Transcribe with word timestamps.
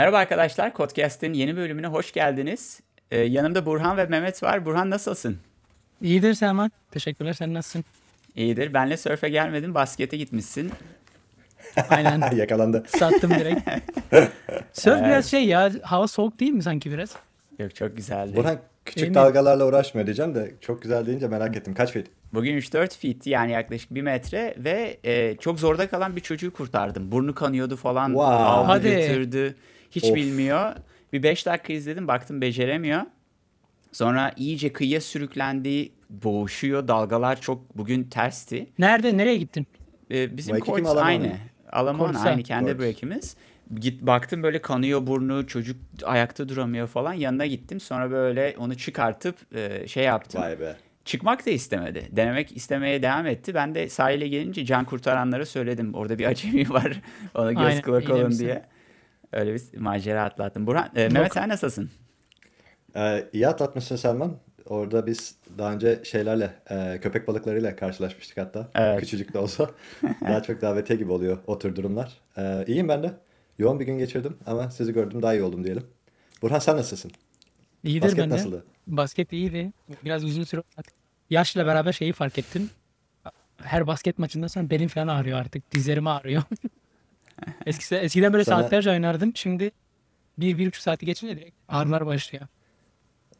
Merhaba 0.00 0.18
arkadaşlar, 0.18 0.74
Podcast'in 0.74 1.32
yeni 1.32 1.56
bölümüne 1.56 1.86
hoş 1.86 2.12
geldiniz. 2.12 2.80
Ee, 3.10 3.18
yanımda 3.18 3.66
Burhan 3.66 3.96
ve 3.96 4.06
Mehmet 4.06 4.42
var. 4.42 4.66
Burhan 4.66 4.90
nasılsın? 4.90 5.38
İyidir 6.02 6.34
Selman. 6.34 6.70
Teşekkürler. 6.90 7.32
Sen 7.32 7.54
nasılsın? 7.54 7.84
İyidir. 8.36 8.74
Benle 8.74 8.96
sörfe 8.96 9.28
gelmedin, 9.28 9.74
baskete 9.74 10.16
gitmişsin. 10.16 10.72
Aynen. 11.88 12.30
Yakalandı. 12.36 12.84
Sattım 12.86 13.30
direkt. 13.30 13.68
Sörf 14.72 15.04
biraz 15.04 15.30
şey 15.30 15.44
ya. 15.44 15.72
Hava 15.82 16.08
soğuk 16.08 16.40
değil 16.40 16.52
mi 16.52 16.62
sanki 16.62 16.92
biraz? 16.92 17.16
Yok 17.58 17.74
çok 17.74 17.96
güzeldi. 17.96 18.36
Burhan 18.36 18.58
küçük 18.84 19.02
Emin. 19.02 19.14
dalgalarla 19.14 19.66
uğraşmıyor 19.66 20.06
diyeceğim 20.06 20.34
de 20.34 20.54
çok 20.60 20.82
güzel 20.82 21.06
deyince 21.06 21.28
merak 21.28 21.56
ettim. 21.56 21.74
Kaç 21.74 21.92
feet? 21.92 22.06
Bugün 22.34 22.58
3-4 22.58 22.98
feet'ti 22.98 23.30
yani 23.30 23.52
yaklaşık 23.52 23.94
1 23.94 24.02
metre 24.02 24.54
ve 24.58 24.98
e, 25.04 25.36
çok 25.36 25.60
zorda 25.60 25.88
kalan 25.88 26.16
bir 26.16 26.20
çocuğu 26.20 26.52
kurtardım. 26.52 27.12
Burnu 27.12 27.34
kanıyordu 27.34 27.76
falan. 27.76 28.08
Wow. 28.08 28.34
Aldı 28.34 28.66
Hadi. 28.66 28.90
götürdü. 28.90 29.54
Hiç 29.90 30.04
Of. 30.04 30.14
bilmiyor. 30.14 30.72
Bir 31.12 31.22
5 31.22 31.46
dakika 31.46 31.72
izledim 31.72 32.08
baktım 32.08 32.40
beceremiyor. 32.40 33.02
Sonra 33.92 34.32
iyice 34.36 34.72
kıyıya 34.72 35.00
sürüklendi. 35.00 35.92
Boğuşuyor. 36.10 36.88
Dalgalar 36.88 37.40
çok 37.40 37.76
bugün 37.76 38.04
tersti. 38.04 38.66
Nerede? 38.78 39.16
Nereye 39.16 39.36
gittin? 39.36 39.66
Ee, 40.10 40.36
bizim 40.36 40.56
Alabama 40.56 41.00
aynı. 41.02 41.32
Courts'a. 41.98 42.28
aynı 42.28 42.42
kendi 42.42 42.78
break'imiz. 42.78 43.36
Git 43.74 44.02
baktım 44.02 44.42
böyle 44.42 44.62
kanıyor 44.62 45.06
burnu, 45.06 45.46
çocuk 45.46 45.76
ayakta 46.04 46.48
duramıyor 46.48 46.86
falan. 46.86 47.12
Yanına 47.12 47.46
gittim. 47.46 47.80
Sonra 47.80 48.10
böyle 48.10 48.54
onu 48.58 48.76
çıkartıp 48.76 49.56
e, 49.56 49.88
şey 49.88 50.04
yaptım. 50.04 50.42
Vay 50.42 50.60
be. 50.60 50.76
Çıkmak 51.04 51.46
da 51.46 51.50
istemedi. 51.50 52.08
Denemek 52.10 52.56
istemeye 52.56 53.02
devam 53.02 53.26
etti. 53.26 53.54
Ben 53.54 53.74
de 53.74 53.88
sahile 53.88 54.28
gelince 54.28 54.64
can 54.64 54.84
kurtaranlara 54.84 55.46
söyledim. 55.46 55.94
Orada 55.94 56.18
bir 56.18 56.24
acemi 56.26 56.70
var. 56.70 57.00
Ona 57.34 57.52
göz 57.52 57.62
Aynen, 57.64 57.82
kulak 57.82 58.10
olun 58.10 58.38
diye. 58.38 58.64
Öyle 59.32 59.54
bir 59.54 59.78
macera 59.78 60.24
atlattım. 60.24 60.66
Burhan, 60.66 60.90
e, 60.96 61.08
Mehmet 61.08 61.32
sen 61.32 61.48
nasılsın? 61.48 61.90
Ee, 62.96 63.28
iyi 63.32 63.48
atlatmışsın 63.48 63.96
Selman. 63.96 64.36
Orada 64.66 65.06
biz 65.06 65.34
daha 65.58 65.72
önce 65.72 66.00
şeylerle, 66.04 66.54
e, 66.70 66.98
köpek 67.02 67.28
balıklarıyla 67.28 67.76
karşılaşmıştık 67.76 68.36
hatta. 68.36 68.68
Evet. 68.74 69.00
Küçücük 69.00 69.34
de 69.34 69.38
olsa. 69.38 69.70
daha 70.20 70.42
çok 70.42 70.60
davetiye 70.62 70.98
gibi 70.98 71.12
oluyor 71.12 71.38
o 71.46 71.58
tür 71.58 71.76
durumlar. 71.76 72.12
Ee, 72.38 72.64
iyiyim 72.66 72.88
ben 72.88 73.02
de. 73.02 73.12
Yoğun 73.58 73.80
bir 73.80 73.84
gün 73.84 73.98
geçirdim 73.98 74.36
ama 74.46 74.70
sizi 74.70 74.92
gördüm 74.92 75.22
daha 75.22 75.34
iyi 75.34 75.42
oldum 75.42 75.64
diyelim. 75.64 75.86
Burhan 76.42 76.58
sen 76.58 76.76
nasılsın? 76.76 77.10
İyidir 77.84 78.02
Basket 78.06 78.18
ben 78.20 78.30
de. 78.30 78.34
nasıldı? 78.34 78.64
Basket 78.86 79.32
iyiydi. 79.32 79.72
Biraz 80.04 80.24
uzun 80.24 80.44
süre. 80.44 80.62
Yaşla 81.30 81.66
beraber 81.66 81.92
şeyi 81.92 82.12
fark 82.12 82.38
ettim. 82.38 82.70
Her 83.62 83.86
basket 83.86 84.18
maçından 84.18 84.46
sonra 84.46 84.70
belim 84.70 84.88
falan 84.88 85.08
ağrıyor 85.08 85.38
artık. 85.38 85.72
Dizlerim 85.72 86.06
ağrıyor. 86.06 86.42
Eskisi, 87.66 87.94
eskiden 87.96 88.32
böyle 88.32 88.44
Sana- 88.44 88.60
saatlerce 88.60 88.90
oynardım. 88.90 89.32
Şimdi 89.34 89.70
bir, 90.38 90.58
bir 90.58 90.66
buçuk 90.66 90.82
saati 90.82 91.06
geçince 91.06 91.36
direkt 91.36 91.56
ağrılar 91.68 92.06
başlıyor. 92.06 92.46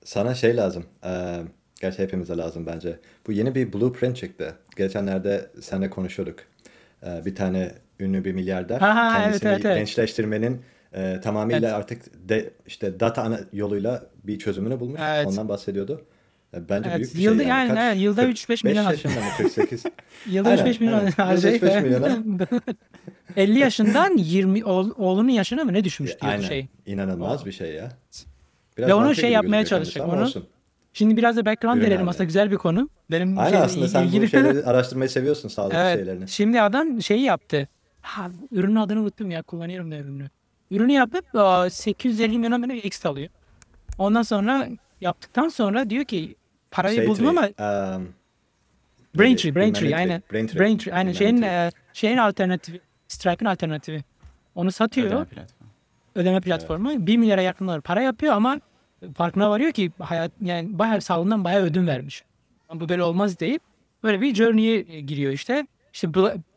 Sana 0.04 0.34
şey 0.34 0.56
lazım. 0.56 0.84
Ee, 1.04 1.40
gerçi 1.80 2.02
hepimize 2.02 2.36
lazım 2.36 2.66
bence. 2.66 2.98
Bu 3.26 3.32
yeni 3.32 3.54
bir 3.54 3.72
blueprint 3.72 4.16
çıktı. 4.16 4.54
Geçenlerde 4.76 5.50
seninle 5.60 5.90
konuşuyorduk. 5.90 6.38
Ee, 7.02 7.22
bir 7.24 7.34
tane 7.34 7.72
ünlü 8.00 8.24
bir 8.24 8.32
milyarder 8.32 8.78
Ha, 8.80 8.94
ha, 8.96 9.12
evet, 9.14 9.24
kendisini 9.24 9.48
evet, 9.52 9.64
evet. 9.64 9.76
gençleştirmenin 9.78 10.62
e, 10.92 11.20
tamamıyla 11.20 11.68
Evet. 11.68 11.78
artık 11.78 12.28
de, 12.28 12.50
işte 12.66 13.00
data 13.00 13.22
ana 13.22 13.40
yoluyla 13.52 14.06
bir 14.24 14.38
çözümünü 14.38 14.80
bulmuş. 14.80 15.00
Evet. 15.04 15.26
Ondan 15.26 15.48
bahsediyordu. 15.48 16.04
Bence 16.54 16.88
Evet, 16.90 16.98
büyük 16.98 17.14
bir 17.14 17.20
yılda- 17.20 17.38
şey 17.42 17.46
yani. 17.48 17.68
yani, 17.68 17.78
evet, 17.80 17.96
yılda 18.02 18.24
3-5 18.24 18.64
milyon 18.66 18.84
harcıyor. 18.84 19.14
yaşında 19.14 19.24
mı 19.24 19.30
48? 19.38 19.82
Yılda 20.26 20.48
Aynen, 20.48 20.66
3-5 20.66 20.80
milyon 20.80 21.06
harcayıp 21.10 21.62
3-5 21.62 21.82
milyona. 21.82 22.18
50 23.36 23.58
yaşından 23.58 24.16
20 24.16 24.60
oğul- 24.60 24.94
oğlunun 24.96 25.28
yaşına 25.28 25.64
mı 25.64 25.72
ne 25.72 25.84
düşmüş 25.84 26.20
diyor 26.20 26.32
Aynen. 26.32 26.42
şey. 26.48 26.66
İnanılmaz 26.86 27.46
bir 27.46 27.52
şey 27.52 27.74
ya. 27.74 27.88
Biraz 28.78 28.88
Ve 28.90 28.94
onu 28.94 29.14
şey 29.14 29.24
gibi 29.24 29.32
yapmaya 29.32 29.64
çalışacak, 29.64 30.08
onu- 30.08 30.22
olsun. 30.22 30.48
Şimdi 30.92 31.16
biraz 31.16 31.36
da 31.36 31.46
background 31.46 31.76
Ürün 31.78 31.86
verelim 31.90 32.08
aslında 32.08 32.24
güzel 32.24 32.50
bir 32.50 32.56
konu. 32.56 32.88
Benim 33.10 33.38
Aynen 33.38 33.50
şeyle 33.50 33.64
aslında 33.64 33.88
sen 33.88 34.04
ilgili- 34.04 34.22
bu 34.22 34.28
şeyleri 34.28 34.64
araştırmayı 34.64 35.10
seviyorsun 35.10 35.48
sağlık 35.48 35.74
Evet. 35.74 35.96
şeylerini. 35.98 36.28
Şimdi 36.28 36.60
adam 36.62 37.02
şeyi 37.02 37.22
yaptı. 37.22 37.68
Ha, 38.00 38.30
ürünün 38.52 38.76
adını 38.76 39.00
unuttum 39.00 39.30
ya 39.30 39.42
kullanıyorum 39.42 39.90
da 39.90 39.96
ürünü. 39.96 40.30
Ürünü 40.70 40.92
yapıp 40.92 41.24
aa, 41.34 41.70
850 41.70 42.38
milyon 42.38 42.62
bir 42.68 42.82
X 42.84 43.06
alıyor. 43.06 43.28
Ondan 43.98 44.22
sonra 44.22 44.68
yaptıktan 45.00 45.48
sonra 45.48 45.90
diyor 45.90 46.04
ki 46.04 46.34
parayı 46.70 46.96
Şey 46.96 47.06
buldum 47.06 47.26
ama 47.26 47.40
um, 47.40 48.08
Braintree? 49.14 49.54
Braintree 49.54 49.96
aynen. 49.96 50.22
Braintree. 50.32 50.60
Braintree 50.60 50.94
aynen 50.94 51.12
şeyin 51.12 51.42
e, 51.42 51.70
şeyin 51.92 52.16
alternatifi, 52.16 52.80
Stripe'ın 53.08 53.50
alternatifi. 53.50 54.04
Onu 54.54 54.72
satıyor 54.72 55.06
Ödeme 55.06 55.26
ödeme, 56.14 56.40
platformu. 56.40 56.88
platformu. 56.88 57.06
1 57.06 57.16
milyara 57.16 57.42
yakın 57.42 57.66
dolar 57.66 57.80
para 57.80 58.02
yapıyor 58.02 58.34
ama 58.34 58.60
farkına 59.14 59.50
varıyor 59.50 59.72
ki 59.72 59.92
hayat 59.98 60.32
yani 60.40 60.78
bayağı 60.78 61.00
sağlığından 61.00 61.44
bayağı 61.44 61.62
ödün 61.62 61.86
vermiş. 61.86 62.24
Bu 62.74 62.88
böyle 62.88 63.02
olmaz 63.02 63.40
deyip 63.40 63.62
böyle 64.02 64.20
bir 64.20 64.34
journey'e 64.34 64.84
e, 64.88 65.00
giriyor 65.00 65.32
işte. 65.32 65.66
İşte 65.92 66.08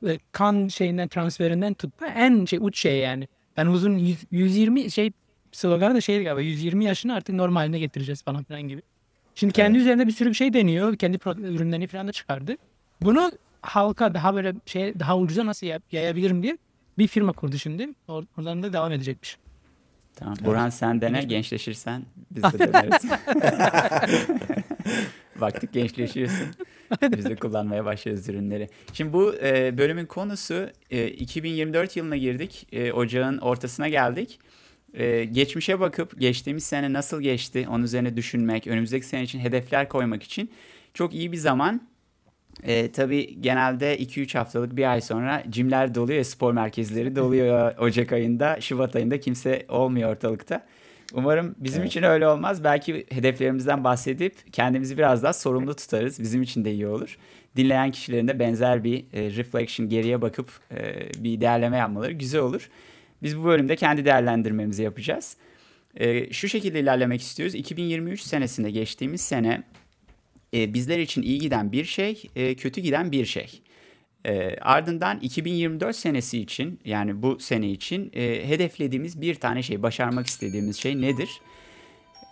e, 0.08 0.20
kan 0.32 0.68
şeyinden 0.68 1.08
transferinden 1.08 1.74
tut 1.74 1.94
en 2.16 2.46
şey 2.46 2.60
uç 2.62 2.80
şey 2.80 2.98
yani. 2.98 3.28
Ben 3.58 3.66
uzun 3.66 3.98
100 3.98 4.26
120 4.32 4.92
şey 4.92 5.12
sloganı 5.52 5.96
da 5.96 6.02
şeydi 6.02 6.24
galiba 6.24 6.42
120 6.42 6.86
yaşını 6.86 7.14
artık 7.16 7.36
normaline 7.36 7.80
getireceğiz 7.80 8.24
falan 8.24 8.44
filan 8.44 8.62
gibi. 8.62 8.82
Şimdi 9.36 9.54
kendi 9.54 9.78
üzerinde 9.78 10.08
bir 10.08 10.12
sürü 10.12 10.30
bir 10.30 10.34
şey 10.34 10.54
deniyor. 10.54 10.96
Kendi 10.96 11.18
ürünlerini 11.28 11.88
falan 11.88 12.08
da 12.08 12.12
çıkardı. 12.12 12.56
Bunu 13.02 13.32
halka 13.62 14.14
daha 14.14 14.36
böyle 14.36 14.54
şey 14.66 15.00
daha 15.00 15.18
ucuza 15.18 15.46
nasıl 15.46 15.68
yayabilirim 15.92 16.44
diye 16.44 16.58
bir 16.98 17.08
firma 17.08 17.32
kurdu 17.32 17.58
şimdi. 17.58 17.90
Or- 18.08 18.26
Oradan 18.38 18.64
da 18.64 18.74
devam 18.74 18.92
edecekmiş. 18.92 19.38
Tamam. 20.16 20.36
Burhan 20.46 20.70
sen 20.70 21.02
dene 21.02 21.24
gençleşirsen 21.24 22.04
biz 22.32 22.44
de 22.44 22.60
deneriz. 22.60 23.06
Baktık 25.42 25.74
gençleşiyorsun. 25.74 26.48
Biz 27.02 27.26
de 27.26 27.36
kullanmaya 27.36 27.86
başlarız 27.86 28.30
ürünleri. 28.30 28.70
Şimdi 28.94 29.14
bu 29.14 29.36
e, 29.36 29.78
bölümün 29.78 30.06
konusu 30.06 30.70
e, 30.92 31.08
2024 31.08 31.98
yılına 31.98 32.18
girdik. 32.18 32.68
E, 32.72 32.92
ocağın 32.92 33.38
ortasına 33.38 33.88
geldik. 33.88 34.40
E, 34.94 35.26
geçmişe 35.26 35.80
bakıp 35.80 36.20
geçtiğimiz 36.20 36.64
sene 36.64 36.94
nasıl 36.94 37.22
geçti 37.22 37.68
onun 37.70 37.84
üzerine 37.84 38.18
düşünmek, 38.18 38.68
önümüzdeki 38.68 39.06
sene 39.06 39.24
için 39.24 39.40
hedefler 39.40 39.90
koymak 39.90 40.24
için 40.24 40.52
çok 40.94 41.14
iyi 41.14 41.32
bir 41.32 41.38
zaman. 41.38 41.82
E, 42.64 42.92
tabii 42.92 43.42
genelde 43.42 44.00
2-3 44.00 44.38
haftalık 44.38 44.76
bir 44.76 44.92
ay 44.92 45.02
sonra 45.02 45.44
cimler 45.50 45.96
doluyor 45.96 46.18
ya 46.18 46.24
spor 46.26 46.54
merkezleri 46.54 47.16
doluyor 47.16 47.78
Ocak 47.80 48.12
ayında, 48.14 48.62
Şubat 48.62 48.96
ayında 48.96 49.20
kimse 49.20 49.66
olmuyor 49.70 50.12
ortalıkta. 50.12 50.66
Umarım 51.14 51.56
bizim 51.58 51.82
Evet. 51.82 51.92
için 51.92 52.04
öyle 52.04 52.28
olmaz. 52.28 52.64
Belki 52.64 53.06
hedeflerimizden 53.10 53.84
bahsedip 53.84 54.54
kendimizi 54.54 54.98
biraz 54.98 55.24
daha 55.24 55.34
sorumlu 55.34 55.76
tutarız. 55.76 56.20
Bizim 56.20 56.42
için 56.42 56.66
de 56.66 56.72
iyi 56.72 56.88
olur. 56.88 57.18
Dinleyen 57.56 57.92
kişilerin 57.92 58.28
de 58.28 58.40
benzer 58.40 58.84
bir 58.84 59.00
e, 59.14 59.32
reflection 59.36 59.90
geriye 59.90 60.22
bakıp 60.22 60.50
e, 60.72 60.96
bir 61.24 61.42
değerleme 61.42 61.78
yapmaları 61.78 62.12
güzel 62.12 62.42
olur. 62.42 62.70
Biz 63.24 63.38
bu 63.38 63.44
bölümde 63.44 63.76
kendi 63.76 64.06
değerlendirmemizi 64.06 64.84
yapacağız. 64.84 65.38
E, 65.96 66.34
şu 66.34 66.50
şekilde 66.50 66.80
ilerlemek 66.80 67.22
istiyoruz. 67.22 67.56
2023 67.56 68.22
senesinde 68.22 68.72
geçtiğimiz 68.72 69.22
sene 69.22 69.64
e, 70.54 70.74
bizler 70.74 71.00
için 71.00 71.22
iyi 71.22 71.40
giden 71.40 71.72
bir 71.72 71.86
şey, 71.86 72.24
e, 72.36 72.56
kötü 72.56 72.82
giden 72.82 73.12
bir 73.12 73.26
şey. 73.26 73.62
E, 74.26 74.56
ardından 74.62 75.20
2024 75.20 75.96
senesi 75.96 76.40
için 76.40 76.80
yani 76.86 77.22
bu 77.22 77.40
sene 77.40 77.70
için 77.70 78.12
e, 78.14 78.50
hedeflediğimiz 78.50 79.22
bir 79.22 79.36
tane 79.36 79.64
şey, 79.64 79.84
başarmak 79.84 80.28
istediğimiz 80.28 80.78
şey 80.78 81.02
nedir? 81.02 81.30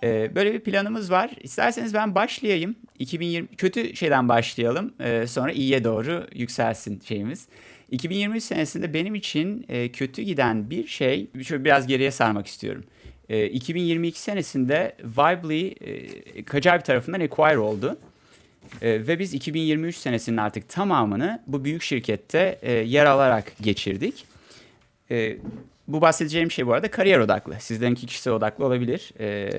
E, 0.04 0.36
böyle 0.36 0.54
bir 0.54 0.60
planımız 0.60 1.12
var. 1.12 1.32
İsterseniz 1.44 1.94
ben 1.94 2.16
başlayayım. 2.16 2.76
2020 3.00 3.48
kötü 3.48 3.96
şeyden 3.96 4.30
başlayalım. 4.30 4.94
E, 5.00 5.28
sonra 5.28 5.52
iyiye 5.52 5.84
doğru 5.84 6.28
yükselsin 6.36 7.00
şeyimiz. 7.00 7.48
2023 7.92 8.44
senesinde 8.44 8.94
benim 8.94 9.16
için 9.16 9.66
e, 9.70 9.90
kötü 9.92 10.22
giden 10.22 10.70
bir 10.70 10.88
şey, 10.88 11.28
şöyle 11.44 11.66
biraz 11.66 11.88
geriye 11.88 12.12
sarmak 12.12 12.48
istiyorum. 12.48 12.84
E, 13.30 13.46
2022 13.46 14.22
senesinde 14.22 14.96
Vibely 15.04 15.68
e, 15.68 16.44
Kajabi 16.44 16.84
tarafından 16.84 17.20
acquire 17.20 17.58
oldu. 17.58 17.98
E, 18.82 19.08
ve 19.08 19.20
biz 19.20 19.34
2023 19.34 19.96
senesinin 19.96 20.38
artık 20.38 20.70
tamamını 20.70 21.44
bu 21.48 21.66
büyük 21.66 21.82
şirkette 21.82 22.60
e, 22.62 22.72
yer 22.72 23.06
alarak 23.06 23.52
geçirdik. 23.62 24.26
E, 25.12 25.38
bu 25.88 26.02
bahsedeceğim 26.02 26.52
şey 26.52 26.68
bu 26.68 26.74
arada 26.74 26.92
kariyer 26.92 27.20
odaklı. 27.20 27.56
Sizlerinki 27.60 28.06
kişisel 28.06 28.34
odaklı 28.34 28.66
olabilir. 28.66 29.12
E, 29.20 29.50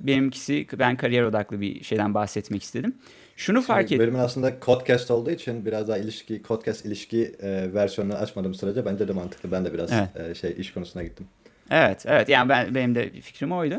benimkisi 0.00 0.66
ben 0.78 0.96
kariyer 0.96 1.22
odaklı 1.22 1.60
bir 1.60 1.84
şeyden 1.84 2.14
bahsetmek 2.14 2.62
istedim. 2.62 2.94
Şunu 3.36 3.62
fark 3.62 3.80
Şimdi 3.88 3.94
ettim. 3.94 3.98
bölümün 4.06 4.18
aslında 4.24 4.58
podcast 4.60 5.10
olduğu 5.10 5.30
için 5.30 5.66
biraz 5.66 5.88
daha 5.88 5.98
ilişki, 5.98 6.42
podcast 6.42 6.86
ilişki 6.86 7.34
e, 7.42 7.74
versiyonunu 7.74 8.14
açmadığım 8.14 8.54
sürece 8.54 8.86
bence 8.86 9.08
de 9.08 9.12
mantıklı. 9.12 9.52
Ben 9.52 9.64
de 9.64 9.72
biraz 9.72 9.92
Evet. 9.92 10.30
e, 10.30 10.34
şey 10.34 10.54
iş 10.58 10.72
konusuna 10.72 11.02
gittim. 11.02 11.26
Evet, 11.70 12.04
evet. 12.06 12.28
Yani 12.28 12.48
ben 12.48 12.74
benim 12.74 12.94
de 12.94 13.10
fikrim 13.20 13.52
oydu. 13.52 13.76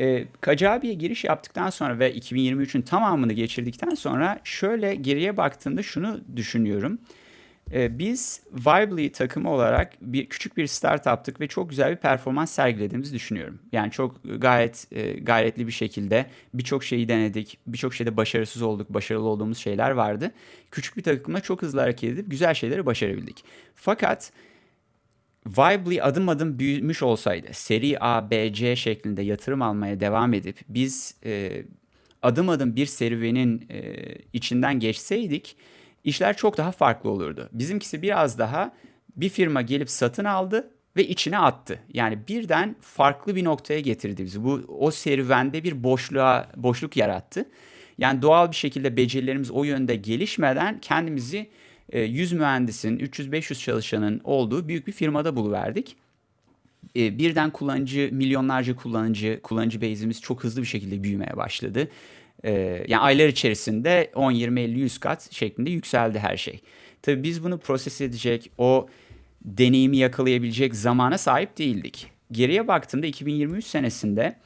Ee, 0.00 0.24
Kajabi'ye 0.40 0.94
giriş 0.94 1.24
yaptıktan 1.24 1.70
sonra 1.70 1.98
ve 1.98 2.14
2023'ün 2.14 2.82
tamamını 2.82 3.32
geçirdikten 3.32 3.94
sonra 3.94 4.40
şöyle 4.44 4.94
geriye 4.94 5.36
baktığımda 5.36 5.82
şunu 5.82 6.20
düşünüyorum. 6.36 6.98
Ee, 7.74 7.98
biz 7.98 8.42
Vibely 8.52 9.12
takımı 9.12 9.50
olarak 9.50 9.92
bir 10.00 10.26
küçük 10.26 10.56
bir 10.56 10.66
startup'tık 10.66 11.40
ve 11.40 11.48
çok 11.48 11.70
güzel 11.70 11.90
bir 11.90 11.96
performans 11.96 12.50
sergilediğimizi 12.50 13.14
düşünüyorum. 13.14 13.58
Yani 13.72 13.90
çok 13.90 14.20
gayet 14.38 14.86
e, 14.92 15.12
gayretli 15.12 15.66
bir 15.66 15.72
şekilde 15.72 16.26
birçok 16.54 16.84
şeyi 16.84 17.08
denedik. 17.08 17.58
Birçok 17.66 17.94
şeyde 17.94 18.16
başarısız 18.16 18.62
olduk, 18.62 18.94
başarılı 18.94 19.28
olduğumuz 19.28 19.58
şeyler 19.58 19.90
vardı. 19.90 20.32
Küçük 20.70 20.96
bir 20.96 21.02
takımla 21.02 21.40
çok 21.40 21.62
hızlı 21.62 21.80
hareket 21.80 22.12
edip 22.12 22.30
güzel 22.30 22.54
şeyleri 22.54 22.86
başarabildik. 22.86 23.44
Fakat 23.74 24.32
Vibely 25.46 26.02
adım 26.02 26.28
adım 26.28 26.58
büyümüş 26.58 27.02
olsaydı, 27.02 27.46
seri 27.52 28.00
A, 28.00 28.30
B, 28.30 28.52
C 28.52 28.76
şeklinde 28.76 29.22
yatırım 29.22 29.62
almaya 29.62 30.00
devam 30.00 30.34
edip 30.34 30.56
biz 30.68 31.14
e, 31.24 31.62
adım 32.22 32.48
adım 32.48 32.76
bir 32.76 32.86
serüvenin 32.86 33.66
e, 33.70 33.94
içinden 34.32 34.80
geçseydik 34.80 35.56
işler 36.04 36.36
çok 36.36 36.56
daha 36.56 36.72
farklı 36.72 37.10
olurdu. 37.10 37.48
Bizimkisi 37.52 38.02
biraz 38.02 38.38
daha 38.38 38.72
bir 39.16 39.28
firma 39.28 39.62
gelip 39.62 39.90
satın 39.90 40.24
aldı 40.24 40.70
ve 40.96 41.08
içine 41.08 41.38
attı. 41.38 41.78
Yani 41.92 42.18
birden 42.28 42.76
farklı 42.80 43.36
bir 43.36 43.44
noktaya 43.44 43.80
getirdi 43.80 44.24
bizi. 44.24 44.44
Bu 44.44 44.64
o 44.68 44.90
serüvende 44.90 45.64
bir 45.64 45.84
boşluğa 45.84 46.48
boşluk 46.56 46.96
yarattı. 46.96 47.48
Yani 47.98 48.22
doğal 48.22 48.50
bir 48.50 48.56
şekilde 48.56 48.96
becerilerimiz 48.96 49.50
o 49.50 49.64
yönde 49.64 49.96
gelişmeden 49.96 50.80
kendimizi 50.80 51.48
100 51.92 52.32
mühendisin, 52.32 52.98
300-500 52.98 53.58
çalışanın 53.64 54.20
olduğu 54.24 54.68
büyük 54.68 54.86
bir 54.86 54.92
firmada 54.92 55.36
buluverdik. 55.36 55.96
Birden 56.94 57.50
kullanıcı, 57.50 58.08
milyonlarca 58.12 58.76
kullanıcı, 58.76 59.40
kullanıcı 59.42 59.80
base'imiz 59.80 60.20
çok 60.20 60.44
hızlı 60.44 60.62
bir 60.62 60.66
şekilde 60.66 61.02
büyümeye 61.02 61.36
başladı. 61.36 61.88
Yani 62.88 62.98
aylar 62.98 63.28
içerisinde 63.28 64.10
10, 64.14 64.30
20, 64.30 64.60
50, 64.60 64.78
100 64.78 64.98
kat 64.98 65.32
şeklinde 65.32 65.70
yükseldi 65.70 66.18
her 66.18 66.36
şey. 66.36 66.60
Tabii 67.02 67.22
biz 67.22 67.44
bunu 67.44 67.58
proses 67.58 68.00
edecek, 68.00 68.50
o 68.58 68.88
deneyimi 69.44 69.96
yakalayabilecek 69.96 70.74
zamana 70.74 71.18
sahip 71.18 71.58
değildik. 71.58 72.10
Geriye 72.32 72.68
baktığımda 72.68 73.06
2023 73.06 73.64
senesinde 73.64 74.36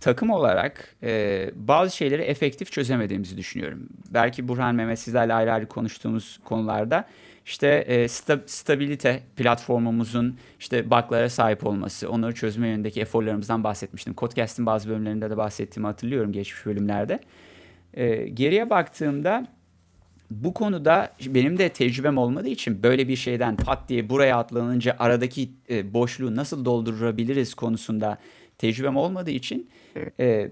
takım 0.00 0.30
olarak 0.30 0.96
e, 1.02 1.50
bazı 1.54 1.96
şeyleri 1.96 2.22
efektif 2.22 2.72
çözemediğimizi 2.72 3.36
düşünüyorum. 3.36 3.88
Belki 4.10 4.48
Burhan 4.48 4.74
Mehmet 4.74 4.98
sizlerle 4.98 5.34
ayrı 5.34 5.52
ayrı 5.52 5.66
konuştuğumuz 5.66 6.40
konularda 6.44 7.08
işte 7.46 7.68
e, 7.68 8.08
sta, 8.08 8.40
stabilite 8.46 9.22
platformumuzun 9.36 10.36
işte 10.60 10.90
bug'lara 10.90 11.30
sahip 11.30 11.66
olması, 11.66 12.10
onları 12.10 12.34
çözme 12.34 12.68
yönündeki 12.68 13.00
eforlarımızdan 13.00 13.64
bahsetmiştim. 13.64 14.14
Codecast'in 14.18 14.66
bazı 14.66 14.88
bölümlerinde 14.88 15.30
de 15.30 15.36
bahsettiğimi 15.36 15.86
hatırlıyorum 15.86 16.32
geçmiş 16.32 16.66
bölümlerde. 16.66 17.20
E, 17.94 18.28
geriye 18.28 18.70
baktığımda 18.70 19.46
bu 20.30 20.54
konuda 20.54 21.12
benim 21.26 21.58
de 21.58 21.68
tecrübem 21.68 22.18
olmadığı 22.18 22.48
için 22.48 22.82
böyle 22.82 23.08
bir 23.08 23.16
şeyden 23.16 23.56
pat 23.56 23.88
diye 23.88 24.08
buraya 24.08 24.38
atlanınca 24.38 24.96
aradaki 24.98 25.50
e, 25.70 25.94
boşluğu 25.94 26.36
nasıl 26.36 26.64
doldurabiliriz 26.64 27.54
konusunda 27.54 28.18
tecrübem 28.58 28.96
olmadığı 28.96 29.30
için 29.30 29.70
e, 30.20 30.50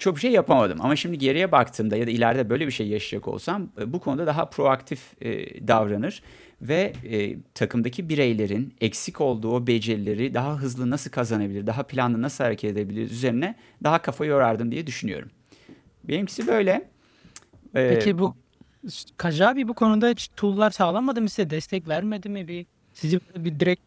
çok 0.00 0.16
bir 0.16 0.20
şey 0.20 0.32
yapamadım. 0.32 0.78
Ama 0.80 0.96
şimdi 0.96 1.18
geriye 1.18 1.52
baktığımda 1.52 1.96
ya 1.96 2.06
da 2.06 2.10
ileride 2.10 2.50
böyle 2.50 2.66
bir 2.66 2.72
şey 2.72 2.88
yaşayacak 2.88 3.28
olsam 3.28 3.68
e, 3.80 3.92
bu 3.92 4.00
konuda 4.00 4.26
daha 4.26 4.50
proaktif 4.50 5.22
e, 5.22 5.68
davranır 5.68 6.22
ve 6.62 6.92
e, 7.10 7.36
takımdaki 7.54 8.08
bireylerin 8.08 8.74
eksik 8.80 9.20
olduğu 9.20 9.50
o 9.50 9.66
becerileri 9.66 10.34
daha 10.34 10.56
hızlı 10.56 10.90
nasıl 10.90 11.10
kazanabilir, 11.10 11.66
daha 11.66 11.82
planlı 11.82 12.22
nasıl 12.22 12.44
hareket 12.44 12.72
edebilir 12.72 13.10
üzerine 13.10 13.54
daha 13.82 14.02
kafa 14.02 14.24
yorardım 14.24 14.72
diye 14.72 14.86
düşünüyorum. 14.86 15.30
Benimkisi 16.04 16.46
böyle. 16.46 16.88
Ee, 17.76 17.90
Peki 17.94 18.18
bu 18.18 18.34
Kajabi 19.16 19.68
bu 19.68 19.74
konuda 19.74 20.08
hiç 20.08 20.30
tool'lar 20.36 20.70
sağlamadı 20.70 21.22
mı 21.22 21.28
size? 21.28 21.50
Destek 21.50 21.88
vermedi 21.88 22.28
mi? 22.28 22.48
Bir, 22.48 22.66
sizi 22.94 23.20
bir 23.36 23.60
direkt 23.60 23.82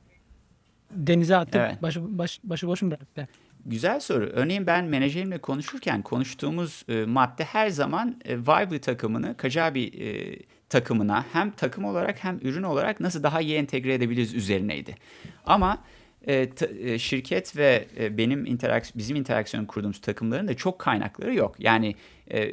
denize 0.91 1.37
atıp 1.37 1.55
evet. 1.55 1.81
başı, 1.81 2.17
baş, 2.17 2.39
başıboş 2.43 2.81
mu 2.81 2.91
bıraktı? 2.91 3.27
Güzel 3.65 3.99
soru. 3.99 4.25
Örneğin 4.25 4.67
ben 4.67 4.85
menajerimle 4.85 5.37
konuşurken 5.37 6.01
konuştuğumuz 6.01 6.85
e, 6.89 7.05
madde 7.05 7.43
her 7.43 7.69
zaman 7.69 8.21
e, 8.25 8.37
Vibely 8.37 8.79
takımını 8.79 9.37
Kajabi 9.37 9.83
e, 9.83 10.37
takımına 10.69 11.25
hem 11.33 11.51
takım 11.51 11.85
olarak 11.85 12.23
hem 12.23 12.39
ürün 12.41 12.63
olarak 12.63 12.99
nasıl 12.99 13.23
daha 13.23 13.41
iyi 13.41 13.55
entegre 13.55 13.93
edebiliriz 13.93 14.33
üzerineydi. 14.33 14.95
Ama 15.45 15.83
e, 16.27 16.49
e, 16.79 16.99
şirket 16.99 17.57
ve 17.57 17.87
e, 17.99 18.17
benim 18.17 18.45
interaks 18.45 18.91
bizim 18.95 19.15
interaksiyon 19.15 19.65
kurduğumuz 19.65 20.01
takımların 20.01 20.47
da 20.47 20.53
çok 20.53 20.79
kaynakları 20.79 21.33
yok. 21.33 21.55
Yani 21.59 21.95
e, 22.31 22.51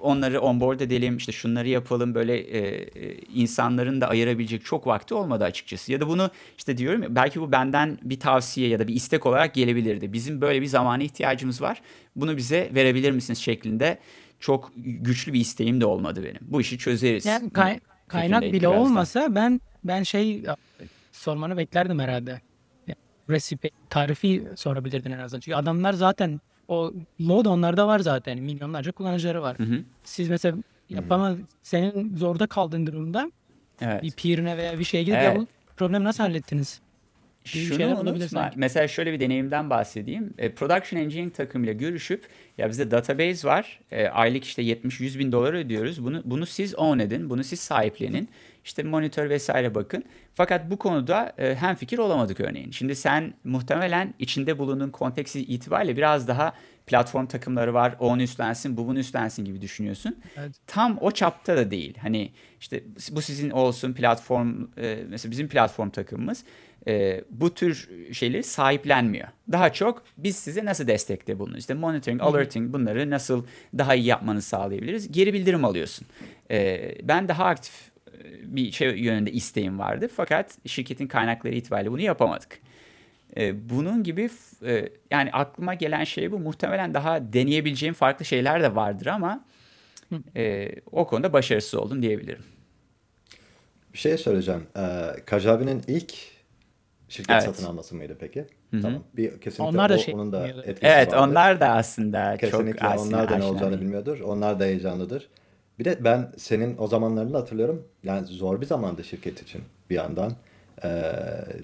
onları 0.00 0.40
onboard 0.40 0.80
edelim, 0.80 1.16
işte 1.16 1.32
şunları 1.32 1.68
yapalım 1.68 2.14
böyle 2.14 2.38
e, 2.38 2.58
e, 2.58 3.14
insanların 3.34 4.00
da 4.00 4.08
ayırabilecek 4.08 4.64
çok 4.64 4.86
vakti 4.86 5.14
olmadı 5.14 5.44
açıkçası. 5.44 5.92
Ya 5.92 6.00
da 6.00 6.08
bunu 6.08 6.30
işte 6.58 6.78
diyorum 6.78 7.02
ya 7.02 7.14
belki 7.14 7.40
bu 7.40 7.52
benden 7.52 7.98
bir 8.02 8.20
tavsiye 8.20 8.68
ya 8.68 8.78
da 8.78 8.88
bir 8.88 8.94
istek 8.94 9.26
olarak 9.26 9.54
gelebilirdi. 9.54 10.12
Bizim 10.12 10.40
böyle 10.40 10.62
bir 10.62 10.66
zamana 10.66 11.02
ihtiyacımız 11.02 11.62
var. 11.62 11.82
Bunu 12.16 12.36
bize 12.36 12.70
verebilir 12.74 13.10
misiniz 13.10 13.38
şeklinde 13.38 13.98
çok 14.40 14.72
güçlü 14.76 15.32
bir 15.32 15.40
isteğim 15.40 15.80
de 15.80 15.86
olmadı 15.86 16.24
benim. 16.24 16.40
Bu 16.40 16.60
işi 16.60 16.78
çözeriz. 16.78 17.26
Yani 17.26 17.50
kay- 17.50 17.80
kaynak 18.08 18.42
bile 18.42 18.52
birazdan. 18.52 18.78
olmasa 18.78 19.34
ben 19.34 19.60
ben 19.84 20.02
şey 20.02 20.42
sormanı 21.12 21.56
beklerdim 21.56 21.98
herhalde. 21.98 22.40
Yani 22.86 22.98
recipe 23.30 23.70
tarifi 23.90 24.44
sorabilirdin 24.56 25.10
en 25.10 25.18
azından. 25.18 25.40
Çünkü 25.40 25.56
adamlar 25.56 25.92
zaten 25.92 26.40
o 26.68 26.92
load 27.20 27.46
onlarda 27.46 27.86
var 27.86 27.98
zaten. 27.98 28.38
Milyonlarca 28.38 28.92
kullanıcıları 28.92 29.42
var. 29.42 29.58
Hı 29.58 29.62
hı. 29.62 29.82
Siz 30.04 30.28
mesela 30.28 30.58
yapamaz 30.90 31.36
senin 31.62 32.16
zorda 32.16 32.46
kaldığın 32.46 32.86
durumda 32.86 33.30
evet. 33.80 34.02
bir 34.02 34.10
peer'ine 34.10 34.56
veya 34.56 34.78
bir 34.78 34.84
şeye 34.84 35.02
gidip 35.02 35.18
evet. 35.18 35.34
ya 35.34 35.40
bu 35.40 35.46
problemi 35.76 36.04
nasıl 36.04 36.22
hallettiniz? 36.22 36.80
Şunu 37.44 38.00
unutma. 38.00 38.50
Mesela 38.56 38.88
şöyle 38.88 39.12
bir 39.12 39.20
deneyimden 39.20 39.70
bahsedeyim. 39.70 40.34
E, 40.38 40.52
Production 40.52 41.00
Engineering 41.00 41.34
takımıyla 41.34 41.72
görüşüp 41.72 42.26
ya 42.58 42.68
bizde 42.68 42.90
database 42.90 43.48
var. 43.48 43.80
E, 43.90 44.08
aylık 44.08 44.44
işte 44.44 44.62
70-100 44.62 45.18
bin 45.18 45.32
dolar 45.32 45.54
ödüyoruz. 45.54 46.04
Bunu 46.04 46.22
bunu 46.24 46.46
siz 46.46 46.78
own 46.78 46.98
edin. 46.98 47.30
Bunu 47.30 47.44
siz 47.44 47.60
sahiplenin. 47.60 48.28
İşte 48.66 48.82
monitör 48.82 49.30
vesaire 49.30 49.74
bakın. 49.74 50.04
Fakat 50.34 50.70
bu 50.70 50.78
konuda 50.78 51.32
e, 51.38 51.54
hem 51.54 51.74
fikir 51.74 51.98
olamadık 51.98 52.40
örneğin. 52.40 52.70
Şimdi 52.70 52.96
sen 52.96 53.34
muhtemelen 53.44 54.14
içinde 54.18 54.58
bulunduğun 54.58 54.90
konteksi 54.90 55.40
itibariyle 55.40 55.96
biraz 55.96 56.28
daha 56.28 56.52
platform 56.86 57.26
takımları 57.26 57.74
var. 57.74 57.96
O 58.00 58.08
onu 58.08 58.22
üstlensin, 58.22 58.76
bu 58.76 58.86
bunu 58.86 58.98
üstlensin 58.98 59.44
gibi 59.44 59.60
düşünüyorsun. 59.60 60.16
Evet. 60.36 60.52
Tam 60.66 60.98
o 61.00 61.10
çapta 61.10 61.56
da 61.56 61.70
değil. 61.70 61.98
Hani 62.02 62.32
işte 62.60 62.84
bu 63.10 63.22
sizin 63.22 63.50
olsun 63.50 63.92
platform 63.92 64.66
e, 64.76 64.98
mesela 65.08 65.30
bizim 65.30 65.48
platform 65.48 65.90
takımımız 65.90 66.44
e, 66.88 67.24
bu 67.30 67.54
tür 67.54 67.88
şeyleri 68.12 68.42
sahiplenmiyor. 68.42 69.28
Daha 69.52 69.72
çok 69.72 70.02
biz 70.16 70.36
size 70.36 70.64
nasıl 70.64 70.86
destekte 70.86 71.38
bulunuruz? 71.38 71.60
İşte 71.60 71.74
monitoring, 71.74 72.22
alerting 72.22 72.72
bunları 72.72 73.10
nasıl 73.10 73.46
daha 73.78 73.94
iyi 73.94 74.06
yapmanızı 74.06 74.48
sağlayabiliriz? 74.48 75.12
Geri 75.12 75.34
bildirim 75.34 75.64
alıyorsun. 75.64 76.06
E, 76.50 76.92
ben 77.02 77.28
daha 77.28 77.44
aktif 77.44 77.95
bir 78.42 78.72
şey 78.72 78.98
yönünde 78.98 79.32
isteğim 79.32 79.78
vardı. 79.78 80.08
Fakat 80.16 80.58
şirketin 80.66 81.06
kaynakları 81.06 81.54
itibariyle 81.54 81.90
bunu 81.90 82.00
yapamadık. 82.00 82.58
E, 83.36 83.70
bunun 83.70 84.02
gibi 84.02 84.30
e, 84.66 84.88
yani 85.10 85.30
aklıma 85.32 85.74
gelen 85.74 86.04
şey 86.04 86.32
bu. 86.32 86.38
Muhtemelen 86.38 86.94
daha 86.94 87.32
deneyebileceğim 87.32 87.94
farklı 87.94 88.24
şeyler 88.24 88.62
de 88.62 88.74
vardır 88.74 89.06
ama 89.06 89.44
e, 90.36 90.70
o 90.92 91.06
konuda 91.06 91.32
başarısız 91.32 91.74
oldum 91.74 92.02
diyebilirim. 92.02 92.42
Bir 93.92 93.98
şey 93.98 94.18
söyleyeceğim. 94.18 94.66
Ee, 94.76 95.06
Kajabi'nin 95.26 95.82
ilk 95.86 96.14
şirket 97.08 97.30
evet. 97.30 97.42
satın 97.42 97.64
alması 97.64 97.94
mıydı 97.94 98.16
peki? 98.20 98.46
Hı-hı. 98.70 98.82
Tamam. 98.82 99.02
Bir 99.16 99.40
kesinlikle 99.40 99.64
onlar 99.64 99.90
da 99.90 99.94
o, 99.94 99.98
şey 99.98 100.14
onun 100.14 100.32
da 100.32 100.48
etkisi 100.48 100.78
Evet, 100.82 101.12
vardı. 101.12 101.20
onlar 101.20 101.60
da 101.60 101.68
aslında 101.68 102.36
kesinlikle 102.36 102.72
çok 102.72 102.90
aslında 102.90 103.16
onlar 103.16 103.30
da 103.30 103.36
ne 103.36 103.44
olacağını 103.44 103.80
bilmiyordur. 103.80 104.20
Onlar 104.20 104.60
da 104.60 104.64
heyecanlıdır. 104.64 105.28
Bir 105.78 105.84
de 105.84 106.04
ben 106.04 106.32
senin 106.36 106.78
o 106.78 106.86
zamanlarını 106.86 107.36
hatırlıyorum. 107.36 107.88
Yani 108.04 108.26
zor 108.26 108.60
bir 108.60 108.66
zamandı 108.66 109.04
şirket 109.04 109.42
için 109.42 109.62
bir 109.90 109.94
yandan. 109.94 110.32
Ee, 110.84 111.12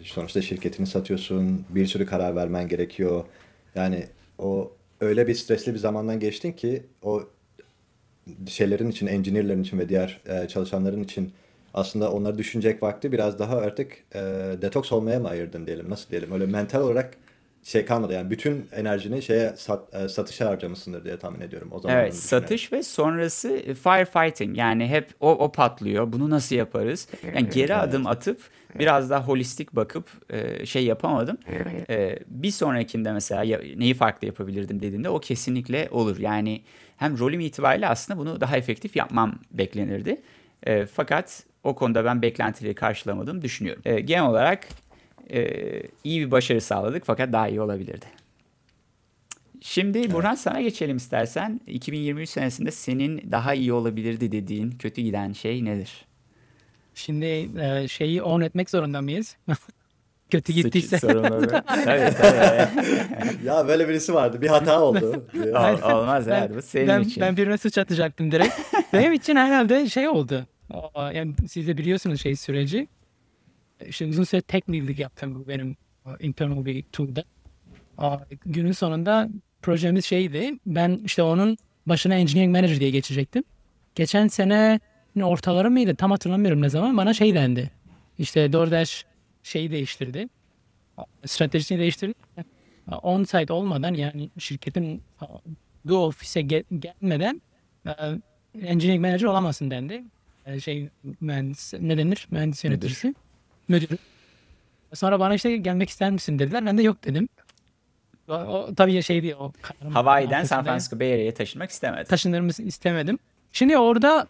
sonuçta 0.02 0.42
şirketini 0.42 0.86
satıyorsun, 0.86 1.64
bir 1.70 1.86
sürü 1.86 2.06
karar 2.06 2.36
vermen 2.36 2.68
gerekiyor. 2.68 3.24
Yani 3.74 4.06
o 4.38 4.72
öyle 5.00 5.26
bir 5.26 5.34
stresli 5.34 5.74
bir 5.74 5.78
zamandan 5.78 6.20
geçtin 6.20 6.52
ki 6.52 6.82
o 7.02 7.22
şeylerin 8.46 8.90
için, 8.90 9.06
engineer'lerin 9.06 9.62
için 9.62 9.78
ve 9.78 9.88
diğer 9.88 10.20
e, 10.26 10.48
çalışanların 10.48 11.04
için 11.04 11.32
aslında 11.74 12.12
onları 12.12 12.38
düşünecek 12.38 12.82
vakti 12.82 13.12
biraz 13.12 13.38
daha 13.38 13.56
artık 13.56 13.92
e, 14.14 14.20
detoks 14.62 14.92
olmaya 14.92 15.20
mı 15.20 15.28
ayırdın 15.28 15.66
diyelim, 15.66 15.90
nasıl 15.90 16.10
diyelim? 16.10 16.32
Öyle 16.32 16.46
mental 16.46 16.80
olarak 16.82 17.16
şey 17.62 17.84
kalmadı 17.84 18.12
yani 18.12 18.30
bütün 18.30 18.68
enerjini 18.72 19.22
şeye 19.22 19.52
sat, 19.56 19.94
e, 19.94 20.08
satışa 20.08 20.48
harcamışsındır 20.48 21.04
diye 21.04 21.18
tahmin 21.18 21.40
ediyorum 21.40 21.68
o 21.72 21.80
zaman. 21.80 21.96
Evet 21.96 22.14
satış 22.14 22.72
ve 22.72 22.82
sonrası 22.82 23.48
firefighting 23.58 24.58
yani 24.58 24.86
hep 24.86 25.10
o, 25.20 25.30
o 25.30 25.52
patlıyor 25.52 26.12
bunu 26.12 26.30
nasıl 26.30 26.56
yaparız? 26.56 27.08
Yani 27.34 27.48
geri 27.48 27.72
evet. 27.72 27.82
adım 27.82 28.06
atıp 28.06 28.40
biraz 28.78 29.10
daha 29.10 29.24
holistik 29.26 29.76
bakıp 29.76 30.10
e, 30.30 30.66
şey 30.66 30.84
yapamadım. 30.84 31.38
E, 31.90 32.18
bir 32.26 32.50
sonrakinde 32.50 33.12
mesela 33.12 33.44
ya, 33.44 33.60
neyi 33.76 33.94
farklı 33.94 34.26
yapabilirdim 34.26 34.80
dediğinde 34.80 35.08
o 35.08 35.20
kesinlikle 35.20 35.88
olur. 35.90 36.18
Yani 36.18 36.62
hem 36.96 37.18
rolüm 37.18 37.40
itibariyle 37.40 37.88
aslında 37.88 38.18
bunu 38.18 38.40
daha 38.40 38.56
efektif 38.56 38.96
yapmam 38.96 39.38
beklenirdi. 39.50 40.22
E, 40.62 40.86
fakat 40.86 41.42
o 41.64 41.74
konuda 41.74 42.04
ben 42.04 42.22
beklentileri 42.22 42.74
karşılamadığımı 42.74 43.42
düşünüyorum. 43.42 43.82
E, 43.84 44.00
genel 44.00 44.24
olarak 44.24 44.68
e, 45.30 45.50
iyi 46.04 46.26
bir 46.26 46.30
başarı 46.30 46.60
sağladık 46.60 47.02
fakat 47.06 47.32
daha 47.32 47.48
iyi 47.48 47.60
olabilirdi. 47.60 48.06
Şimdi 49.60 50.12
Burhan 50.12 50.34
sana 50.34 50.60
geçelim 50.60 50.96
istersen. 50.96 51.60
2023 51.66 52.28
senesinde 52.28 52.70
senin 52.70 53.30
daha 53.30 53.54
iyi 53.54 53.72
olabilirdi 53.72 54.32
dediğin, 54.32 54.70
kötü 54.70 55.02
giden 55.02 55.32
şey 55.32 55.64
nedir? 55.64 56.04
Şimdi 56.94 57.50
e, 57.60 57.88
şeyi 57.88 58.22
on 58.22 58.40
etmek 58.40 58.70
zorunda 58.70 59.02
mıyız? 59.02 59.36
Kötü 60.30 60.52
gittiyse. 60.52 60.98
Tabii 61.00 61.48
tabii. 62.20 62.68
Ya 63.44 63.68
böyle 63.68 63.88
birisi 63.88 64.14
vardı. 64.14 64.42
Bir 64.42 64.48
hata 64.48 64.80
oldu. 64.82 65.26
Ol- 65.36 65.92
olmaz 65.92 66.26
ben, 66.26 66.40
yani 66.40 66.56
bu 66.56 66.62
senin 66.62 66.88
ben, 66.88 67.00
için. 67.00 67.20
ben 67.20 67.36
birine 67.36 67.58
suç 67.58 67.78
atacaktım 67.78 68.32
direkt. 68.32 68.54
Benim 68.92 69.12
için 69.12 69.36
herhalde 69.36 69.88
şey 69.88 70.08
oldu. 70.08 70.46
Yani 70.96 71.34
siz 71.48 71.68
de 71.68 71.78
biliyorsunuz 71.78 72.20
şey 72.20 72.36
süreci. 72.36 72.88
İşte 73.88 74.06
uzun 74.06 74.24
süre 74.24 74.40
tek 74.40 74.70
lead'lik 74.70 74.98
yaptım 74.98 75.34
bu 75.34 75.48
benim 75.48 75.76
aa, 76.04 76.16
internal 76.20 76.64
bir 76.64 76.82
tool'da. 76.82 77.24
Günün 78.46 78.72
sonunda 78.72 79.28
projemiz 79.62 80.04
şeydi. 80.04 80.58
Ben 80.66 81.00
işte 81.04 81.22
onun 81.22 81.56
başına 81.86 82.14
engineering 82.14 82.56
manager 82.56 82.80
diye 82.80 82.90
geçecektim. 82.90 83.44
Geçen 83.94 84.28
sene 84.28 84.80
ortaları 85.22 85.70
mıydı 85.70 85.94
tam 85.94 86.10
hatırlamıyorum 86.10 86.62
ne 86.62 86.68
zaman 86.68 86.96
bana 86.96 87.14
şey 87.14 87.34
dendi. 87.34 87.70
İşte 88.18 88.52
DoorDash 88.52 89.04
şeyi 89.42 89.70
değiştirdi. 89.70 90.28
Stratejisini 91.26 91.78
değiştirdi. 91.78 92.14
On-site 93.02 93.52
olmadan 93.52 93.94
yani 93.94 94.30
şirketin 94.38 95.02
bu 95.84 95.96
ofise 95.96 96.40
ge- 96.40 96.78
gelmeden 96.78 97.42
e, 97.86 97.90
engineering 98.62 99.04
manager 99.04 99.26
olamazsın 99.26 99.70
dendi. 99.70 100.04
E, 100.46 100.60
şey 100.60 100.88
mühendis 101.20 101.74
ne 101.80 101.98
denir? 101.98 102.28
Mühendis 102.30 102.64
yöneticisi. 102.64 103.14
Müdür. 103.68 103.98
Sonra 104.94 105.20
bana 105.20 105.34
işte 105.34 105.56
gelmek 105.56 105.88
ister 105.90 106.10
misin 106.10 106.38
dediler. 106.38 106.66
Ben 106.66 106.78
de 106.78 106.82
yok 106.82 107.04
dedim. 107.04 107.28
O, 108.28 108.32
o 108.34 108.74
tabii 108.74 109.02
şeydi 109.02 109.34
o. 109.34 109.52
kararım 109.62 109.94
Hawaii'den 109.94 110.44
San 110.44 110.64
Francisco 110.64 111.00
Bay 111.00 111.12
Area'ya 111.14 111.34
taşınmak 111.34 111.70
istemedi. 111.70 112.08
taşınırımı 112.08 112.50
istemedim. 112.58 113.18
Şimdi 113.52 113.78
orada 113.78 114.26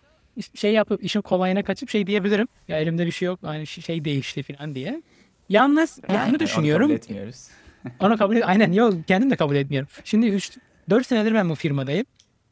şey 0.55 0.73
yapıp 0.73 1.05
işin 1.05 1.21
kolayına 1.21 1.63
kaçıp 1.63 1.91
şey 1.91 2.07
diyebilirim. 2.07 2.49
Ya 2.69 2.79
elimde 2.79 3.07
bir 3.07 3.11
şey 3.13 3.27
yok. 3.27 3.39
Hani 3.43 3.67
şey 3.67 4.05
değişti 4.05 4.43
falan 4.43 4.75
diye. 4.75 5.03
Yalnız 5.49 6.01
Yani 6.09 6.17
yani 6.17 6.31
onu 6.31 6.39
düşünüyorum. 6.41 6.87
kabul 6.87 6.95
etmiyoruz. 6.95 7.49
Onu 8.01 8.17
kabul 8.19 8.37
et. 8.37 8.43
Aynen 8.47 8.73
yok 8.73 8.95
kendim 9.07 9.31
de 9.31 9.37
kabul 9.37 9.57
etmiyorum. 9.57 9.89
Şimdi 10.05 10.27
3 10.27 10.59
4 10.91 11.07
senedir 11.07 11.35
ben 11.35 11.49
bu 11.51 11.55
firmadayım. 11.55 12.07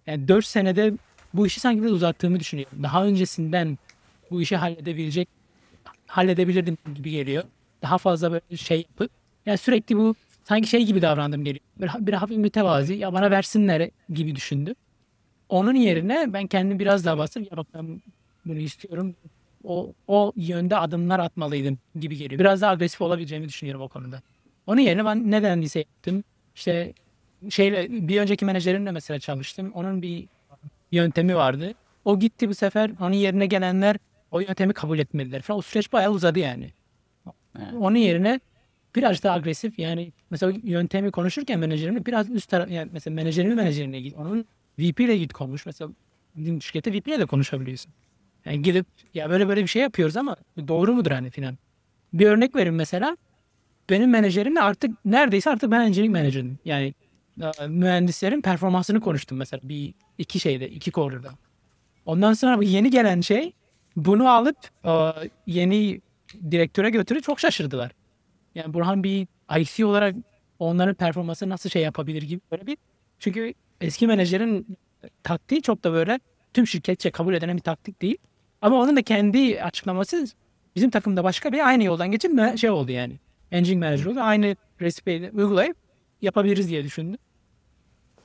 Yani 0.06 0.28
4 0.28 0.44
senede 0.46 0.92
bu 1.34 1.46
işi 1.46 1.60
sanki 1.60 1.82
biraz 1.82 1.92
uzattığımı 1.92 2.40
düşünüyorum. 2.40 2.82
Daha 2.82 3.04
öncesinden 3.04 3.78
bu 4.30 4.42
işi 4.42 4.56
halledebilecek 4.56 5.28
halledebilirdim 6.10 6.78
gibi 6.94 7.10
geliyor. 7.10 7.44
Daha 7.82 7.98
fazla 7.98 8.32
böyle 8.32 8.56
şey 8.56 8.78
yapıp 8.78 9.10
yani 9.46 9.58
sürekli 9.58 9.96
bu 9.96 10.14
sanki 10.44 10.68
şey 10.68 10.84
gibi 10.86 11.02
davrandım 11.02 11.44
geliyor. 11.44 11.64
Böyle 11.80 11.92
bir 11.98 12.12
hafif 12.12 12.36
mütevazi 12.36 12.94
ya 12.94 13.12
bana 13.12 13.30
versinler 13.30 13.90
gibi 14.12 14.36
düşündüm. 14.36 14.74
Onun 15.48 15.74
yerine 15.74 16.32
ben 16.32 16.46
kendimi 16.46 16.78
biraz 16.78 17.04
daha 17.04 17.18
bastım. 17.18 17.42
Ya 17.50 17.56
bak 17.56 17.66
ben 17.74 18.02
bunu 18.46 18.58
istiyorum. 18.58 19.14
O, 19.64 19.92
o 20.08 20.32
yönde 20.36 20.76
adımlar 20.76 21.18
atmalıydım 21.18 21.78
gibi 22.00 22.16
geliyor. 22.16 22.38
Biraz 22.38 22.60
daha 22.62 22.70
agresif 22.70 23.00
olabileceğimi 23.00 23.48
düşünüyorum 23.48 23.82
o 23.82 23.88
konuda. 23.88 24.22
Onun 24.66 24.80
yerine 24.80 25.04
ben 25.04 25.30
ne 25.30 25.42
dendiyse 25.42 25.78
yaptım. 25.78 26.24
İşte 26.54 26.92
şeyle 27.50 28.08
bir 28.08 28.20
önceki 28.20 28.44
menajerimle 28.44 28.90
mesela 28.90 29.20
çalıştım. 29.20 29.70
Onun 29.74 30.02
bir 30.02 30.24
yöntemi 30.92 31.36
vardı. 31.36 31.74
O 32.04 32.18
gitti 32.18 32.48
bu 32.48 32.54
sefer. 32.54 32.90
Onun 33.00 33.12
yerine 33.12 33.46
gelenler 33.46 33.96
o 34.30 34.40
yöntemi 34.40 34.72
kabul 34.72 34.98
etmediler 34.98 35.42
falan. 35.42 35.58
O 35.58 35.62
süreç 35.62 35.92
bayağı 35.92 36.12
uzadı 36.12 36.38
yani. 36.38 36.70
Evet. 37.58 37.74
Onun 37.80 37.96
yerine 37.96 38.40
biraz 38.96 39.22
daha 39.22 39.34
agresif 39.34 39.78
yani 39.78 40.12
mesela 40.30 40.52
yöntemi 40.62 41.10
konuşurken 41.10 41.58
menajerimle 41.58 42.06
biraz 42.06 42.30
üst 42.30 42.50
taraf 42.50 42.70
yani 42.70 42.90
mesela 42.92 43.14
menajerimin 43.14 43.56
menajerine 43.56 44.00
git. 44.00 44.16
Onun 44.16 44.44
VP 44.78 45.00
ile 45.00 45.16
git 45.16 45.32
konuş. 45.32 45.66
Mesela 45.66 45.90
bizim 46.36 46.62
şirkette 46.62 46.92
VP 46.92 47.08
ile 47.08 47.18
de 47.18 47.26
konuşabiliyorsun. 47.26 47.92
Yani 48.44 48.62
gidip 48.62 48.86
ya 49.14 49.30
böyle 49.30 49.48
böyle 49.48 49.62
bir 49.62 49.66
şey 49.66 49.82
yapıyoruz 49.82 50.16
ama 50.16 50.36
doğru 50.68 50.94
mudur 50.94 51.10
hani 51.10 51.30
filan. 51.30 51.58
Bir 52.12 52.26
örnek 52.26 52.56
verin 52.56 52.74
mesela. 52.74 53.16
Benim 53.90 54.10
menajerimle 54.10 54.60
artık 54.60 55.04
neredeyse 55.04 55.50
artık 55.50 55.72
engineering 55.72 56.16
manager'ım. 56.16 56.58
Yani 56.64 56.94
e, 57.60 57.66
mühendislerin 57.66 58.42
performansını 58.42 59.00
konuştum 59.00 59.38
mesela 59.38 59.60
bir 59.64 59.94
iki 60.18 60.40
şeyde, 60.40 60.70
iki 60.70 60.90
quarter'da. 60.90 61.30
Ondan 62.06 62.32
sonra 62.32 62.64
yeni 62.64 62.90
gelen 62.90 63.20
şey 63.20 63.52
bunu 63.96 64.28
alıp 64.28 64.56
e, 64.84 64.90
yeni 65.46 66.00
direktöre 66.50 66.90
götürüp 66.90 67.22
çok 67.22 67.40
şaşırdılar. 67.40 67.92
Yani 68.54 68.74
Burhan 68.74 69.04
bir 69.04 69.26
IC 69.58 69.84
olarak 69.84 70.14
onların 70.58 70.94
performansı 70.94 71.48
nasıl 71.48 71.70
şey 71.70 71.82
yapabilir 71.82 72.22
gibi 72.22 72.40
böyle 72.50 72.66
bir 72.66 72.76
çünkü 73.18 73.54
eski 73.80 74.06
menajerin 74.06 74.78
taktiği 75.22 75.62
çok 75.62 75.84
da 75.84 75.92
böyle 75.92 76.20
tüm 76.54 76.66
şirketçe 76.66 77.10
kabul 77.10 77.34
edilen 77.34 77.56
bir 77.56 77.62
taktik 77.62 78.02
değil. 78.02 78.18
Ama 78.62 78.76
onun 78.76 78.96
da 78.96 79.02
kendi 79.02 79.62
açıklaması 79.62 80.26
bizim 80.76 80.90
takımda 80.90 81.24
başka 81.24 81.52
bir 81.52 81.68
aynı 81.68 81.84
yoldan 81.84 82.10
geçip 82.10 82.58
şey 82.58 82.70
oldu 82.70 82.92
yani. 82.92 83.18
Engineering 83.52 83.84
manager 83.84 84.04
oldu. 84.04 84.20
Aynı 84.20 84.56
resipeyi 84.80 85.30
uygulayıp 85.30 85.76
yapabiliriz 86.22 86.68
diye 86.68 86.84
düşündüm. 86.84 87.18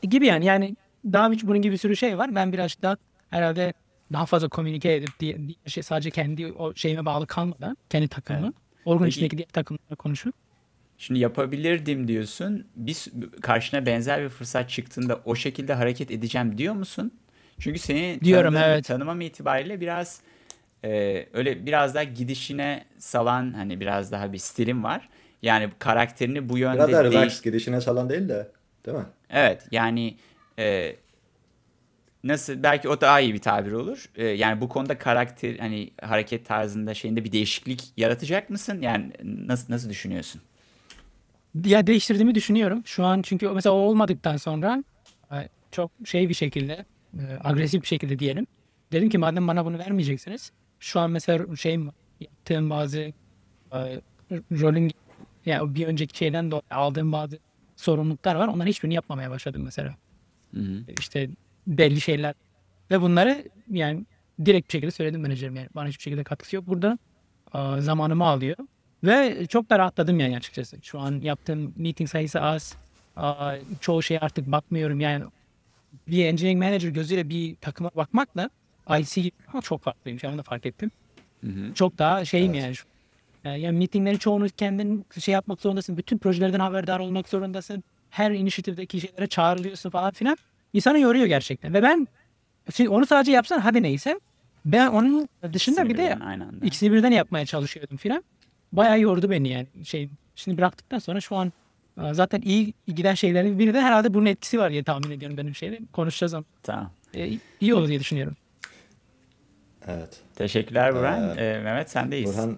Gibi 0.01 0.25
yani. 0.25 0.45
Yani 0.45 0.75
daha 1.05 1.31
hiç 1.31 1.43
bunun 1.43 1.61
gibi 1.61 1.73
bir 1.73 1.77
sürü 1.77 1.95
şey 1.95 2.17
var. 2.17 2.35
Ben 2.35 2.53
biraz 2.53 2.81
daha 2.81 2.97
herhalde 3.29 3.73
daha 4.13 4.25
fazla 4.25 4.47
komünike 4.49 4.93
edip 4.93 5.19
diye, 5.19 5.37
şey 5.65 5.83
sadece 5.83 6.09
kendi 6.11 6.47
o 6.53 6.75
şeyime 6.75 7.05
bağlı 7.05 7.27
kalmadan 7.27 7.77
kendi 7.89 8.07
takımı, 8.07 8.53
organ 8.85 9.05
Peki- 9.05 9.09
içindeki 9.09 9.37
diğer 9.37 9.49
takımlarla 9.49 9.95
konuşup 9.95 10.35
Şimdi 10.97 11.19
yapabilirdim 11.19 12.07
diyorsun. 12.07 12.67
Bir 12.75 12.93
s- 12.93 13.11
karşına 13.41 13.85
benzer 13.85 14.23
bir 14.23 14.29
fırsat 14.29 14.69
çıktığında 14.69 15.21
o 15.25 15.35
şekilde 15.35 15.73
hareket 15.73 16.11
edeceğim 16.11 16.57
diyor 16.57 16.73
musun? 16.73 17.11
Çünkü 17.59 17.79
seni 17.79 18.19
Diyorum, 18.23 18.53
tanıdığım- 18.53 18.69
evet. 18.69 18.85
tanımam 18.85 19.21
itibariyle 19.21 19.81
biraz 19.81 20.21
e, 20.83 21.25
öyle 21.33 21.65
biraz 21.65 21.95
daha 21.95 22.03
gidişine 22.03 22.85
salan 22.97 23.53
hani 23.53 23.79
biraz 23.79 24.11
daha 24.11 24.33
bir 24.33 24.37
stilim 24.37 24.83
var. 24.83 25.09
Yani 25.41 25.69
karakterini 25.79 26.49
bu 26.49 26.57
yönde 26.57 26.77
Biraz 26.77 26.91
daha 26.91 27.03
relax 27.03 27.41
gidişine 27.41 27.81
salan 27.81 28.09
değil 28.09 28.29
de. 28.29 28.47
Değil 28.85 28.97
mi? 28.97 29.05
Evet 29.29 29.67
yani 29.71 30.15
e, 30.59 30.95
nasıl 32.25 32.63
belki 32.63 32.89
o 32.89 33.01
daha 33.01 33.19
iyi 33.19 33.33
bir 33.33 33.39
tabir 33.39 33.71
olur. 33.71 34.05
E, 34.15 34.25
yani 34.25 34.61
bu 34.61 34.69
konuda 34.69 34.97
karakter 34.97 35.59
hani 35.59 35.91
hareket 36.01 36.45
tarzında 36.45 36.93
şeyinde 36.93 37.23
bir 37.23 37.31
değişiklik 37.31 37.83
yaratacak 37.97 38.49
mısın? 38.49 38.81
Yani 38.81 39.11
nasıl 39.23 39.73
nasıl 39.73 39.89
düşünüyorsun? 39.89 40.41
ya 41.65 41.87
değiştirdiğimi 41.87 42.35
düşünüyorum. 42.35 42.81
Şu 42.85 43.03
an 43.03 43.21
çünkü 43.21 43.49
mesela 43.49 43.73
o 43.73 43.77
olmadıktan 43.77 44.37
sonra 44.37 44.83
e, 45.31 45.49
çok 45.71 45.91
şey 46.05 46.29
bir 46.29 46.33
şekilde 46.33 46.85
e, 47.13 47.23
agresif 47.43 47.81
bir 47.81 47.87
şekilde 47.87 48.19
diyelim. 48.19 48.47
Dedim 48.91 49.09
ki 49.09 49.17
madem 49.17 49.47
bana 49.47 49.65
bunu 49.65 49.77
vermeyeceksiniz. 49.77 50.51
Şu 50.79 50.99
an 50.99 51.11
mesela 51.11 51.55
şey 51.55 51.79
yaptığım 52.21 52.69
bazı 52.69 52.99
e, 52.99 53.13
rolün 54.31 54.91
yani 55.45 55.75
bir 55.75 55.87
önceki 55.87 56.17
şeyden 56.17 56.51
dolayı 56.51 56.63
aldığım 56.71 57.11
bazı 57.11 57.39
sorumluluklar 57.75 58.35
var. 58.35 58.47
Onların 58.47 58.69
hiçbirini 58.69 58.93
yapmamaya 58.93 59.29
başladım 59.29 59.61
mesela. 59.65 59.95
Hı 60.53 60.59
hı. 60.59 60.83
işte 60.99 61.29
belli 61.67 62.01
şeyler. 62.01 62.33
Ve 62.91 63.01
bunları 63.01 63.43
yani 63.71 64.05
direkt 64.45 64.67
bir 64.67 64.71
şekilde 64.71 64.91
söyledim 64.91 65.21
menajerim 65.21 65.55
yani. 65.55 65.67
Bana 65.75 65.87
hiçbir 65.87 66.03
şekilde 66.03 66.23
katkısı 66.23 66.55
yok 66.55 66.67
burada. 66.67 66.97
Zamanımı 67.79 68.25
alıyor. 68.25 68.57
Ve 69.03 69.45
çok 69.47 69.69
da 69.69 69.79
rahatladım 69.79 70.19
yani 70.19 70.37
açıkçası. 70.37 70.77
Şu 70.81 70.99
an 70.99 71.21
yaptığım 71.21 71.73
meeting 71.77 72.09
sayısı 72.09 72.41
az. 72.41 72.75
Çoğu 73.81 74.03
şeye 74.03 74.19
artık 74.19 74.47
bakmıyorum. 74.51 74.99
Yani 74.99 75.23
bir 76.07 76.25
engineering 76.25 76.63
manager 76.63 76.89
gözüyle 76.89 77.29
bir 77.29 77.55
takıma 77.55 77.91
bakmakla 77.95 78.49
IC 78.99 79.31
çok 79.63 79.81
farklıymış. 79.83 80.23
Yani 80.23 80.31
onu 80.31 80.39
da 80.39 80.43
fark 80.43 80.65
ettim. 80.65 80.91
Hı 81.41 81.47
hı. 81.47 81.73
çok 81.73 81.97
daha 81.97 82.25
şeyim 82.25 82.53
yani 82.53 82.75
şu- 82.75 82.85
yani 83.43 83.61
yani 83.61 83.77
meetinglerin 83.77 84.17
çoğunu 84.17 84.47
kendin 84.57 85.05
şey 85.19 85.33
yapmak 85.33 85.61
zorundasın. 85.61 85.97
Bütün 85.97 86.17
projelerden 86.17 86.59
haberdar 86.59 86.99
olmak 86.99 87.29
zorundasın. 87.29 87.83
Her 88.09 88.31
inisiyatifdeki 88.31 89.01
şeylere 89.01 89.27
çağrılıyorsun 89.27 89.89
falan 89.89 90.11
filan. 90.11 90.37
İnsanı 90.75 90.99
yoruyor 90.99 91.25
gerçekten. 91.25 91.73
Ve 91.73 91.83
ben 91.83 92.07
şimdi 92.73 92.89
onu 92.89 93.05
sadece 93.05 93.31
yapsan 93.31 93.59
hadi 93.59 93.83
neyse. 93.83 94.19
Ben 94.65 94.87
onun 94.87 95.29
dışında 95.53 95.81
İkisini 95.81 95.89
bir 95.89 95.97
de 95.97 96.15
birden 96.15 96.59
ikisini 96.63 96.91
birden 96.91 97.11
yapmaya 97.11 97.45
çalışıyordum 97.45 97.97
filan. 97.97 98.23
Bayağı 98.71 98.99
yordu 98.99 99.29
beni 99.29 99.49
yani. 99.49 99.67
Şey, 99.83 100.09
şimdi 100.35 100.57
bıraktıktan 100.57 100.99
sonra 100.99 101.21
şu 101.21 101.35
an 101.35 101.53
e, 102.03 102.13
zaten 102.13 102.41
iyi 102.41 102.73
giden 102.87 103.13
şeylerin 103.13 103.59
biri 103.59 103.73
de 103.73 103.81
herhalde 103.81 104.13
bunun 104.13 104.25
etkisi 104.25 104.59
var 104.59 104.71
diye 104.71 104.83
tahmin 104.83 105.11
ediyorum 105.11 105.37
benim 105.37 105.55
şeyde. 105.55 105.79
Konuşacağız 105.93 106.33
ama 106.33 106.45
Tamam. 106.63 106.91
e, 107.13 107.29
iyi 107.61 107.73
olur 107.75 107.87
diye 107.87 107.99
düşünüyorum. 107.99 108.35
Evet. 109.87 110.21
Teşekkürler 110.35 110.95
Burhan. 110.95 111.37
Ee, 111.37 111.59
Mehmet 111.63 111.89
sendeyiz. 111.89 112.29
Burhan 112.29 112.57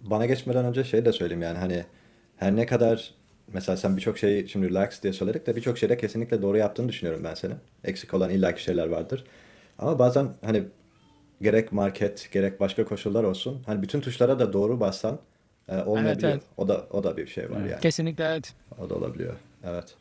bana 0.00 0.26
geçmeden 0.26 0.64
önce 0.64 0.84
şey 0.84 1.04
de 1.04 1.12
söyleyeyim 1.12 1.42
yani 1.42 1.58
hani 1.58 1.84
her 2.36 2.56
ne 2.56 2.66
kadar 2.66 3.14
mesela 3.54 3.76
sen 3.76 3.96
birçok 3.96 4.18
şeyi 4.18 4.48
şimdi 4.48 4.68
relax 4.70 5.02
diye 5.02 5.12
söyledik 5.12 5.46
de 5.46 5.56
birçok 5.56 5.78
şeyde 5.78 5.96
kesinlikle 5.96 6.42
doğru 6.42 6.56
yaptığını 6.56 6.88
düşünüyorum 6.88 7.24
ben 7.24 7.34
senin. 7.34 7.56
Eksik 7.84 8.14
olan 8.14 8.30
illaki 8.30 8.62
şeyler 8.62 8.86
vardır. 8.86 9.24
Ama 9.78 9.98
bazen 9.98 10.28
hani 10.44 10.62
gerek 11.42 11.72
market 11.72 12.28
gerek 12.32 12.60
başka 12.60 12.84
koşullar 12.84 13.24
olsun. 13.24 13.62
Hani 13.66 13.82
bütün 13.82 14.00
tuşlara 14.00 14.38
da 14.38 14.52
doğru 14.52 14.80
bassan 14.80 15.18
e, 15.68 15.76
olmayabiliyor. 15.76 16.32
evet. 16.32 16.42
O 16.56 16.68
da 16.68 16.86
o 16.90 17.04
da 17.04 17.16
bir 17.16 17.26
şey 17.26 17.50
var 17.50 17.60
yani. 17.60 17.80
Kesinlikle 17.80 18.24
evet. 18.24 18.54
O 18.78 18.90
da 18.90 18.94
olabiliyor. 18.94 19.34
Evet. 19.64 19.94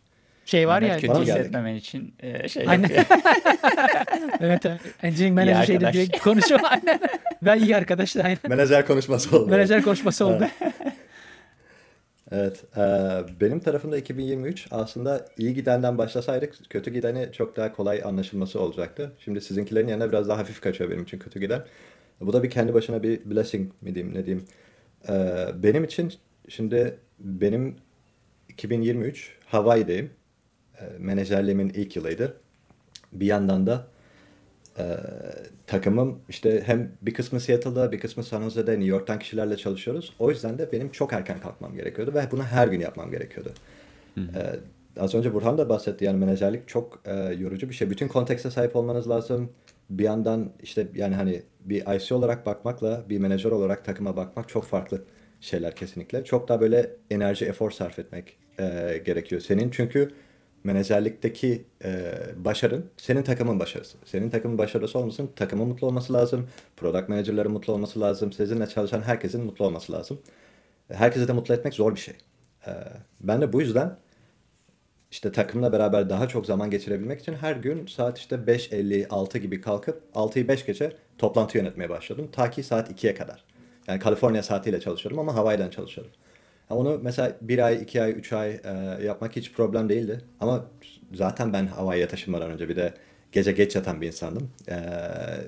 Şey 0.46 0.68
var 0.68 0.82
ya. 0.82 0.88
Mehmet 0.88 1.10
Bana 1.10 1.14
kötü 1.14 1.26
geldik. 1.26 1.40
hissetmemen 1.40 1.76
için 1.76 2.14
e, 2.20 2.48
şey 2.48 2.66
Aynen. 2.68 2.82
yapıyor. 2.82 3.06
evet 4.40 4.66
evet. 4.66 4.82
Engineering 5.04 5.36
manager 5.40 5.66
şeyde 5.66 5.94
direkt 5.94 6.20
konuşuyor. 6.20 6.62
Aynen. 6.70 7.00
Ben 7.42 7.60
iyi 7.60 7.78
arkadaşlar. 7.78 8.26
Aynen. 8.26 8.38
Menajer 8.50 8.88
konuşması 8.88 9.38
oldu. 9.38 9.52
Menajer 9.52 9.82
konuşması 9.82 10.26
oldu. 10.26 10.48
Evet. 12.34 12.64
e, 12.78 12.82
benim 13.42 13.60
tarafımda 13.60 13.98
2023 13.98 14.68
aslında 14.72 15.26
iyi 15.38 15.54
gidenden 15.54 15.98
başlasaydık 15.98 16.54
kötü 16.70 16.92
gideni 16.92 17.32
çok 17.32 17.56
daha 17.56 17.74
kolay 17.74 18.02
anlaşılması 18.04 18.60
olacaktı. 18.60 19.12
Şimdi 19.20 19.42
sizinkilerin 19.42 19.88
yanına 19.88 20.10
biraz 20.10 20.30
daha 20.30 20.38
hafif 20.38 20.62
kaçıyor 20.62 20.90
benim 20.90 21.04
için 21.04 21.20
kötü 21.20 21.40
giden. 21.40 21.66
Bu 22.22 22.34
da 22.34 22.44
bir 22.44 22.50
kendi 22.50 22.74
başına 22.74 23.04
bir 23.04 23.30
blessing 23.30 23.72
mi 23.82 23.96
diyeyim 23.96 24.16
ne 24.16 24.26
diyeyim. 24.26 24.46
E, 25.10 25.14
benim 25.64 25.84
için 25.84 26.14
şimdi 26.50 26.98
benim 27.20 27.76
2023 28.50 29.38
Hawaii'deyim. 29.46 30.12
E, 30.80 30.84
menajerliğimin 31.00 31.70
ilk 31.70 31.96
yılıydı. 31.96 32.38
Bir 33.12 33.26
yandan 33.26 33.68
da 33.68 33.88
e, 34.78 34.84
takımım 35.68 36.20
işte 36.30 36.64
hem 36.66 36.92
bir 37.02 37.14
kısmı 37.14 37.40
Seattle'da 37.40 37.92
bir 37.92 38.00
kısmı 38.00 38.24
San 38.24 38.42
Jose'de 38.42 38.72
New 38.72 38.86
York'tan 38.86 39.20
kişilerle 39.20 39.58
çalışıyoruz. 39.58 40.14
O 40.20 40.30
yüzden 40.30 40.58
de 40.58 40.72
benim 40.72 40.92
çok 40.92 41.14
erken 41.14 41.40
kalkmam 41.40 41.76
gerekiyordu 41.76 42.14
ve 42.14 42.28
bunu 42.32 42.44
her 42.44 42.68
gün 42.68 42.80
yapmam 42.80 43.12
gerekiyordu. 43.12 43.54
E, 44.18 44.42
az 45.00 45.16
önce 45.16 45.34
Burhan 45.34 45.58
da 45.58 45.70
bahsetti 45.70 46.06
yani 46.06 46.18
menajerlik 46.18 46.68
çok 46.68 47.02
e, 47.06 47.14
yorucu 47.14 47.70
bir 47.70 47.74
şey. 47.74 47.90
Bütün 47.90 48.08
kontekste 48.08 48.52
sahip 48.52 48.76
olmanız 48.76 49.10
lazım. 49.10 49.52
Bir 49.90 50.04
yandan 50.04 50.52
işte 50.62 50.88
yani 50.96 51.16
hani 51.16 51.44
bir 51.60 51.96
IC 51.96 52.16
olarak 52.16 52.46
bakmakla 52.46 53.04
bir 53.10 53.20
menajer 53.20 53.52
olarak 53.52 53.86
takıma 53.86 54.18
bakmak 54.18 54.50
çok 54.50 54.64
farklı 54.64 55.04
şeyler 55.42 55.76
kesinlikle. 55.76 56.24
Çok 56.24 56.48
daha 56.48 56.62
böyle 56.62 56.92
enerji, 57.10 57.46
efor 57.46 57.72
sarf 57.72 58.00
etmek 58.00 58.38
e, 58.60 59.02
gerekiyor. 59.06 59.42
Senin 59.42 59.70
çünkü 59.70 60.12
menajerlikteki 60.64 61.66
e, 61.84 62.14
başarın 62.38 62.86
senin 62.98 63.24
takımın 63.24 63.60
başarısı. 63.60 63.98
Senin 64.06 64.30
takımın 64.30 64.58
başarısı 64.58 65.00
olmasın, 65.00 65.30
takımın 65.36 65.68
mutlu 65.68 65.88
olması 65.88 66.14
lazım. 66.14 66.50
Product 66.78 67.10
manager'ların 67.10 67.52
mutlu 67.52 67.74
olması 67.74 68.00
lazım. 68.00 68.32
Sizinle 68.32 68.68
çalışan 68.68 69.02
herkesin 69.02 69.46
mutlu 69.46 69.66
olması 69.66 69.94
lazım. 69.94 70.20
Herkesi 70.92 71.28
de 71.28 71.34
mutlu 71.34 71.54
etmek 71.54 71.74
zor 71.74 71.96
bir 71.96 72.00
şey. 72.00 72.16
E, 72.68 72.72
ben 73.22 73.42
de 73.42 73.54
bu 73.54 73.62
yüzden 73.62 73.98
işte 75.12 75.32
takımla 75.32 75.72
beraber 75.72 76.10
daha 76.10 76.28
çok 76.28 76.46
zaman 76.46 76.70
geçirebilmek 76.70 77.20
için 77.20 77.34
her 77.34 77.56
gün 77.56 77.86
saat 77.86 78.18
işte 78.18 78.36
5.56 78.36 79.38
gibi 79.38 79.62
kalkıp 79.62 80.02
6'yı 80.16 80.48
5 80.48 80.66
geçe 80.66 80.92
toplantı 81.18 81.58
yönetmeye 81.58 81.90
başladım. 81.90 82.30
Ta 82.32 82.50
ki 82.50 82.64
saat 82.64 82.92
2'ye 82.92 83.16
kadar. 83.16 83.44
Yani 83.88 84.00
Kaliforniya 84.00 84.44
saatiyle 84.44 84.80
çalışıyorum 84.80 85.20
ama 85.20 85.36
Hawaii'den 85.36 85.70
çalışıyorum. 85.70 86.14
Onu 86.70 87.00
mesela 87.02 87.38
bir 87.42 87.60
ay, 87.60 87.84
iki 87.84 88.02
ay, 88.02 88.12
üç 88.12 88.34
ay 88.34 88.62
e, 88.64 89.04
yapmak 89.04 89.36
hiç 89.36 89.52
problem 89.54 89.90
değildi. 89.90 90.22
Ama 90.40 90.66
zaten 91.14 91.54
ben 91.54 91.68
Hawaii'ye 91.68 92.08
taşınmadan 92.08 92.52
önce 92.52 92.70
bir 92.70 92.76
de 92.76 92.94
gece 93.32 93.52
geç 93.52 93.76
yatan 93.76 94.02
bir 94.02 94.08
insandım. 94.08 94.52
E, 94.70 94.76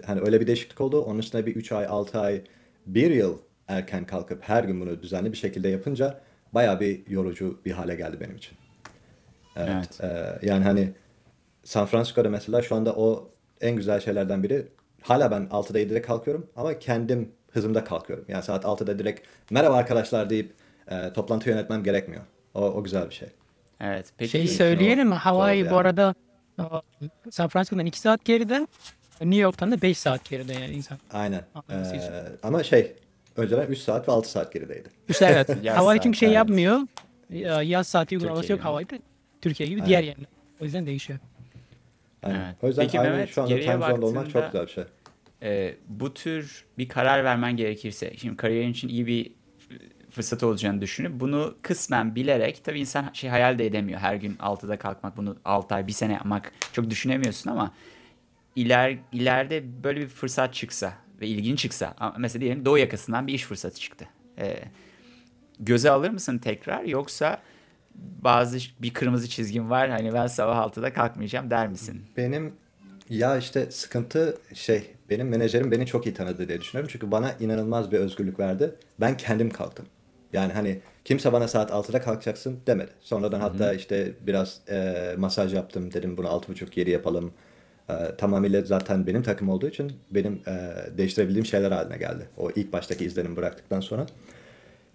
hani 0.05 0.21
öyle 0.21 0.41
bir 0.41 0.47
değişiklik 0.47 0.81
oldu. 0.81 1.01
Onun 1.01 1.19
üstüne 1.19 1.45
bir 1.45 1.55
üç 1.55 1.71
ay, 1.71 1.85
altı 1.85 2.19
ay, 2.19 2.41
bir 2.85 3.11
yıl 3.11 3.37
erken 3.67 4.05
kalkıp 4.05 4.43
her 4.43 4.63
gün 4.63 4.81
bunu 4.81 5.01
düzenli 5.01 5.31
bir 5.31 5.37
şekilde 5.37 5.69
yapınca 5.69 6.21
bayağı 6.53 6.79
bir 6.79 7.09
yorucu 7.09 7.59
bir 7.65 7.71
hale 7.71 7.95
geldi 7.95 8.17
benim 8.19 8.35
için. 8.35 8.57
Evet. 9.55 10.01
e, 10.01 10.39
yani 10.41 10.63
hani 10.63 10.93
San 11.63 11.85
Francisco'da 11.85 12.29
mesela 12.29 12.61
şu 12.61 12.75
anda 12.75 12.95
o 12.95 13.29
en 13.61 13.75
güzel 13.75 13.99
şeylerden 13.99 14.43
biri. 14.43 14.67
Hala 15.01 15.31
ben 15.31 15.41
6'da 15.41 15.79
7'de 15.79 16.01
kalkıyorum 16.01 16.47
ama 16.55 16.79
kendim 16.79 17.31
hızımda 17.51 17.83
kalkıyorum. 17.83 18.25
Yani 18.27 18.43
saat 18.43 18.65
6'da 18.65 18.99
direkt 18.99 19.27
merhaba 19.49 19.75
arkadaşlar 19.75 20.29
deyip 20.29 20.53
e, 20.91 21.13
toplantı 21.13 21.49
yönetmem 21.49 21.83
gerekmiyor. 21.83 22.23
O, 22.53 22.61
o 22.61 22.83
güzel 22.83 23.09
bir 23.09 23.13
şey. 23.15 23.27
Evet. 23.81 24.05
Peki 24.17 24.31
Şey 24.31 24.43
için 24.43 24.53
o 24.53 24.57
söyleyelim 24.57 25.07
mi? 25.07 25.13
zor 25.13 25.19
Hawaii 25.19 25.69
bu 25.71 25.77
arada 25.77 26.15
aa, 26.57 26.81
San 27.31 27.47
Francisco'dan 27.47 27.85
2 27.85 27.99
saat 27.99 28.25
geride. 28.25 28.67
New 29.21 29.41
York'tan 29.41 29.71
da 29.71 29.81
5 29.81 29.97
saat 29.97 30.29
geride 30.29 30.53
yani 30.53 30.73
insan. 30.73 30.97
Aynen. 31.13 31.41
Anlaması 31.69 31.95
için. 31.95 32.07
E, 32.11 32.23
ama 32.43 32.63
şey 32.63 32.93
önceden 33.37 33.67
3 33.67 33.77
saat 33.77 34.07
ve 34.07 34.11
6 34.11 34.29
saat 34.31 34.53
gerideydi. 34.53 34.89
İşte 35.09 35.25
evet. 35.25 35.49
Hawaii 35.77 35.99
çünkü 36.01 36.17
şey 36.17 36.27
evet. 36.27 36.35
yapmıyor. 36.35 36.79
Ya- 37.29 37.61
Yaz 37.61 37.87
saati 37.87 38.15
uygulaması 38.15 38.41
Türkiye 38.41 38.57
yok. 38.57 38.65
Hawaii'de. 38.65 38.99
Türkiye 39.41 39.69
gibi 39.69 39.85
diğer 39.85 40.03
yerler. 40.03 40.25
O 40.61 40.63
yüzden 40.63 40.85
değişiyor. 40.85 41.19
Aynen. 42.23 42.39
Evet. 42.45 42.55
O 42.61 42.67
yüzden 42.67 42.83
Peki 42.83 42.99
aynen 42.99 43.11
Mehmet, 43.13 43.29
şu 43.29 43.41
anda 43.43 43.59
time 43.59 43.73
zone'da 43.87 44.05
olmak 44.05 44.29
çok 44.29 44.45
güzel 44.45 44.67
bir 44.67 44.71
şey. 44.71 44.83
e, 45.43 45.75
bu 45.87 46.13
tür 46.13 46.65
bir 46.77 46.87
karar 46.89 47.23
vermen 47.23 47.57
gerekirse, 47.57 48.13
şimdi 48.17 48.37
kariyerin 48.37 48.71
için 48.71 48.87
iyi 48.87 49.07
bir 49.07 49.31
fırsat 50.15 50.43
olacağını 50.43 50.81
düşünüp 50.81 51.19
bunu 51.19 51.55
kısmen 51.61 52.15
bilerek, 52.15 52.63
tabii 52.63 52.79
insan 52.79 53.09
şey 53.13 53.29
hayal 53.29 53.59
de 53.59 53.65
edemiyor. 53.65 53.99
Her 53.99 54.15
gün 54.15 54.33
6'da 54.33 54.77
kalkmak, 54.77 55.17
bunu 55.17 55.37
6 55.45 55.75
ay, 55.75 55.87
bir 55.87 55.91
sene 55.91 56.13
yapmak 56.13 56.51
çok 56.73 56.89
düşünemiyorsun 56.89 57.51
ama 57.51 57.71
iler, 58.55 58.97
ileride 59.11 59.83
böyle 59.83 60.01
bir 60.01 60.07
fırsat 60.07 60.53
çıksa 60.53 60.93
ve 61.21 61.27
ilgin 61.27 61.55
çıksa, 61.55 61.95
mesela 62.17 62.41
diyelim 62.41 62.65
Doğu 62.65 62.77
yakasından 62.77 63.27
bir 63.27 63.33
iş 63.33 63.43
fırsatı 63.43 63.79
çıktı. 63.79 64.05
E, 64.37 64.57
göze 65.59 65.91
alır 65.91 66.09
mısın 66.09 66.37
tekrar 66.37 66.83
yoksa 66.83 67.41
bazı 67.95 68.57
bir 68.79 68.93
kırmızı 68.93 69.29
çizgim 69.29 69.69
var 69.69 69.89
hani 69.89 70.13
ben 70.13 70.27
sabah 70.27 70.57
6'da 70.57 70.93
kalkmayacağım 70.93 71.49
der 71.49 71.67
misin? 71.67 72.01
Benim 72.17 72.53
ya 73.09 73.37
işte 73.37 73.71
sıkıntı 73.71 74.37
şey 74.53 74.91
benim 75.09 75.29
menajerim 75.29 75.71
beni 75.71 75.85
çok 75.85 76.05
iyi 76.05 76.13
tanıdı 76.13 76.47
diye 76.47 76.61
düşünüyorum. 76.61 76.89
Çünkü 76.93 77.11
bana 77.11 77.31
inanılmaz 77.39 77.91
bir 77.91 77.99
özgürlük 77.99 78.39
verdi. 78.39 78.75
Ben 78.99 79.17
kendim 79.17 79.49
kalktım. 79.49 79.85
Yani 80.35 80.53
hani 80.53 80.79
kimse 81.05 81.33
bana 81.33 81.47
saat 81.47 81.71
6'da 81.71 82.01
kalkacaksın 82.01 82.59
demedi. 82.67 82.91
Sonradan 83.01 83.39
hatta 83.39 83.73
işte 83.73 84.13
biraz 84.21 84.61
e, 84.69 85.15
masaj 85.17 85.53
yaptım. 85.53 85.93
Dedim 85.93 86.17
bunu 86.17 86.27
6.30 86.27 86.79
yeri 86.79 86.89
yapalım. 86.89 87.33
E, 87.89 87.93
tamamıyla 88.17 88.61
zaten 88.61 89.07
benim 89.07 89.23
takım 89.23 89.49
olduğu 89.49 89.67
için 89.67 89.93
benim 90.11 90.41
e, 90.47 90.75
değiştirebildiğim 90.97 91.45
şeyler 91.45 91.71
haline 91.71 91.97
geldi. 91.97 92.27
O 92.37 92.51
ilk 92.51 92.73
baştaki 92.73 93.05
izlenim 93.05 93.35
bıraktıktan 93.35 93.79
sonra. 93.79 94.05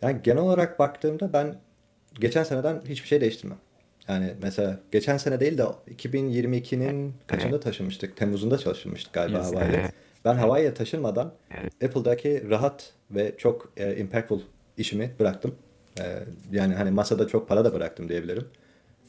Yani 0.02 0.16
genel 0.22 0.42
olarak 0.42 0.78
baktığımda 0.78 1.32
ben 1.32 1.54
geçen 2.14 2.42
seneden 2.42 2.82
hiçbir 2.88 3.08
şey 3.08 3.20
değiştirmem. 3.20 3.58
Yani 4.08 4.34
mesela 4.42 4.78
geçen 4.92 5.16
sene 5.16 5.40
değil 5.40 5.58
de 5.58 5.62
2022'nin 5.90 7.14
kaçında 7.26 7.60
taşınmıştık? 7.60 8.16
Temmuz'unda 8.16 8.58
çalışmıştık 8.58 9.12
galiba 9.12 9.38
Yes, 9.38 9.46
Hawaii'ye. 9.46 9.92
Ben 10.24 10.34
Hawaii'ye 10.34 10.74
taşınmadan 10.74 11.32
Apple'daki 11.84 12.50
rahat 12.50 12.92
ve 13.10 13.34
çok 13.38 13.72
e, 13.76 13.96
impactful 13.96 14.40
işimi 14.80 15.14
bıraktım. 15.20 15.54
E, 16.00 16.04
yani 16.52 16.74
hani 16.74 16.90
masada 16.90 17.28
çok 17.28 17.48
para 17.48 17.64
da 17.64 17.74
bıraktım 17.74 18.08
diyebilirim. 18.08 18.46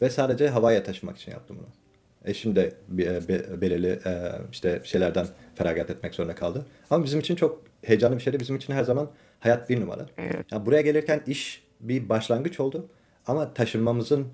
Ve 0.01 0.09
sadece 0.09 0.47
Hawaii'ye 0.49 0.83
taşınmak 0.83 1.17
için 1.17 1.31
yaptım 1.31 1.57
bunu. 1.59 1.67
Eşim 2.25 2.55
de 2.55 2.73
be- 2.89 3.27
be- 3.27 3.61
belirli 3.61 3.87
e, 4.05 4.31
işte 4.51 4.81
şeylerden 4.83 5.27
feragat 5.55 5.89
etmek 5.89 6.13
zorunda 6.15 6.35
kaldı. 6.35 6.65
Ama 6.89 7.03
bizim 7.05 7.19
için 7.19 7.35
çok 7.35 7.63
heyecanlı 7.83 8.17
bir 8.17 8.21
şeydi. 8.21 8.39
Bizim 8.39 8.55
için 8.55 8.73
her 8.73 8.83
zaman 8.83 9.09
hayat 9.39 9.69
bir 9.69 9.81
numara. 9.81 10.05
Yani 10.51 10.65
buraya 10.65 10.81
gelirken 10.81 11.21
iş 11.27 11.63
bir 11.79 12.09
başlangıç 12.09 12.59
oldu. 12.59 12.87
Ama 13.27 13.53
taşınmamızın 13.53 14.27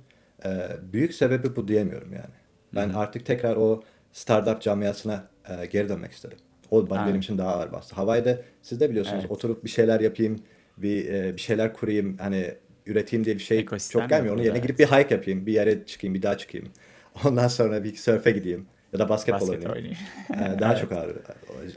e, 0.45 0.67
büyük 0.93 1.13
sebebi 1.13 1.55
bu 1.55 1.67
diyemiyorum 1.67 2.13
yani. 2.13 2.33
Ben 2.75 2.89
artık 2.89 3.25
tekrar 3.25 3.55
o 3.55 3.83
startup 4.13 4.61
camiasına 4.61 5.27
e, 5.49 5.65
geri 5.65 5.89
dönmek 5.89 6.11
istedim. 6.11 6.37
O 6.71 6.85
Aynen. 6.91 7.07
benim 7.07 7.19
için 7.19 7.37
daha 7.37 7.55
ağır 7.55 7.71
bastı. 7.71 7.95
Hawaii'de 7.95 8.43
siz 8.61 8.79
de 8.79 8.89
biliyorsunuz 8.89 9.19
Evet. 9.21 9.31
oturup 9.31 9.63
bir 9.63 9.69
şeyler 9.69 9.99
yapayım, 9.99 10.39
bir 10.77 11.13
e, 11.13 11.35
bir 11.35 11.41
şeyler 11.41 11.73
kurayım, 11.73 12.17
hani 12.17 12.53
üreteyim 12.85 13.25
diye 13.25 13.35
bir 13.35 13.41
şey 13.41 13.59
Ekosistem 13.59 14.01
çok 14.01 14.09
gelmiyor. 14.09 14.35
Onun 14.35 14.43
yerine 14.43 14.55
burada, 14.55 14.67
gidip 14.73 14.79
bir 14.79 14.85
hike 14.85 15.15
yapayım, 15.15 15.45
bir 15.45 15.53
yere 15.53 15.85
çıkayım, 15.85 16.13
bir 16.13 16.21
daha 16.21 16.37
çıkayım. 16.37 16.67
Ondan 17.25 17.47
sonra 17.47 17.83
bir 17.83 17.95
sörfe 17.95 18.31
gideyim 18.31 18.65
ya 18.93 18.99
da 18.99 19.09
basketbol 19.09 19.47
Basket 19.47 19.65
oynayayım. 19.65 19.97
oynayayım. 20.29 20.55
Ee, 20.55 20.59
daha 20.59 20.75
çok 20.81 20.91
ağır, 20.91 21.17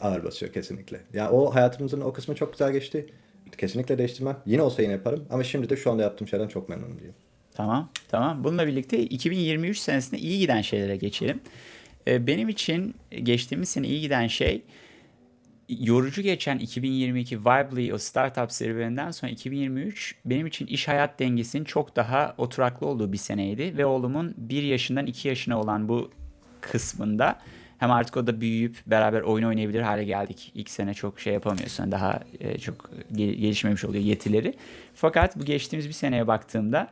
ağır 0.01 0.25
basıyor 0.25 0.53
kesinlikle. 0.53 1.01
Ya 1.15 1.31
o 1.31 1.55
hayatımızın 1.55 2.01
o 2.01 2.13
kısmı 2.13 2.35
çok 2.35 2.53
güzel 2.53 2.73
geçti. 2.73 3.07
Kesinlikle 3.59 3.99
değiştirmem. 3.99 4.37
Yine 4.47 4.63
olsa 4.63 4.83
yine 4.83 4.93
yaparım 4.93 5.25
ama 5.31 5.45
şimdi 5.45 5.71
de 5.71 5.77
şu 5.77 5.91
anda 5.91 6.03
yaptığım 6.03 6.29
şeyden 6.29 6.49
çok 6.49 6.69
memnunum 6.69 6.97
diyeyim. 6.99 7.15
Tamam, 7.55 7.91
tamam. 8.09 8.45
Bununla 8.45 8.67
birlikte 8.67 8.99
2023 9.03 9.79
senesinde 9.79 10.21
iyi 10.21 10.39
giden 10.39 10.61
şeylere 10.63 10.97
geçelim. 10.97 11.41
Ee, 12.09 12.27
Benim 12.27 12.49
için 12.49 12.95
geçtiğimiz 13.23 13.69
sene 13.69 13.87
iyi 13.87 14.01
giden 14.01 14.27
şey 14.27 14.63
yorucu 15.79 16.23
geçen 16.23 16.59
2022 16.59 17.41
Vibely 17.41 17.95
o 17.95 17.99
startup 17.99 18.53
serüveninden 18.53 19.11
sonra 19.11 19.33
2023 19.33 20.15
benim 20.25 20.47
için 20.47 20.67
iş 20.67 20.89
hayat 20.89 21.19
dengesinin 21.19 21.65
çok 21.65 21.97
daha 21.97 22.35
oturaklı 22.39 22.87
olduğu 22.87 23.13
bir 23.13 23.19
seneydi 23.19 23.79
ve 23.79 23.87
oğlumun 23.87 24.35
1 24.37 24.63
yaşından 24.63 25.07
2 25.07 25.29
yaşına 25.29 25.61
olan 25.61 25.89
bu 25.89 26.11
kısmında 26.61 27.39
hem 27.79 27.91
artık 27.91 28.17
o 28.17 28.27
da 28.27 28.41
büyüyüp 28.41 28.77
beraber 28.87 29.21
oyun 29.21 29.47
oynayabilir 29.47 29.81
hale 29.81 30.05
geldik. 30.05 30.53
İlk 30.55 30.71
sene 30.71 30.95
çok 30.95 31.21
şey 31.21 31.33
yapamıyorsun. 31.33 31.93
Daha 31.93 32.21
e, 32.41 32.59
çok 32.59 32.91
gel- 33.13 33.35
gelişmemiş 33.35 33.85
oluyor 33.85 34.05
yetileri. 34.05 34.55
Fakat 34.95 35.37
bu 35.37 35.45
geçtiğimiz 35.45 35.89
bir 35.89 35.93
seneye 35.93 36.27
baktığımda 36.27 36.91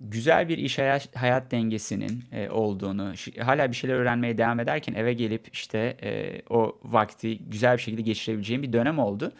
güzel 0.00 0.48
bir 0.48 0.58
iş 0.58 0.78
hayat, 1.14 1.50
dengesinin 1.50 2.24
e, 2.32 2.50
olduğunu, 2.50 3.12
hala 3.40 3.70
bir 3.70 3.76
şeyler 3.76 3.94
öğrenmeye 3.94 4.38
devam 4.38 4.60
ederken 4.60 4.94
eve 4.94 5.12
gelip 5.12 5.48
işte 5.52 5.96
e, 6.02 6.42
o 6.50 6.78
vakti 6.84 7.38
güzel 7.38 7.76
bir 7.76 7.82
şekilde 7.82 8.02
geçirebileceğim 8.02 8.62
bir 8.62 8.72
dönem 8.72 8.98
oldu. 8.98 9.32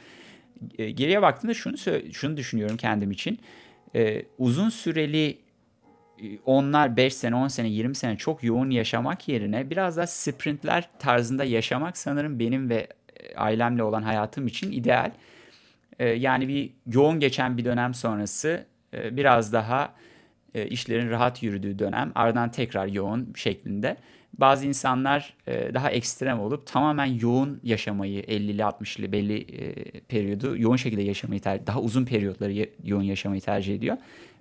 E, 0.78 0.90
geriye 0.90 1.22
baktığımda 1.22 1.54
şunu 1.54 1.76
şunu 2.12 2.36
düşünüyorum 2.36 2.76
kendim 2.76 3.10
için. 3.10 3.38
E, 3.94 4.22
uzun 4.38 4.68
süreli 4.68 5.38
e, 6.22 6.38
onlar 6.44 6.96
5 6.96 7.14
sene, 7.14 7.34
10 7.34 7.48
sene, 7.48 7.68
20 7.68 7.94
sene 7.94 8.16
çok 8.16 8.44
yoğun 8.44 8.70
yaşamak 8.70 9.28
yerine 9.28 9.70
biraz 9.70 9.96
daha 9.96 10.06
sprintler 10.06 10.88
tarzında 10.98 11.44
yaşamak 11.44 11.98
sanırım 11.98 12.38
benim 12.38 12.70
ve 12.70 12.86
e, 13.20 13.36
ailemle 13.36 13.82
olan 13.82 14.02
hayatım 14.02 14.46
için 14.46 14.72
ideal. 14.72 15.10
E, 15.98 16.08
yani 16.08 16.48
bir 16.48 16.70
yoğun 16.86 17.20
geçen 17.20 17.58
bir 17.58 17.64
dönem 17.64 17.94
sonrası 17.94 18.66
biraz 18.92 19.52
daha 19.52 19.94
e, 20.56 20.66
işlerin 20.66 21.10
rahat 21.10 21.42
yürüdüğü 21.42 21.78
dönem 21.78 22.12
ardından 22.14 22.50
tekrar 22.50 22.86
yoğun 22.86 23.32
şeklinde. 23.36 23.96
Bazı 24.38 24.66
insanlar 24.66 25.34
e, 25.46 25.74
daha 25.74 25.90
ekstrem 25.90 26.40
olup 26.40 26.66
tamamen 26.66 27.06
yoğun 27.06 27.60
yaşamayı 27.64 28.22
50'li 28.22 28.62
60'lı 28.62 29.12
belli 29.12 29.40
e, 29.40 30.00
periyodu 30.00 30.56
yoğun 30.58 30.76
şekilde 30.76 31.02
yaşamayı 31.02 31.40
tercih, 31.40 31.66
daha 31.66 31.80
uzun 31.80 32.04
periyotları 32.04 32.52
ye- 32.52 32.70
yoğun 32.84 33.02
yaşamayı 33.02 33.40
tercih 33.40 33.74
ediyor. 33.74 33.96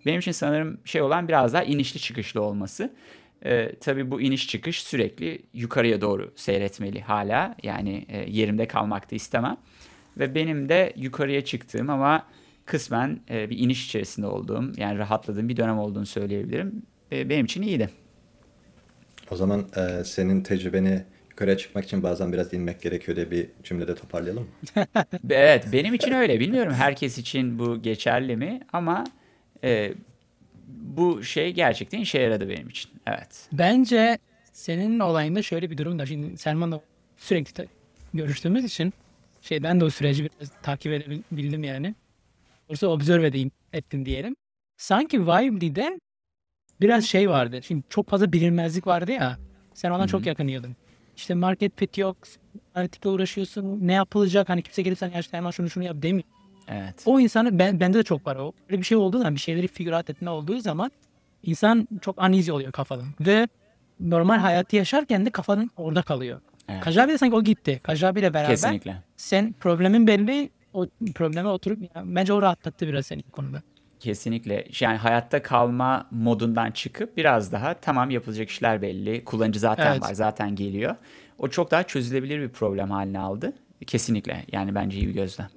Benim 0.05 0.19
için 0.19 0.31
sanırım 0.31 0.77
şey 0.85 1.01
olan 1.01 1.27
biraz 1.27 1.53
daha 1.53 1.63
inişli 1.63 1.99
çıkışlı 1.99 2.41
olması. 2.41 2.93
E, 3.45 3.71
tabii 3.75 4.11
bu 4.11 4.21
iniş 4.21 4.47
çıkış 4.47 4.83
sürekli 4.83 5.39
yukarıya 5.53 6.01
doğru 6.01 6.31
seyretmeli 6.35 7.01
hala. 7.01 7.55
Yani 7.63 8.05
e, 8.09 8.31
yerimde 8.31 8.67
kalmak 8.67 9.11
da 9.11 9.15
istemem. 9.15 9.57
Ve 10.17 10.35
benim 10.35 10.69
de 10.69 10.93
yukarıya 10.95 11.45
çıktığım 11.45 11.89
ama 11.89 12.25
kısmen 12.65 13.19
e, 13.29 13.49
bir 13.49 13.57
iniş 13.57 13.85
içerisinde 13.85 14.27
olduğum 14.27 14.71
yani 14.77 14.97
rahatladığım 14.97 15.49
bir 15.49 15.57
dönem 15.57 15.79
olduğunu 15.79 16.05
söyleyebilirim. 16.05 16.81
E, 17.11 17.29
benim 17.29 17.45
için 17.45 17.61
iyiydi. 17.61 17.89
O 19.31 19.35
zaman 19.35 19.65
e, 19.77 20.03
senin 20.03 20.41
tecrübeni 20.41 21.03
yukarıya 21.29 21.57
çıkmak 21.57 21.85
için 21.85 22.03
bazen 22.03 22.33
biraz 22.33 22.53
inmek 22.53 22.81
gerekiyor 22.81 23.15
diye 23.15 23.31
bir 23.31 23.47
cümlede 23.63 23.95
toparlayalım 23.95 24.43
mı? 24.43 24.85
Evet 25.29 25.67
benim 25.71 25.93
için 25.93 26.11
öyle. 26.11 26.39
Bilmiyorum 26.39 26.73
herkes 26.73 27.17
için 27.17 27.59
bu 27.59 27.81
geçerli 27.81 28.37
mi 28.37 28.61
ama 28.73 29.03
e, 29.63 29.93
bu 30.67 31.23
şey 31.23 31.53
gerçekten 31.53 31.99
işe 31.99 32.19
yaradı 32.19 32.49
benim 32.49 32.69
için. 32.69 32.91
Evet. 33.07 33.47
Bence 33.51 34.17
senin 34.51 34.99
olayında 34.99 35.41
şöyle 35.41 35.71
bir 35.71 35.77
durum 35.77 35.99
da 35.99 36.05
şimdi 36.05 36.37
Selman'la 36.37 36.81
sürekli 37.17 37.67
görüştüğümüz 38.13 38.65
için 38.65 38.93
şey 39.41 39.63
ben 39.63 39.79
de 39.79 39.85
o 39.85 39.89
süreci 39.89 40.23
biraz 40.23 40.51
takip 40.63 40.93
edebildim 40.93 41.63
yani. 41.63 41.95
Doğrusu 42.69 42.87
observe 42.87 43.27
edeyim, 43.27 43.51
ettim 43.73 44.05
diyelim. 44.05 44.35
Sanki 44.77 45.21
Vibe'de 45.21 45.99
biraz 46.81 47.05
şey 47.05 47.29
vardı. 47.29 47.63
Şimdi 47.63 47.83
çok 47.89 48.09
fazla 48.09 48.33
bilinmezlik 48.33 48.87
vardı 48.87 49.11
ya. 49.11 49.37
Sen 49.73 49.91
ona 49.91 50.07
çok 50.07 50.25
yakınıyordun. 50.25 50.75
İşte 51.17 51.33
market 51.33 51.79
fit 51.79 51.97
yok. 51.97 52.17
Analitikle 52.75 53.09
uğraşıyorsun. 53.09 53.87
Ne 53.87 53.93
yapılacak? 53.93 54.49
Hani 54.49 54.61
kimse 54.61 54.81
gelip 54.81 54.97
sen 54.97 55.11
gerçekten 55.11 55.37
hemen 55.37 55.51
şunu 55.51 55.69
şunu 55.69 55.83
yap 55.83 55.95
demiyor. 56.01 56.27
Evet. 56.67 57.03
O 57.05 57.19
insanı 57.19 57.59
ben, 57.59 57.79
bende 57.79 57.97
de 57.97 58.03
çok 58.03 58.27
var 58.27 58.35
o. 58.35 58.51
Böyle 58.69 58.81
bir 58.81 58.85
şey 58.85 58.97
olduğu 58.97 59.17
zaman 59.17 59.35
bir 59.35 59.39
şeyleri 59.39 59.67
figure 59.67 59.95
out 59.95 60.09
etme 60.09 60.29
olduğu 60.29 60.59
zaman 60.59 60.91
insan 61.43 61.87
çok 62.01 62.17
uneasy 62.21 62.51
oluyor 62.51 62.71
kafadan. 62.71 63.05
Ve 63.19 63.47
normal 63.99 64.37
hayatı 64.37 64.75
yaşarken 64.75 65.25
de 65.25 65.29
kafanın 65.29 65.71
orada 65.77 66.01
kalıyor. 66.01 66.41
Evet. 66.69 66.83
Kajabi 66.83 67.11
de 67.11 67.17
sanki 67.17 67.35
o 67.35 67.43
gitti. 67.43 67.79
Kajabi 67.83 68.19
ile 68.19 68.33
beraber 68.33 68.49
Kesinlikle. 68.49 69.03
sen 69.17 69.55
problemin 69.59 70.07
belli 70.07 70.49
o 70.75 70.87
probleme 71.15 71.49
oturup 71.49 71.81
ya, 71.81 72.03
bence 72.05 72.33
o 72.33 72.41
rahatlattı 72.41 72.87
biraz 72.87 73.05
seni 73.05 73.23
bu 73.27 73.31
konuda. 73.31 73.63
Kesinlikle. 73.99 74.65
Yani 74.79 74.97
hayatta 74.97 75.41
kalma 75.41 76.07
modundan 76.11 76.71
çıkıp 76.71 77.17
biraz 77.17 77.51
daha 77.51 77.73
tamam 77.73 78.09
yapılacak 78.09 78.49
işler 78.49 78.81
belli. 78.81 79.23
Kullanıcı 79.25 79.59
zaten 79.59 79.91
Evet. 79.91 80.01
var, 80.01 80.13
zaten 80.13 80.55
geliyor. 80.55 80.95
O 81.39 81.47
çok 81.47 81.71
daha 81.71 81.83
çözülebilir 81.83 82.39
bir 82.41 82.49
problem 82.49 82.91
haline 82.91 83.19
aldı. 83.19 83.53
Kesinlikle. 83.87 84.45
Yani 84.51 84.75
bence 84.75 84.97
iyi 84.97 85.07
bir 85.07 85.13
gözlem. 85.13 85.47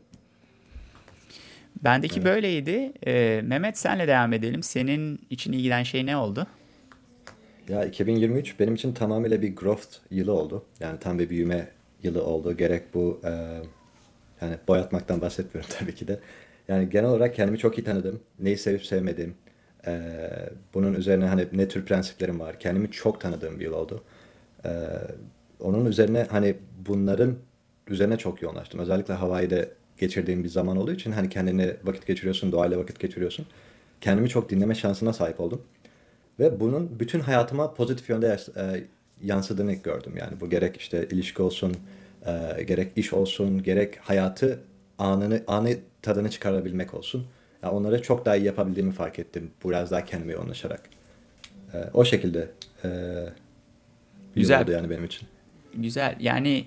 Bendeki 1.85 2.25
böyleydi. 2.25 2.93
Ee, 3.07 3.41
Mehmet 3.45 3.79
senle 3.79 4.09
devam 4.09 4.33
edelim. 4.33 4.63
Senin 4.63 5.21
için 5.31 5.53
iyi 5.53 5.63
giden 5.63 5.83
şey 5.83 6.07
ne 6.07 6.17
oldu? 6.17 6.47
Ya 7.69 7.85
2023 7.85 8.61
benim 8.61 8.75
için 8.75 8.93
tamamıyla 8.93 9.43
bir 9.43 9.57
growth 9.57 9.97
yılı 10.11 10.33
oldu. 10.33 10.65
Yani 10.81 10.99
tam 10.99 11.19
bir 11.19 11.31
büyüme 11.31 11.69
yılı 12.03 12.25
oldu. 12.25 12.57
Gerek 12.57 12.95
bu 12.95 13.21
e, 13.25 13.31
yani 14.43 14.57
boyatmaktan 14.69 15.21
bahsetmiyorum 15.21 15.71
tabii 15.79 15.95
ki 15.95 16.09
de. 16.09 16.19
Yani 16.69 16.91
genel 16.91 17.11
olarak 17.11 17.35
kendimi 17.35 17.59
çok 17.59 17.79
iyi 17.79 17.85
tanıdım. 17.85 18.21
Neyi 18.41 18.59
sevip 18.59 18.87
sevmediğim. 18.87 19.35
e, 19.87 20.11
bunun 20.75 20.95
üzerine 20.95 21.25
hani 21.27 21.47
ne 21.53 21.69
tür 21.69 21.85
prensiplerim 21.87 22.41
var. 22.41 22.61
Kendimi 22.61 22.91
çok 22.91 23.21
tanıdığım 23.21 23.61
bir 23.61 23.65
yıl 23.65 23.73
oldu. 23.73 24.05
E, 24.65 24.71
onun 25.61 25.87
üzerine 25.87 26.27
hani 26.31 26.57
bunların 26.89 27.35
üzerine 27.89 28.17
çok 28.17 28.43
yoğunlaştım. 28.43 28.81
Özellikle 28.81 29.15
Hawaii'de 29.15 29.71
geçirdiğim 29.99 30.45
bir 30.45 30.49
zaman 30.49 30.77
olduğu 30.77 30.93
için 30.93 31.13
hani 31.13 31.29
kendine 31.29 31.77
vakit 31.85 32.07
geçiriyorsun, 32.07 32.53
doğayla 32.53 32.79
vakit 32.79 33.01
geçiriyorsun. 33.01 33.47
Kendimi 34.01 34.29
çok 34.29 34.51
dinleme 34.51 34.75
şansına 34.75 35.13
sahip 35.13 35.41
oldum. 35.41 35.63
Ve 36.41 36.61
bunun 36.61 37.01
bütün 37.01 37.21
hayatıma 37.21 37.75
pozitif 37.75 38.11
yönde 38.11 38.37
yansıdığını 39.23 39.73
gördüm. 39.73 40.13
Yani 40.17 40.41
bu 40.41 40.51
gerek 40.51 40.77
işte 40.77 41.07
ilişki 41.11 41.43
olsun, 41.43 41.77
e, 42.29 42.63
gerek 42.63 42.93
iş 42.97 43.13
olsun, 43.13 43.63
gerek 43.63 43.97
hayatı 44.01 44.61
anını 44.99 45.43
anı 45.47 45.77
tadını 46.03 46.31
çıkarabilmek 46.31 46.95
olsun. 46.95 47.27
Ya 47.63 47.71
onları 47.71 48.03
çok 48.03 48.25
daha 48.25 48.37
iyi 48.37 48.45
yapabildiğimi 48.45 48.93
fark 48.93 49.19
ettim. 49.19 49.51
Biraz 49.65 49.91
daha 49.91 50.05
kendime 50.05 50.33
yoğunlaşarak. 50.33 50.83
E, 51.75 51.77
o 51.95 52.05
şekilde 52.05 52.51
e, 52.85 52.89
Güzel. 54.35 54.63
oldu 54.63 54.71
yani 54.71 54.91
benim 54.91 55.05
için. 55.05 55.29
Güzel. 55.75 56.17
Yani 56.21 56.65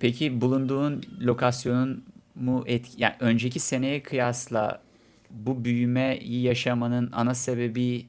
peki 0.00 0.40
bulunduğun 0.40 1.02
lokasyonun 1.20 2.04
mu 2.34 2.64
et 2.66 2.86
yani 2.96 3.14
önceki 3.20 3.60
seneye 3.60 4.02
kıyasla 4.02 4.82
bu 5.30 5.64
büyümeyi 5.64 6.42
yaşamanın 6.42 7.10
ana 7.12 7.34
sebebi 7.34 8.06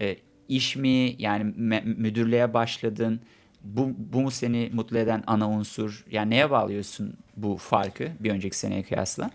e, 0.00 0.16
iş 0.48 0.76
mi? 0.76 1.14
Yani 1.18 1.44
me- 1.54 1.84
müdürlüğe 1.96 2.54
başladın. 2.54 3.20
Bu, 3.76 3.90
bu 3.98 4.20
mu 4.20 4.30
seni 4.30 4.70
mutlu 4.72 4.98
eden 4.98 5.24
ana 5.26 5.50
unsur? 5.50 6.04
Yani 6.10 6.30
neye 6.30 6.50
bağlıyorsun 6.50 7.14
bu 7.36 7.56
farkı 7.56 8.08
bir 8.20 8.30
önceki 8.30 8.58
seneye 8.58 8.82
kıyasla? 8.82 9.30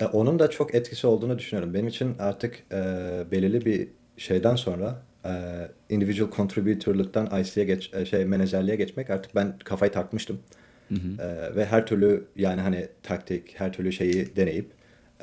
E, 0.00 0.04
onun 0.04 0.38
da 0.38 0.50
çok 0.50 0.74
etkisi 0.74 1.06
olduğunu 1.06 1.38
düşünüyorum. 1.38 1.74
Benim 1.74 1.88
için 1.88 2.14
artık 2.18 2.62
e, 2.72 2.76
belirli 3.30 3.64
bir 3.64 3.88
şeyden 4.16 4.56
sonra 4.56 5.02
e, 5.24 5.32
individual 5.88 6.30
contributor'lıktan 6.30 7.40
IC'ye 7.40 7.66
geç, 7.66 7.90
e, 7.94 8.06
şey 8.06 8.24
menajerliğe 8.24 8.76
geçmek 8.76 9.10
artık 9.10 9.34
ben 9.34 9.58
kafayı 9.58 9.92
takmıştım. 9.92 10.40
E, 11.18 11.56
ve 11.56 11.66
her 11.66 11.86
türlü 11.86 12.24
yani 12.36 12.60
hani 12.60 12.88
taktik, 13.02 13.60
her 13.60 13.72
türlü 13.72 13.92
şeyi 13.92 14.36
deneyip 14.36 14.70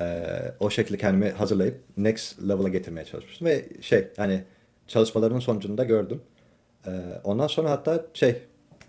e, 0.00 0.24
o 0.60 0.70
şekilde 0.70 0.98
kendimi 0.98 1.30
hazırlayıp 1.30 1.80
next 1.96 2.42
level'a 2.48 2.68
getirmeye 2.68 3.04
çalışmıştım. 3.04 3.46
Ve 3.46 3.64
şey 3.80 4.08
hani 4.16 4.44
çalışmalarımın 4.88 5.40
sonucunu 5.40 5.78
da 5.78 5.84
gördüm. 5.84 6.20
E, 6.88 6.90
ondan 7.24 7.46
sonra 7.46 7.70
hatta 7.70 8.06
şey 8.14 8.42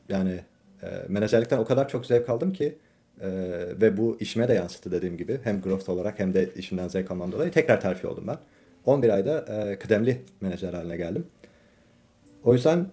yani 0.09 0.39
e, 0.83 0.88
menajerlikten 1.07 1.57
o 1.57 1.65
kadar 1.65 1.89
çok 1.89 2.05
zevk 2.05 2.29
aldım 2.29 2.53
ki 2.53 2.77
e, 3.21 3.29
ve 3.81 3.97
bu 3.97 4.17
işime 4.19 4.47
de 4.47 4.53
yansıttı 4.53 4.91
dediğim 4.91 5.17
gibi. 5.17 5.39
Hem 5.43 5.62
growth 5.62 5.89
olarak 5.89 6.19
hem 6.19 6.33
de 6.33 6.49
işimden 6.55 6.88
zevk 6.88 7.12
almam 7.12 7.31
dolayı 7.31 7.51
tekrar 7.51 7.81
terfi 7.81 8.07
oldum 8.07 8.27
ben. 8.27 8.38
11 8.85 9.09
ayda 9.09 9.45
e, 9.47 9.79
kıdemli 9.79 10.21
menajer 10.41 10.73
haline 10.73 10.97
geldim. 10.97 11.27
O 12.43 12.53
yüzden 12.53 12.88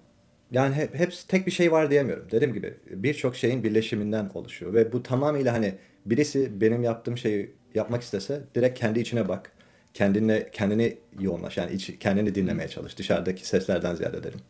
yani 0.50 0.74
hep, 0.74 0.94
hepsi 0.94 1.28
tek 1.28 1.46
bir 1.46 1.52
şey 1.52 1.72
var 1.72 1.90
diyemiyorum. 1.90 2.26
Dediğim 2.30 2.54
gibi 2.54 2.74
birçok 2.90 3.36
şeyin 3.36 3.64
birleşiminden 3.64 4.30
oluşuyor 4.34 4.74
ve 4.74 4.92
bu 4.92 5.02
tamamıyla 5.02 5.52
hani 5.52 5.74
birisi 6.06 6.60
benim 6.60 6.82
yaptığım 6.82 7.18
şeyi 7.18 7.54
yapmak 7.74 8.02
istese 8.02 8.40
direkt 8.54 8.78
kendi 8.78 9.00
içine 9.00 9.28
bak. 9.28 9.52
Kendine 9.94 10.50
kendini 10.52 10.98
yoğunlaş. 11.20 11.56
Yani 11.56 11.72
iç, 11.72 11.98
kendini 12.00 12.34
dinlemeye 12.34 12.68
çalış. 12.68 12.98
Dışarıdaki 12.98 13.46
seslerden 13.46 13.94
ziyade 13.94 14.22
derim. 14.24 14.40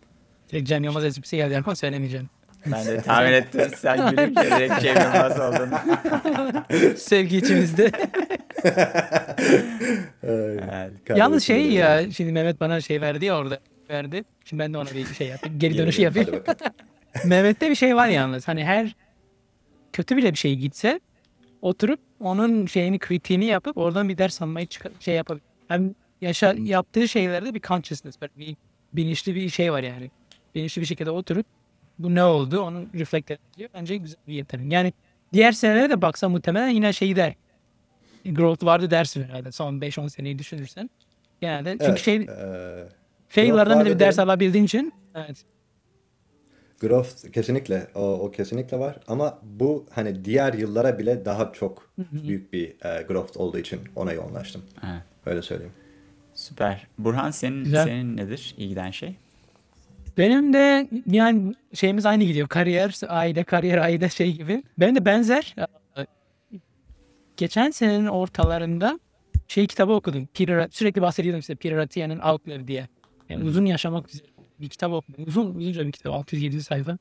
Direkt 0.52 0.68
Cem 0.68 0.84
Yılmaz 0.84 1.04
esprisi 1.04 1.36
geldi 1.36 1.62
ama 1.64 1.76
söylemeyeceğim. 1.76 2.28
Ben 2.66 2.86
de 2.86 3.00
tahmin 3.02 3.32
ettim 3.32 3.70
sen 3.76 4.10
gülünce 4.10 4.40
direkt 4.42 4.80
Cem 4.80 4.96
Yılmaz 4.96 5.40
oldun. 5.40 5.70
Sevgi 6.96 7.36
içimizde. 7.36 7.90
Evet, 10.22 10.92
Yalnız 11.16 11.44
şey 11.44 11.70
ya 11.72 12.12
şimdi 12.12 12.32
Mehmet 12.32 12.60
bana 12.60 12.80
şey 12.80 13.00
verdi 13.00 13.24
ya 13.24 13.38
orada 13.38 13.58
verdi. 13.90 14.24
Şimdi 14.44 14.62
ben 14.62 14.74
de 14.74 14.78
ona 14.78 14.90
bir 14.90 15.06
şey 15.14 15.28
yapayım. 15.28 15.58
Geri 15.58 15.78
dönüşü 15.78 16.02
yapayım. 16.02 16.42
Mehmet'te 17.24 17.70
bir 17.70 17.74
şey 17.74 17.96
var 17.96 18.08
yalnız. 18.08 18.48
Hani 18.48 18.64
her 18.64 18.94
kötü 19.92 20.16
bile 20.16 20.32
bir 20.32 20.38
şey 20.38 20.56
gitse 20.56 21.00
oturup 21.62 22.00
onun 22.20 22.66
şeyini 22.66 22.98
kritiğini 22.98 23.44
yapıp 23.44 23.76
oradan 23.78 24.08
bir 24.08 24.18
ders 24.18 24.42
almayı 24.42 24.66
şey 25.00 25.14
yapabilir. 25.14 25.44
Hem 25.68 25.94
yaşa, 26.20 26.54
yaptığı 26.58 27.08
şeylerde 27.08 27.54
bir 27.54 27.60
consciousness. 27.60 28.16
Bir 28.36 28.56
bilinçli 28.92 29.34
bir 29.34 29.48
şey 29.48 29.72
var 29.72 29.82
yani. 29.82 30.10
Bilinçli 30.56 30.82
bir 30.82 30.86
şekilde 30.86 31.10
oturup 31.10 31.46
bu 31.98 32.14
ne 32.14 32.24
oldu 32.24 32.60
onu 32.60 32.86
reflect 32.94 33.30
ediyor. 33.30 33.70
Bence 33.74 33.96
güzel 33.96 34.18
bir 34.28 34.34
yetenek. 34.34 34.72
Yani 34.72 34.92
diğer 35.32 35.52
senelere 35.52 35.90
de 35.90 36.02
baksa 36.02 36.28
muhtemelen 36.28 36.68
yine 36.68 36.92
şeyi 36.92 37.16
der. 37.16 37.34
Growth 38.24 38.64
vardı 38.64 38.90
dersin 38.90 39.22
herhalde 39.22 39.52
son 39.52 39.80
5-10 39.80 40.10
seneyi 40.10 40.38
düşünürsen. 40.38 40.90
genelde. 41.40 41.70
Çünkü 41.70 41.84
Evet, 41.86 41.98
şey 41.98 42.16
e, 42.16 42.88
fail'lardan 43.28 43.84
bile 43.84 43.94
bir 43.94 43.98
ders 43.98 44.18
alabildiğin 44.18 44.64
için 44.64 44.92
evet. 45.14 45.44
Growth 46.80 47.32
kesinlikle 47.32 47.86
o, 47.94 48.00
o 48.00 48.30
kesinlikle 48.30 48.78
var 48.78 48.98
ama 49.08 49.38
bu 49.42 49.86
hani 49.90 50.24
diğer 50.24 50.52
yıllara 50.54 50.98
bile 50.98 51.24
daha 51.24 51.52
çok 51.52 51.90
büyük 51.98 52.52
bir 52.52 52.68
e, 52.68 53.02
growth 53.02 53.36
olduğu 53.36 53.58
için 53.58 53.80
ona 53.96 54.12
yoğunlaştım. 54.12 54.62
Evet. 54.84 55.02
Öyle 55.26 55.42
söyleyeyim. 55.42 55.72
Süper. 56.34 56.86
Burhan 56.98 57.30
senin 57.30 57.64
Güzel. 57.64 57.84
senin 57.84 58.16
nedir 58.16 58.54
ilgiden 58.58 58.90
şey? 58.90 59.16
Benim 60.18 60.52
de 60.52 60.88
yani 61.06 61.54
şeyimiz 61.74 62.06
aynı 62.06 62.24
gidiyor. 62.24 62.48
Kariyer, 62.48 63.00
aile, 63.08 63.44
kariyer, 63.44 63.78
aile 63.78 64.08
şey 64.08 64.32
gibi. 64.32 64.62
Benim 64.78 64.94
de 64.96 65.04
benzer. 65.04 65.54
Geçen 67.36 67.70
senenin 67.70 68.06
ortalarında 68.06 69.00
şey 69.48 69.66
kitabı 69.66 69.92
okudum. 69.92 70.26
Peter, 70.26 70.68
sürekli 70.70 71.02
bahsediyordum 71.02 71.42
size 71.42 71.54
Peter 71.54 71.76
Atiyah'ın 71.76 72.18
Outlier 72.18 72.68
diye. 72.68 72.88
Yani 73.28 73.44
uzun 73.44 73.64
yaşamak 73.64 74.08
üzere 74.14 74.26
bir 74.60 74.68
kitap 74.68 74.92
okudum. 74.92 75.24
Uzun, 75.26 75.54
uzunca 75.54 75.86
bir 75.86 75.92
kitap. 75.92 76.14
600-700 76.32 76.60
sayfa. 76.60 76.98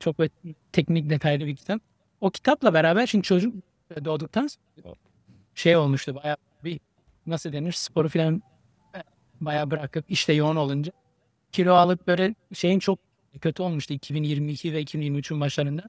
Çok 0.00 0.18
böyle 0.18 0.30
teknik 0.72 1.10
detaylı 1.10 1.46
bir 1.46 1.56
kitap. 1.56 1.80
O 2.20 2.30
kitapla 2.30 2.74
beraber 2.74 3.06
şimdi 3.06 3.22
çocuk 3.22 3.54
doğduktan 4.04 4.46
sonra 4.46 4.94
şey 5.54 5.76
olmuştu. 5.76 6.14
Bayağı 6.14 6.36
bir 6.64 6.80
nasıl 7.26 7.52
denir 7.52 7.72
sporu 7.72 8.08
falan 8.08 8.42
bayağı 9.40 9.70
bırakıp 9.70 10.04
işte 10.08 10.32
yoğun 10.32 10.56
olunca 10.56 10.92
kilo 11.54 11.74
alıp 11.74 12.06
böyle 12.06 12.34
şeyin 12.54 12.78
çok 12.78 12.98
kötü 13.40 13.62
olmuştu 13.62 13.94
2022 13.94 14.72
ve 14.72 14.82
2023'ün 14.82 15.40
başlarında. 15.40 15.82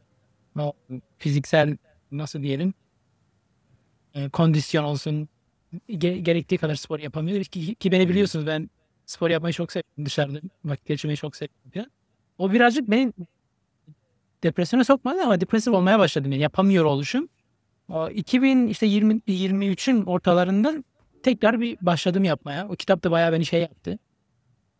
O 0.60 0.74
fiziksel 1.18 1.78
nasıl 2.12 2.44
diyelim 2.44 2.74
e, 4.14 4.30
kondisyon 4.30 4.84
olsun 4.84 5.30
ge- 5.90 6.18
gerektiği 6.18 6.58
kadar 6.58 6.76
spor 6.76 7.00
yapamıyor 7.00 7.44
ki, 7.44 7.76
ki 7.76 7.92
beni 7.92 8.10
biliyorsunuz 8.10 8.48
ben 8.48 8.70
spor 9.06 9.30
yapmayı 9.30 9.54
çok 9.54 9.72
seviyorum 9.72 10.06
dışarıda 10.06 10.40
vakit 10.66 10.86
geçirmeyi 10.86 11.18
çok 11.18 11.36
seviyorum 11.36 11.72
falan. 11.74 11.92
O 12.38 12.52
birazcık 12.52 12.92
beni 12.92 13.14
depresyona 14.44 14.84
sokmadı 14.84 15.22
ama 15.24 15.42
depresif 15.42 15.74
olmaya 15.74 16.00
başladım 16.00 16.32
yani 16.32 16.42
yapamıyor 16.42 16.86
oluşum. 16.86 17.30
O 17.90 18.10
2000 18.10 18.68
işte 18.68 18.86
20 18.86 19.14
23'ün 19.28 20.06
ortalarında 20.06 20.84
tekrar 21.24 21.60
bir 21.60 21.78
başladım 21.82 22.24
yapmaya. 22.24 22.68
O 22.68 22.76
kitap 22.76 23.04
da 23.04 23.12
bayağı 23.12 23.32
beni 23.32 23.46
şey 23.46 23.62
yaptı 23.62 24.00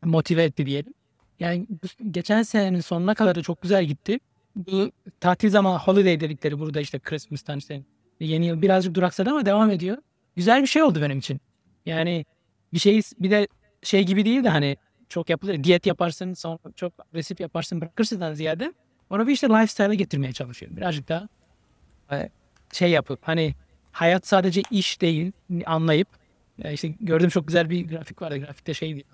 motive 0.06 0.44
etti 0.44 0.66
diyelim. 0.66 0.94
Yani 1.40 1.68
geçen 2.12 2.44
senenin 2.44 2.80
sonuna 2.80 3.16
kadar 3.16 3.36
da 3.36 3.42
çok 3.42 3.62
güzel 3.62 3.86
gitti. 3.86 4.20
Bu 4.56 4.92
tatil 5.20 5.50
zamanı 5.50 5.80
holiday 5.80 6.20
dedikleri 6.20 6.60
burada 6.60 6.82
işte 6.82 7.00
Christmas'tan 7.00 7.58
işte 7.58 7.82
yeni 8.20 8.46
yıl 8.46 8.62
birazcık 8.62 8.96
duraksadı 8.96 9.30
ama 9.30 9.46
devam 9.46 9.72
ediyor. 9.72 9.98
Güzel 10.36 10.62
bir 10.62 10.68
şey 10.68 10.84
oldu 10.84 11.02
benim 11.02 11.20
için. 11.20 11.42
Yani 11.86 12.26
bir 12.74 12.80
şey 12.80 13.02
bir 13.20 13.32
de 13.32 13.48
şey 13.84 14.04
gibi 14.04 14.26
değil 14.26 14.44
de 14.44 14.50
hani 14.50 14.78
çok 15.10 15.30
yapılır. 15.30 15.64
Diyet 15.64 15.86
yaparsın 15.86 16.34
sonra 16.34 16.60
çok 16.76 16.94
agresif 17.00 17.40
yaparsın 17.40 17.82
bırakırsından 17.82 18.34
ziyade 18.34 18.74
onu 19.10 19.28
bir 19.28 19.34
işte 19.34 19.48
lifestyle'a 19.48 19.94
getirmeye 19.94 20.34
çalışıyorum. 20.34 20.78
Birazcık 20.78 21.10
daha 21.10 21.28
e, 22.12 22.30
şey 22.74 22.92
yapıp 22.92 23.20
hani 23.22 23.56
hayat 23.92 24.28
sadece 24.28 24.62
iş 24.72 25.02
değil 25.02 25.32
anlayıp 25.66 26.08
ya 26.58 26.72
işte 26.72 26.88
gördüğüm 26.88 27.30
çok 27.30 27.48
güzel 27.48 27.70
bir 27.70 27.88
grafik 27.88 28.22
vardı. 28.22 28.38
Grafikte 28.38 28.74
şey 28.74 28.96
diyor. 28.96 29.08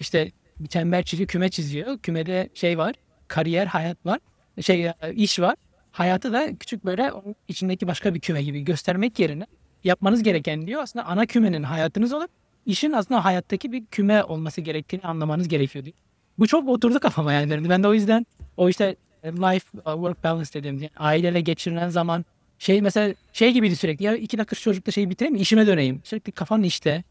İşte 0.00 0.30
bir 0.60 0.68
çember 0.68 1.02
çiziyor, 1.02 1.28
küme 1.28 1.48
çiziyor. 1.48 1.98
Kümede 1.98 2.48
şey 2.54 2.78
var, 2.78 2.94
kariyer, 3.28 3.66
hayat 3.66 4.06
var. 4.06 4.18
Şey 4.60 4.86
e, 4.86 4.94
iş 5.14 5.40
var. 5.40 5.56
Hayatı 5.92 6.32
da 6.32 6.56
küçük 6.60 6.84
böyle 6.84 7.12
içindeki 7.48 7.86
başka 7.86 8.14
bir 8.14 8.20
küme 8.20 8.42
gibi 8.42 8.60
göstermek 8.64 9.18
yerine 9.18 9.46
yapmanız 9.84 10.22
gereken 10.22 10.66
diyor. 10.66 10.82
Aslında 10.82 11.04
ana 11.06 11.26
kümenin 11.26 11.62
hayatınız 11.62 12.12
olup 12.12 12.30
işin 12.66 12.92
aslında 12.92 13.24
hayattaki 13.24 13.72
bir 13.72 13.86
küme 13.86 14.24
olması 14.24 14.60
gerektiğini 14.60 15.02
anlamanız 15.02 15.48
gerekiyor 15.48 15.84
diyor. 15.84 15.96
Bu 16.38 16.46
çok 16.46 16.68
oturdu 16.68 17.00
kafama 17.00 17.32
yani. 17.32 17.68
Ben 17.68 17.82
de 17.82 17.88
o 17.88 17.94
yüzden 17.94 18.26
o 18.56 18.68
işte 18.68 18.96
e, 19.22 19.32
life 19.32 19.78
uh, 19.78 19.92
work 19.92 20.24
balance 20.24 20.50
dediğim 20.54 20.76
yani 20.76 20.90
aileyle 20.96 21.40
geçirilen 21.40 21.88
zaman 21.88 22.24
şey 22.58 22.82
mesela 22.82 23.14
şey 23.32 23.52
gibiydi 23.52 23.76
sürekli 23.76 24.04
ya 24.04 24.16
iki 24.16 24.38
dakika 24.38 24.56
çocukla 24.56 24.92
şeyi 24.92 25.10
bitireyim 25.10 25.36
işime 25.36 25.66
döneyim. 25.66 26.00
Sürekli 26.04 26.32
kafan 26.32 26.62
işte 26.62 27.04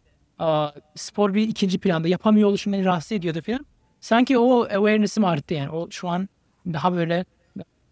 spor 0.96 1.34
bir 1.34 1.48
ikinci 1.48 1.80
planda 1.80 2.08
yapamıyor 2.08 2.50
oluşum 2.50 2.74
beni 2.74 2.86
rahatsız 2.86 3.12
ediyordu 3.12 3.42
falan. 3.42 3.66
Sanki 4.02 4.38
o 4.38 4.64
awareness'im 4.64 5.26
arttı 5.26 5.54
yani. 5.54 5.70
O 5.70 5.92
şu 5.92 6.10
an 6.10 6.30
daha 6.74 6.94
böyle 6.94 7.26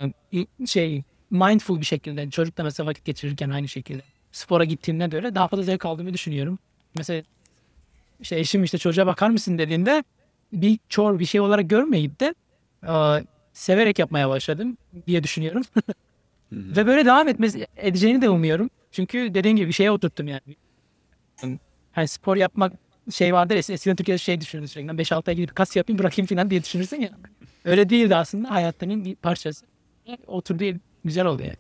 e, 0.02 0.66
şey 0.66 1.04
mindful 1.32 1.80
bir 1.80 1.86
şekilde 1.86 2.30
çocukla 2.30 2.64
mesela 2.64 2.88
vakit 2.88 3.06
geçirirken 3.06 3.50
aynı 3.50 3.68
şekilde 3.68 4.02
spora 4.32 4.64
gittiğimde 4.64 5.12
de 5.12 5.16
öyle 5.16 5.36
daha 5.36 5.48
fazla 5.48 5.64
zevk 5.64 5.86
aldığımı 5.86 6.14
düşünüyorum. 6.14 6.60
Mesela 6.98 7.24
işte 8.20 8.40
eşim 8.40 8.64
işte 8.64 8.78
çocuğa 8.78 9.08
bakar 9.08 9.30
mısın 9.30 9.58
dediğinde 9.58 10.04
bir 10.54 10.80
çor 10.90 11.20
bir 11.20 11.26
şey 11.26 11.42
olarak 11.42 11.70
görmeyip 11.70 12.20
de 12.20 12.36
aa, 12.88 13.20
severek 13.54 14.00
yapmaya 14.00 14.30
başladım 14.30 14.78
diye 15.08 15.24
düşünüyorum. 15.24 15.64
Ve 16.52 16.88
böyle 16.88 17.06
devam 17.06 17.28
etmesi 17.28 17.68
edeceğini 17.78 18.22
de 18.22 18.30
umuyorum. 18.30 18.70
Çünkü 18.92 19.34
dediğim 19.34 19.58
gibi 19.58 19.68
bir 19.68 19.74
şeye 19.74 19.92
oturttum 19.92 20.28
yani. 20.28 20.56
Hani 22.00 22.08
spor 22.08 22.36
yapmak 22.38 22.74
şey 23.12 23.34
vardır 23.34 23.56
ya 23.56 23.60
eskiden 23.60 23.96
Türkiye'de 23.96 24.18
şey 24.18 24.42
düşünürdün 24.42 24.68
sürekli 24.68 24.90
5-6 24.90 25.30
ay 25.30 25.36
gidip 25.36 25.56
kas 25.56 25.76
yapayım 25.76 26.00
bırakayım 26.00 26.28
falan 26.28 26.50
diye 26.50 26.64
düşünürsün 26.64 27.02
ya. 27.02 27.10
Öyle 27.66 27.90
değildi 27.90 28.16
aslında 28.16 28.52
hayatının 28.52 29.06
bir 29.06 29.16
parçası. 29.16 29.66
Oturdu 30.28 30.64
güzel 31.06 31.26
oldu 31.26 31.42
yani. 31.42 31.58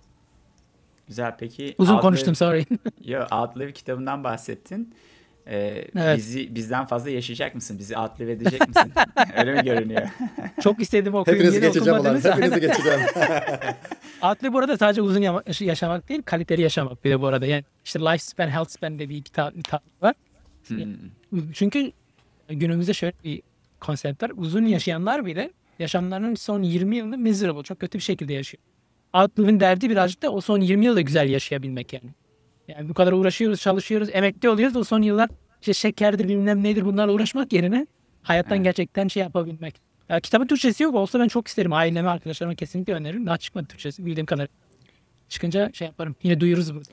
Güzel 1.07 1.35
peki. 1.39 1.75
Uzun 1.77 1.93
Outlier- 1.95 2.01
konuştum 2.01 2.35
sorry. 2.35 2.65
Yo, 3.05 3.25
Outlive 3.31 3.71
kitabından 3.73 4.23
bahsettin. 4.23 4.93
Ee, 5.47 5.85
Evet. 5.95 6.17
Bizi 6.17 6.55
bizden 6.55 6.85
fazla 6.85 7.09
yaşayacak 7.09 7.55
mısın? 7.55 7.79
Bizi 7.79 7.97
outlive 7.97 8.31
edecek 8.31 8.67
misin? 8.67 8.91
Öyle 9.37 9.53
mi 9.53 9.63
görünüyor? 9.63 10.01
Çok 10.63 10.81
istedim 10.81 11.15
okuyun 11.15 11.37
Hepinizi 11.37 11.61
geçeceğim 11.61 11.87
ulan. 11.87 11.99
okumadınız. 11.99 12.25
Hepinizi 12.25 12.61
geçeceğim. 12.61 12.99
Atlı 14.21 14.53
bu 14.53 14.59
arada 14.59 14.77
sadece 14.77 15.01
uzun 15.01 15.21
yaşamak 15.59 16.09
değil 16.09 16.21
kaliteli 16.25 16.61
yaşamak 16.61 17.05
bir 17.05 17.09
de 17.09 17.21
bu 17.21 17.27
arada. 17.27 17.45
Yani 17.45 17.63
işte 17.85 17.99
lifespan, 17.99 18.47
health 18.49 18.69
span 18.69 18.99
dediği 18.99 19.21
kitap, 19.23 19.55
kitap 19.55 19.83
var. 20.01 20.15
Hmm. 20.75 21.51
Çünkü 21.53 21.91
günümüzde 22.49 22.93
şöyle 22.93 23.13
bir 23.23 23.41
konsept 23.79 24.23
var. 24.23 24.31
Uzun 24.37 24.65
yaşayanlar 24.65 25.25
bile 25.25 25.51
yaşamlarının 25.79 26.35
son 26.35 26.63
20 26.63 26.95
yılını 26.95 27.17
miserable, 27.17 27.63
çok 27.63 27.79
kötü 27.79 27.97
bir 27.97 28.03
şekilde 28.03 28.33
yaşıyor. 28.33 28.63
Outlive'in 29.13 29.59
derdi 29.59 29.89
birazcık 29.89 30.21
da 30.21 30.31
o 30.31 30.41
son 30.41 30.61
20 30.61 30.85
yılda 30.85 31.01
güzel 31.01 31.29
yaşayabilmek 31.29 31.93
yani. 31.93 32.09
Yani 32.67 32.89
bu 32.89 32.93
kadar 32.93 33.11
uğraşıyoruz, 33.11 33.61
çalışıyoruz, 33.61 34.09
emekli 34.13 34.49
oluyoruz. 34.49 34.75
O 34.75 34.83
son 34.83 35.01
yıllar 35.01 35.29
işte 35.61 35.73
şekerdir 35.73 36.27
bilmem 36.27 36.63
nedir 36.63 36.85
bunlarla 36.85 37.13
uğraşmak 37.13 37.53
yerine 37.53 37.87
hayattan 38.21 38.55
Evet. 38.57 38.63
gerçekten 38.63 39.07
şey 39.07 39.23
yapabilmek. 39.23 39.75
Ya, 40.09 40.19
kitabın 40.19 40.47
Türkçesi 40.47 40.83
yok 40.83 40.95
olsa 40.95 41.19
ben 41.19 41.27
çok 41.27 41.47
isterim. 41.47 41.73
Aileme, 41.73 42.09
arkadaşlarıma 42.09 42.55
kesinlikle 42.55 42.93
öneririm. 42.93 43.25
Daha 43.25 43.37
çıkmadı 43.37 43.67
Türkçesi 43.67 44.05
bildiğim 44.05 44.25
kadar. 44.25 44.47
Çıkınca 45.29 45.71
şey 45.73 45.87
yaparım. 45.87 46.15
Yine 46.23 46.39
duyururuz 46.39 46.75
burada. 46.75 46.89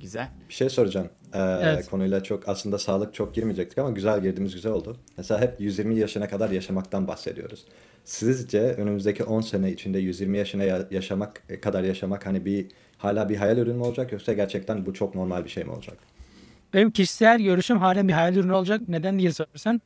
Güzel. 0.00 0.28
Bir 0.48 0.54
şey 0.54 0.68
soracağım. 0.68 1.08
Ee, 1.34 1.38
Evet. 1.40 1.88
Konuyla 1.90 2.22
çok 2.22 2.48
aslında 2.48 2.78
sağlık 2.78 3.14
çok 3.14 3.34
girmeyecektik 3.34 3.78
ama 3.78 3.90
güzel 3.90 4.22
girdiğimiz 4.22 4.54
güzel 4.54 4.72
oldu. 4.72 4.96
Mesela 5.16 5.40
hep 5.40 5.60
120 5.60 5.98
yaşına 5.98 6.28
kadar 6.28 6.50
yaşamaktan 6.50 7.08
bahsediyoruz. 7.08 7.64
Sizce 8.04 8.60
önümüzdeki 8.60 9.24
10 9.24 9.40
sene 9.40 9.72
içinde 9.72 9.98
120 9.98 10.38
yaşına 10.38 10.64
ya- 10.64 10.86
yaşamak 10.90 11.42
e, 11.48 11.60
kadar 11.60 11.82
yaşamak 11.84 12.26
hani 12.26 12.44
bir 12.44 12.66
hala 12.98 13.28
bir 13.28 13.36
hayal 13.36 13.58
ürünü 13.58 13.74
mü 13.74 13.82
olacak 13.82 14.12
yoksa 14.12 14.32
gerçekten 14.32 14.86
bu 14.86 14.94
çok 14.94 15.14
normal 15.14 15.44
bir 15.44 15.50
şey 15.50 15.64
mi 15.64 15.70
olacak? 15.70 15.96
Benim 16.74 16.90
kişisel 16.90 17.40
görüşüm 17.40 17.78
halen 17.78 18.08
bir 18.08 18.12
hayal 18.12 18.36
ürünü 18.36 18.52
olacak. 18.52 18.80
Neden 18.88 19.18
diye 19.18 19.32
sorarsan 19.32 19.80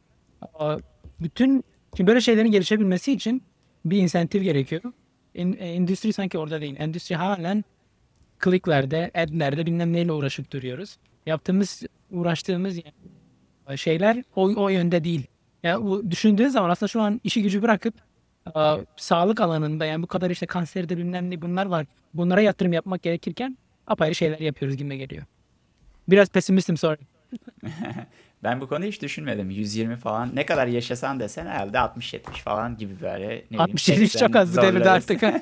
bütün 1.21 1.65
şimdi 1.97 2.09
böyle 2.09 2.21
şeylerin 2.21 2.51
gelişebilmesi 2.51 3.13
için 3.13 3.43
bir 3.85 3.97
insentif 3.99 4.43
gerekiyor. 4.43 4.83
En- 5.35 5.53
endüstri 5.53 6.13
sanki 6.13 6.39
orada 6.39 6.61
değil. 6.61 6.77
Endüstri 6.79 7.15
halen 7.17 7.65
kliklerde, 8.43 9.11
adlerde 9.15 9.67
bilmem 9.67 9.93
neyle 9.93 10.13
uğraşıp 10.13 10.53
duruyoruz. 10.53 10.97
Yaptığımız, 11.27 11.83
uğraştığımız 12.11 12.77
yani 12.77 13.79
şeyler 13.79 14.23
o, 14.37 14.55
o 14.57 14.69
yönde 14.69 15.05
değil. 15.05 15.27
Yani 15.63 15.85
bu 15.85 16.11
düşündüğün 16.11 16.49
zaman 16.49 16.71
aslında 16.71 16.89
şu 16.89 17.01
an 17.01 17.21
işi 17.25 17.43
gücü 17.43 17.63
bırakıp 17.63 17.95
aa, 18.55 18.79
sağlık 18.97 19.41
alanında 19.41 19.85
yani 19.85 20.03
bu 20.03 20.07
kadar 20.07 20.31
işte 20.31 20.47
kanserde 20.47 20.97
bilmem 20.97 21.31
ne 21.31 21.43
bunlar 21.43 21.67
var. 21.67 21.87
Bunlara 22.15 22.41
yatırım 22.41 22.73
yapmak 22.73 23.03
gerekirken 23.03 23.59
apayrı 23.87 24.15
şeyler 24.15 24.39
yapıyoruz 24.39 24.77
gibi 24.77 24.99
geliyor. 24.99 25.25
Biraz 26.09 26.29
pesimistim 26.29 26.77
sorry. 26.77 27.01
Ben 28.43 28.61
bu 28.61 28.69
konuyu 28.69 28.91
hiç 28.91 29.03
düşünmedim. 29.03 29.51
120 29.51 29.97
falan 29.97 30.37
ne 30.37 30.47
kadar 30.47 30.67
yaşasan 30.67 31.21
desen 31.21 31.47
herhalde 31.47 31.77
60-70 31.77 32.21
falan 32.21 32.77
gibi 32.77 33.01
böyle. 33.01 33.29
Ne 33.29 33.45
bileyim, 33.51 33.61
67 33.61 34.09
80 34.09 34.27
çok 34.27 34.37
az 34.37 34.57
devirde 34.57 34.91
artık. 34.91 35.23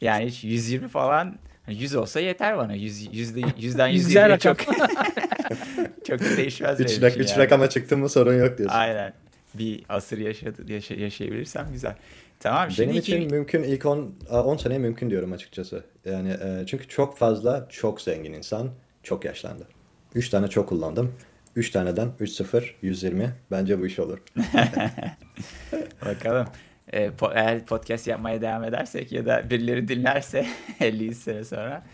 Yani 0.00 0.26
hiç 0.26 0.44
120 0.44 0.88
falan 0.88 1.38
100 1.68 1.94
olsa 1.94 2.20
yeter 2.20 2.58
bana. 2.58 2.74
100, 2.74 3.14
yüzde, 3.16 3.40
yüzden 3.58 3.88
120 3.88 4.06
Güzel 4.08 4.28
rakam. 4.30 4.54
çok, 4.54 4.76
çok 6.06 6.20
da 6.20 6.36
değişmez 6.36 6.78
benim 6.78 6.86
3 6.86 6.92
için 6.92 7.02
rak 7.02 7.16
üç 7.16 7.30
yani. 7.30 7.38
rakama 7.38 7.68
çıktın 7.68 7.98
mı 7.98 8.08
sorun 8.08 8.34
yok 8.38 8.58
diyorsun. 8.58 8.76
Aynen. 8.78 9.12
Bir 9.54 9.84
asır 9.88 10.18
yaşadı, 10.18 10.72
yaşa, 10.72 10.94
yaşayabilirsem 10.94 11.68
güzel. 11.72 11.94
Tamam 12.40 12.70
şimdi 12.70 12.88
Benim 12.88 13.00
iki- 13.00 13.16
için 13.16 13.30
mümkün 13.30 13.62
ilk 13.62 13.86
10 13.86 14.14
10 14.30 14.56
seneye 14.56 14.78
mümkün 14.78 15.10
diyorum 15.10 15.32
açıkçası. 15.32 15.84
Yani 16.04 16.30
e, 16.30 16.64
çünkü 16.66 16.88
çok 16.88 17.18
fazla 17.18 17.66
çok 17.70 18.00
zengin 18.00 18.32
insan 18.32 18.70
çok 19.02 19.24
yaşlandı. 19.24 19.68
3 20.14 20.28
tane 20.28 20.48
çok 20.48 20.68
kullandım. 20.68 21.14
3 21.56 21.70
taneden 21.70 22.08
3-0, 22.20 22.64
120. 22.82 23.30
Bence 23.50 23.80
bu 23.80 23.86
iş 23.86 23.98
olur. 23.98 24.18
Bakalım. 26.04 26.46
Ee, 26.94 27.10
po- 27.18 27.32
eğer 27.34 27.66
podcast 27.66 28.06
yapmaya 28.06 28.42
devam 28.42 28.64
edersek 28.64 29.12
ya 29.12 29.26
da 29.26 29.50
birileri 29.50 29.88
dinlerse 29.88 30.46
50 30.80 31.14
sene 31.14 31.44
sonra. 31.44 31.84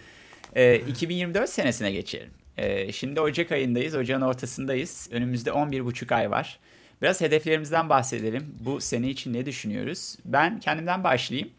Ee, 0.55 0.77
2024 0.77 1.51
senesine 1.51 1.93
geçelim. 1.93 2.31
Ee, 2.57 2.93
şimdi 2.93 3.21
Ocak 3.21 3.53
ayındayız. 3.53 3.95
Ocağın 3.95 4.21
ortasındayız. 4.21 5.09
Önümüzde 5.13 5.51
11,5 5.51 6.15
ay 6.15 6.31
var. 6.31 6.59
Biraz 7.03 7.21
hedeflerimizden 7.21 7.89
bahsedelim. 7.89 8.55
Bu 8.61 8.81
sene 8.81 9.09
için 9.09 9.33
ne 9.33 9.47
düşünüyoruz? 9.47 10.17
Ben 10.25 10.61
kendimden 10.61 11.05
başlayayım. 11.05 11.51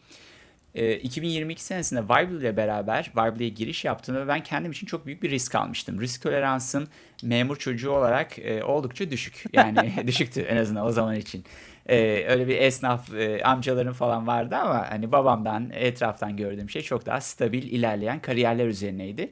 Ee, 0.74 0.94
2022 0.96 1.64
senesinde 1.64 2.04
Vibe 2.04 2.34
ile 2.40 2.56
beraber 2.56 3.12
Vible'ye 3.16 3.50
giriş 3.50 3.84
yaptım 3.84 4.16
ve 4.16 4.28
ben 4.28 4.42
kendim 4.42 4.72
için 4.72 4.86
çok 4.86 5.06
büyük 5.06 5.22
bir 5.22 5.30
risk 5.30 5.54
almıştım. 5.54 6.00
Risk 6.00 6.22
toleransım 6.22 6.88
memur 7.22 7.56
çocuğu 7.56 7.90
olarak 7.90 8.38
e, 8.38 8.64
oldukça 8.64 9.10
düşük. 9.10 9.44
Yani 9.52 9.92
düşüktü 10.06 10.40
en 10.40 10.56
azından 10.56 10.86
o 10.86 10.92
zaman 10.92 11.16
için. 11.16 11.44
Ee, 11.88 12.24
öyle 12.28 12.48
bir 12.48 12.58
esnaf 12.58 13.14
e, 13.14 13.42
amcaların 13.44 13.92
falan 13.92 14.26
vardı 14.26 14.56
ama 14.56 14.90
hani 14.90 15.12
babamdan, 15.12 15.70
etraftan 15.70 16.36
gördüğüm 16.36 16.70
şey 16.70 16.82
çok 16.82 17.06
daha 17.06 17.20
stabil 17.20 17.62
ilerleyen 17.62 18.20
kariyerler 18.20 18.66
üzerineydi. 18.66 19.30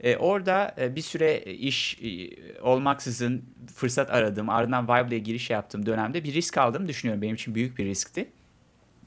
Ee, 0.00 0.16
orada 0.16 0.74
e, 0.78 0.96
bir 0.96 1.02
süre 1.02 1.40
iş 1.42 1.98
e, 2.02 2.30
olmaksızın 2.60 3.44
fırsat 3.74 4.10
aradım. 4.10 4.48
Ardından 4.48 4.84
Vible'ye 4.84 5.20
giriş 5.20 5.50
yaptığım 5.50 5.86
dönemde 5.86 6.24
bir 6.24 6.34
risk 6.34 6.58
aldığımı 6.58 6.88
düşünüyorum. 6.88 7.22
Benim 7.22 7.34
için 7.34 7.54
büyük 7.54 7.78
bir 7.78 7.84
riskti. 7.84 8.28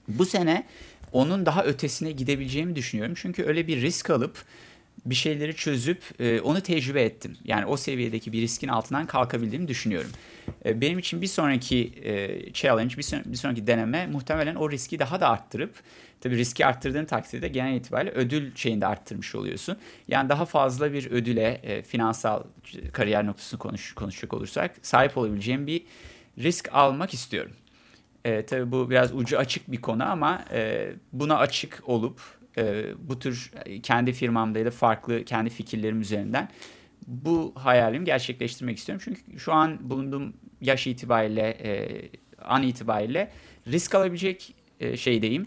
Bu 0.07 0.25
sene 0.25 0.65
onun 1.11 1.45
daha 1.45 1.63
ötesine 1.63 2.11
gidebileceğimi 2.11 2.75
düşünüyorum. 2.75 3.13
Çünkü 3.17 3.43
öyle 3.43 3.67
bir 3.67 3.81
risk 3.81 4.09
alıp 4.09 4.37
bir 5.05 5.15
şeyleri 5.15 5.55
çözüp 5.55 6.01
e, 6.19 6.41
onu 6.41 6.61
tecrübe 6.61 7.01
ettim. 7.01 7.37
Yani 7.45 7.65
o 7.65 7.77
seviyedeki 7.77 8.33
bir 8.33 8.41
riskin 8.41 8.67
altından 8.67 9.05
kalkabildiğimi 9.05 9.67
düşünüyorum. 9.67 10.11
E, 10.65 10.81
benim 10.81 10.99
için 10.99 11.21
bir 11.21 11.27
sonraki 11.27 11.93
e, 12.03 12.53
challenge, 12.53 12.97
bir, 12.97 13.03
son- 13.03 13.23
bir 13.25 13.37
sonraki 13.37 13.67
deneme 13.67 14.07
muhtemelen 14.07 14.55
o 14.55 14.71
riski 14.71 14.99
daha 14.99 15.21
da 15.21 15.29
arttırıp 15.29 15.73
tabii 16.21 16.37
riski 16.37 16.65
arttırdığın 16.65 17.05
takdirde 17.05 17.47
genel 17.47 17.75
itibariyle 17.75 18.11
ödül 18.11 18.55
şeyini 18.55 18.81
de 18.81 18.87
arttırmış 18.87 19.35
oluyorsun. 19.35 19.77
Yani 20.07 20.29
daha 20.29 20.45
fazla 20.45 20.93
bir 20.93 21.11
ödüle 21.11 21.59
e, 21.63 21.81
finansal 21.81 22.43
kariyer 22.93 23.25
noktasını 23.25 23.59
konuş, 23.59 23.93
konuşacak 23.93 24.33
olursak 24.33 24.75
sahip 24.81 25.17
olabileceğim 25.17 25.67
bir 25.67 25.83
risk 26.37 26.69
almak 26.73 27.13
istiyorum. 27.13 27.51
E, 28.25 28.45
tabii 28.45 28.71
bu 28.71 28.89
biraz 28.89 29.13
ucu 29.15 29.37
açık 29.37 29.71
bir 29.71 29.81
konu 29.81 30.11
ama 30.11 30.45
e, 30.53 30.91
buna 31.13 31.37
açık 31.37 31.81
olup 31.85 32.21
e, 32.57 32.83
bu 32.97 33.19
tür 33.19 33.51
kendi 33.83 34.13
firmamda 34.13 34.59
ya 34.59 34.65
da 34.65 34.71
farklı 34.71 35.25
kendi 35.25 35.49
fikirlerim 35.49 36.01
üzerinden 36.01 36.49
bu 37.09 37.53
hayalimi 37.55 38.05
gerçekleştirmek 38.05 38.77
istiyorum. 38.77 39.01
Çünkü 39.05 39.39
şu 39.39 39.53
an 39.53 39.89
bulunduğum 39.89 40.33
yaş 40.61 40.87
itibariyle, 40.87 41.49
e, 41.49 41.89
an 42.41 42.63
itibariyle 42.63 43.31
risk 43.67 43.95
alabilecek 43.95 44.55
e, 44.79 44.97
şeydeyim. 44.97 45.43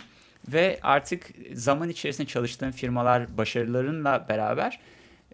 Ve 0.49 0.79
artık 0.83 1.31
zaman 1.53 1.89
içerisinde 1.89 2.27
çalıştığım 2.27 2.71
firmalar 2.71 3.39
başarılarınla 3.39 4.27
beraber 4.29 4.81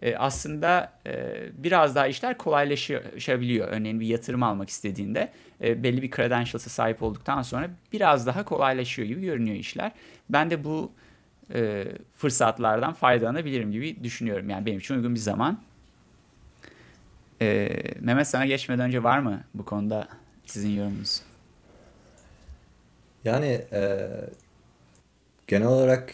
e, 0.01 0.15
aslında 0.15 0.93
e, 1.07 1.35
biraz 1.53 1.95
daha 1.95 2.07
işler 2.07 2.37
kolaylaşabiliyor. 2.37 3.67
Örneğin 3.67 3.99
bir 3.99 4.07
yatırım 4.07 4.43
almak 4.43 4.69
istediğinde 4.69 5.29
e, 5.63 5.83
belli 5.83 6.01
bir 6.01 6.11
credentials'a 6.11 6.69
sahip 6.69 7.03
olduktan 7.03 7.41
sonra 7.41 7.69
biraz 7.93 8.27
daha 8.27 8.45
kolaylaşıyor 8.45 9.07
gibi 9.07 9.21
görünüyor 9.21 9.55
işler. 9.57 9.91
Ben 10.29 10.49
de 10.49 10.63
bu 10.63 10.91
e, 11.53 11.85
fırsatlardan 12.17 12.93
faydalanabilirim 12.93 13.71
gibi 13.71 14.03
düşünüyorum. 14.03 14.49
Yani 14.49 14.65
benim 14.65 14.79
için 14.79 14.95
uygun 14.95 15.15
bir 15.15 15.19
zaman. 15.19 15.68
E, 17.41 17.69
Mehmet 17.99 18.27
sana 18.27 18.45
geçmeden 18.45 18.87
önce 18.87 19.03
var 19.03 19.19
mı 19.19 19.43
bu 19.53 19.65
konuda 19.65 20.07
sizin 20.45 20.69
yorumunuz? 20.69 21.21
Yani 23.23 23.61
e, 23.71 24.09
genel 25.47 25.67
olarak 25.67 26.13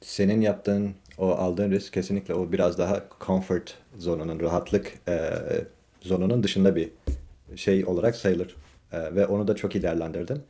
senin 0.00 0.40
yaptığın 0.40 0.94
o 1.18 1.30
aldığın 1.30 1.70
risk 1.70 1.92
kesinlikle 1.92 2.34
o 2.34 2.52
biraz 2.52 2.78
daha 2.78 3.04
comfort 3.26 3.74
zonunun, 3.98 4.40
rahatlık 4.40 4.92
e, 5.08 5.30
zonunun 6.00 6.42
dışında 6.42 6.76
bir 6.76 6.90
şey 7.56 7.84
olarak 7.84 8.16
sayılır. 8.16 8.56
E, 8.92 9.14
ve 9.14 9.26
onu 9.26 9.48
da 9.48 9.56
çok 9.56 9.74
iyi 9.74 9.82
değerlendirdin. 9.82 10.42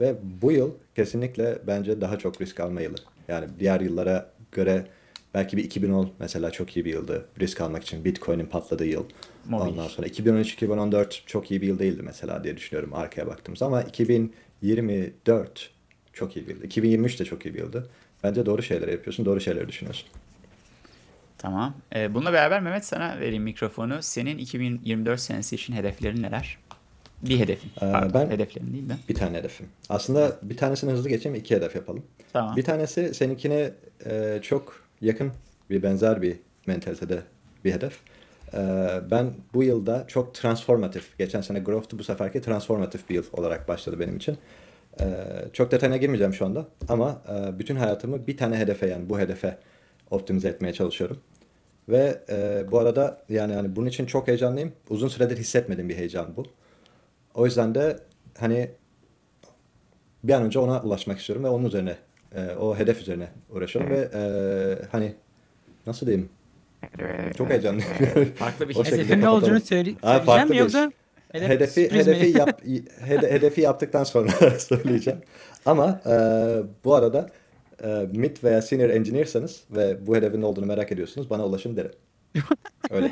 Ve 0.00 0.14
bu 0.42 0.52
yıl 0.52 0.74
kesinlikle 0.94 1.58
bence 1.66 2.00
daha 2.00 2.18
çok 2.18 2.40
risk 2.40 2.60
alma 2.60 2.80
yılı. 2.80 2.96
Yani 3.28 3.46
diğer 3.58 3.80
yıllara 3.80 4.30
göre 4.52 4.86
belki 5.34 5.56
bir 5.56 5.64
2010 5.64 6.10
mesela 6.18 6.50
çok 6.50 6.76
iyi 6.76 6.84
bir 6.84 6.92
yıldı 6.92 7.26
risk 7.40 7.60
almak 7.60 7.82
için. 7.82 8.04
Bitcoin'in 8.04 8.46
patladığı 8.46 8.86
yıl. 8.86 9.04
Mobil. 9.48 9.70
Ondan 9.72 9.88
sonra 9.88 10.06
2013-2014 10.06 11.20
çok 11.26 11.50
iyi 11.50 11.62
bir 11.62 11.66
yıl 11.66 11.78
değildi 11.78 12.02
mesela 12.04 12.44
diye 12.44 12.56
düşünüyorum 12.56 12.94
arkaya 12.94 13.26
baktığımızda. 13.26 13.66
Ama 13.66 13.82
2024 13.82 15.70
çok 16.12 16.36
iyi 16.36 16.48
bir 16.48 16.54
yıldı. 16.54 16.66
2023 16.66 17.20
de 17.20 17.24
çok 17.24 17.46
iyi 17.46 17.54
bir 17.54 17.58
yıldı. 17.58 17.88
Bence 18.24 18.46
doğru 18.46 18.62
şeyler 18.62 18.88
yapıyorsun, 18.88 19.24
doğru 19.24 19.40
şeyleri 19.40 19.68
düşünüyorsun. 19.68 20.08
Tamam. 21.38 21.74
E, 21.94 22.14
bununla 22.14 22.32
beraber 22.32 22.60
Mehmet 22.60 22.84
sana 22.84 23.20
vereyim 23.20 23.42
mikrofonu. 23.42 24.02
Senin 24.02 24.38
2024 24.38 25.20
senesi 25.20 25.54
için 25.54 25.72
hedeflerin 25.72 26.22
neler? 26.22 26.58
Bir 27.22 27.38
hedefin. 27.38 27.70
Pardon, 27.80 28.10
ben- 28.14 28.30
hedeflerin 28.30 28.72
değil 28.72 28.88
de. 28.88 28.96
Bir 29.08 29.14
tane 29.14 29.38
hedefim. 29.38 29.66
Aslında 29.88 30.38
bir 30.42 30.56
tanesini 30.56 30.92
hızlı 30.92 31.08
geçeyim, 31.08 31.34
iki 31.38 31.56
hedef 31.56 31.74
yapalım. 31.74 32.02
Tamam. 32.32 32.56
Bir 32.56 32.62
tanesi 32.62 33.14
seninkine 33.14 33.72
e, 34.06 34.38
çok 34.42 34.82
yakın 35.00 35.32
bir 35.70 35.82
benzer 35.82 36.22
bir 36.22 36.36
mentalitede 36.66 37.22
bir 37.64 37.72
hedef. 37.72 38.00
E, 38.54 38.58
ben 39.10 39.30
bu 39.54 39.62
yılda 39.62 40.04
çok 40.06 40.34
transformatif, 40.34 41.18
geçen 41.18 41.40
sene 41.40 41.58
growth'tu 41.58 41.98
bu 41.98 42.04
seferki 42.04 42.40
transformatif 42.40 43.10
bir 43.10 43.14
yıl 43.14 43.24
olarak 43.32 43.68
başladı 43.68 44.00
benim 44.00 44.16
için. 44.16 44.38
E, 45.00 45.06
çok 45.52 45.70
detayına 45.70 45.96
girmeyeceğim 45.96 46.34
şu 46.34 46.46
anda 46.46 46.66
ama 46.88 47.22
e, 47.28 47.58
bütün 47.58 47.76
hayatımı 47.76 48.26
bir 48.26 48.36
tane 48.36 48.58
hedefe 48.58 48.86
yani 48.86 49.10
bu 49.10 49.18
hedefe 49.18 49.58
optimize 50.10 50.48
etmeye 50.48 50.72
çalışıyorum. 50.72 51.20
Ve 51.88 52.20
e, 52.28 52.64
bu 52.70 52.78
arada 52.78 53.22
yani 53.28 53.54
hani 53.54 53.76
bunun 53.76 53.86
için 53.86 54.06
çok 54.06 54.28
heyecanlıyım. 54.28 54.72
Uzun 54.88 55.08
süredir 55.08 55.36
hissetmediğim 55.36 55.88
bir 55.88 55.96
heyecan 55.96 56.36
bu. 56.36 56.46
O 57.34 57.46
yüzden 57.46 57.74
de 57.74 57.98
hani 58.38 58.70
bir 60.24 60.32
an 60.32 60.42
önce 60.42 60.58
ona 60.58 60.82
ulaşmak 60.82 61.18
istiyorum 61.18 61.44
ve 61.44 61.48
onun 61.48 61.64
üzerine 61.64 61.96
e, 62.34 62.54
o 62.60 62.76
hedef 62.78 63.00
üzerine 63.00 63.28
uğraşıyorum 63.50 63.90
ve 63.90 64.08
e, 64.14 64.22
hani 64.92 65.14
nasıl 65.86 66.06
diyeyim 66.06 66.28
çok 67.36 67.50
heyecanlıyım. 67.50 67.90
Farklı 68.36 68.68
bir. 68.68 68.74
Hedefin 68.74 69.20
ne 69.20 69.28
olduğunu 69.28 69.60
söyle, 69.60 69.64
söyleyeceğim 69.64 70.24
farklı 70.24 70.50
mi 70.50 70.56
yoksa 70.56 70.92
hedef 71.32 71.48
hedefi 71.48 71.90
hedefi 71.90 72.38
yap 72.38 72.62
hede- 73.00 73.32
hedefi 73.32 73.60
yaptıktan 73.60 74.04
sonra 74.04 74.30
söyleyeceğim. 74.58 75.20
Ama 75.66 76.00
e, 76.06 76.14
bu 76.84 76.94
arada 76.94 77.30
e, 77.84 78.06
mid 78.12 78.36
veya 78.44 78.62
senior 78.62 78.90
engineer'sanız 78.90 79.64
ve 79.70 80.06
bu 80.06 80.16
hedefin 80.16 80.40
ne 80.40 80.46
olduğunu 80.46 80.66
merak 80.66 80.92
ediyorsunuz 80.92 81.30
bana 81.30 81.46
ulaşın 81.46 81.76
derim. 81.76 81.92
Öyle. 82.90 83.10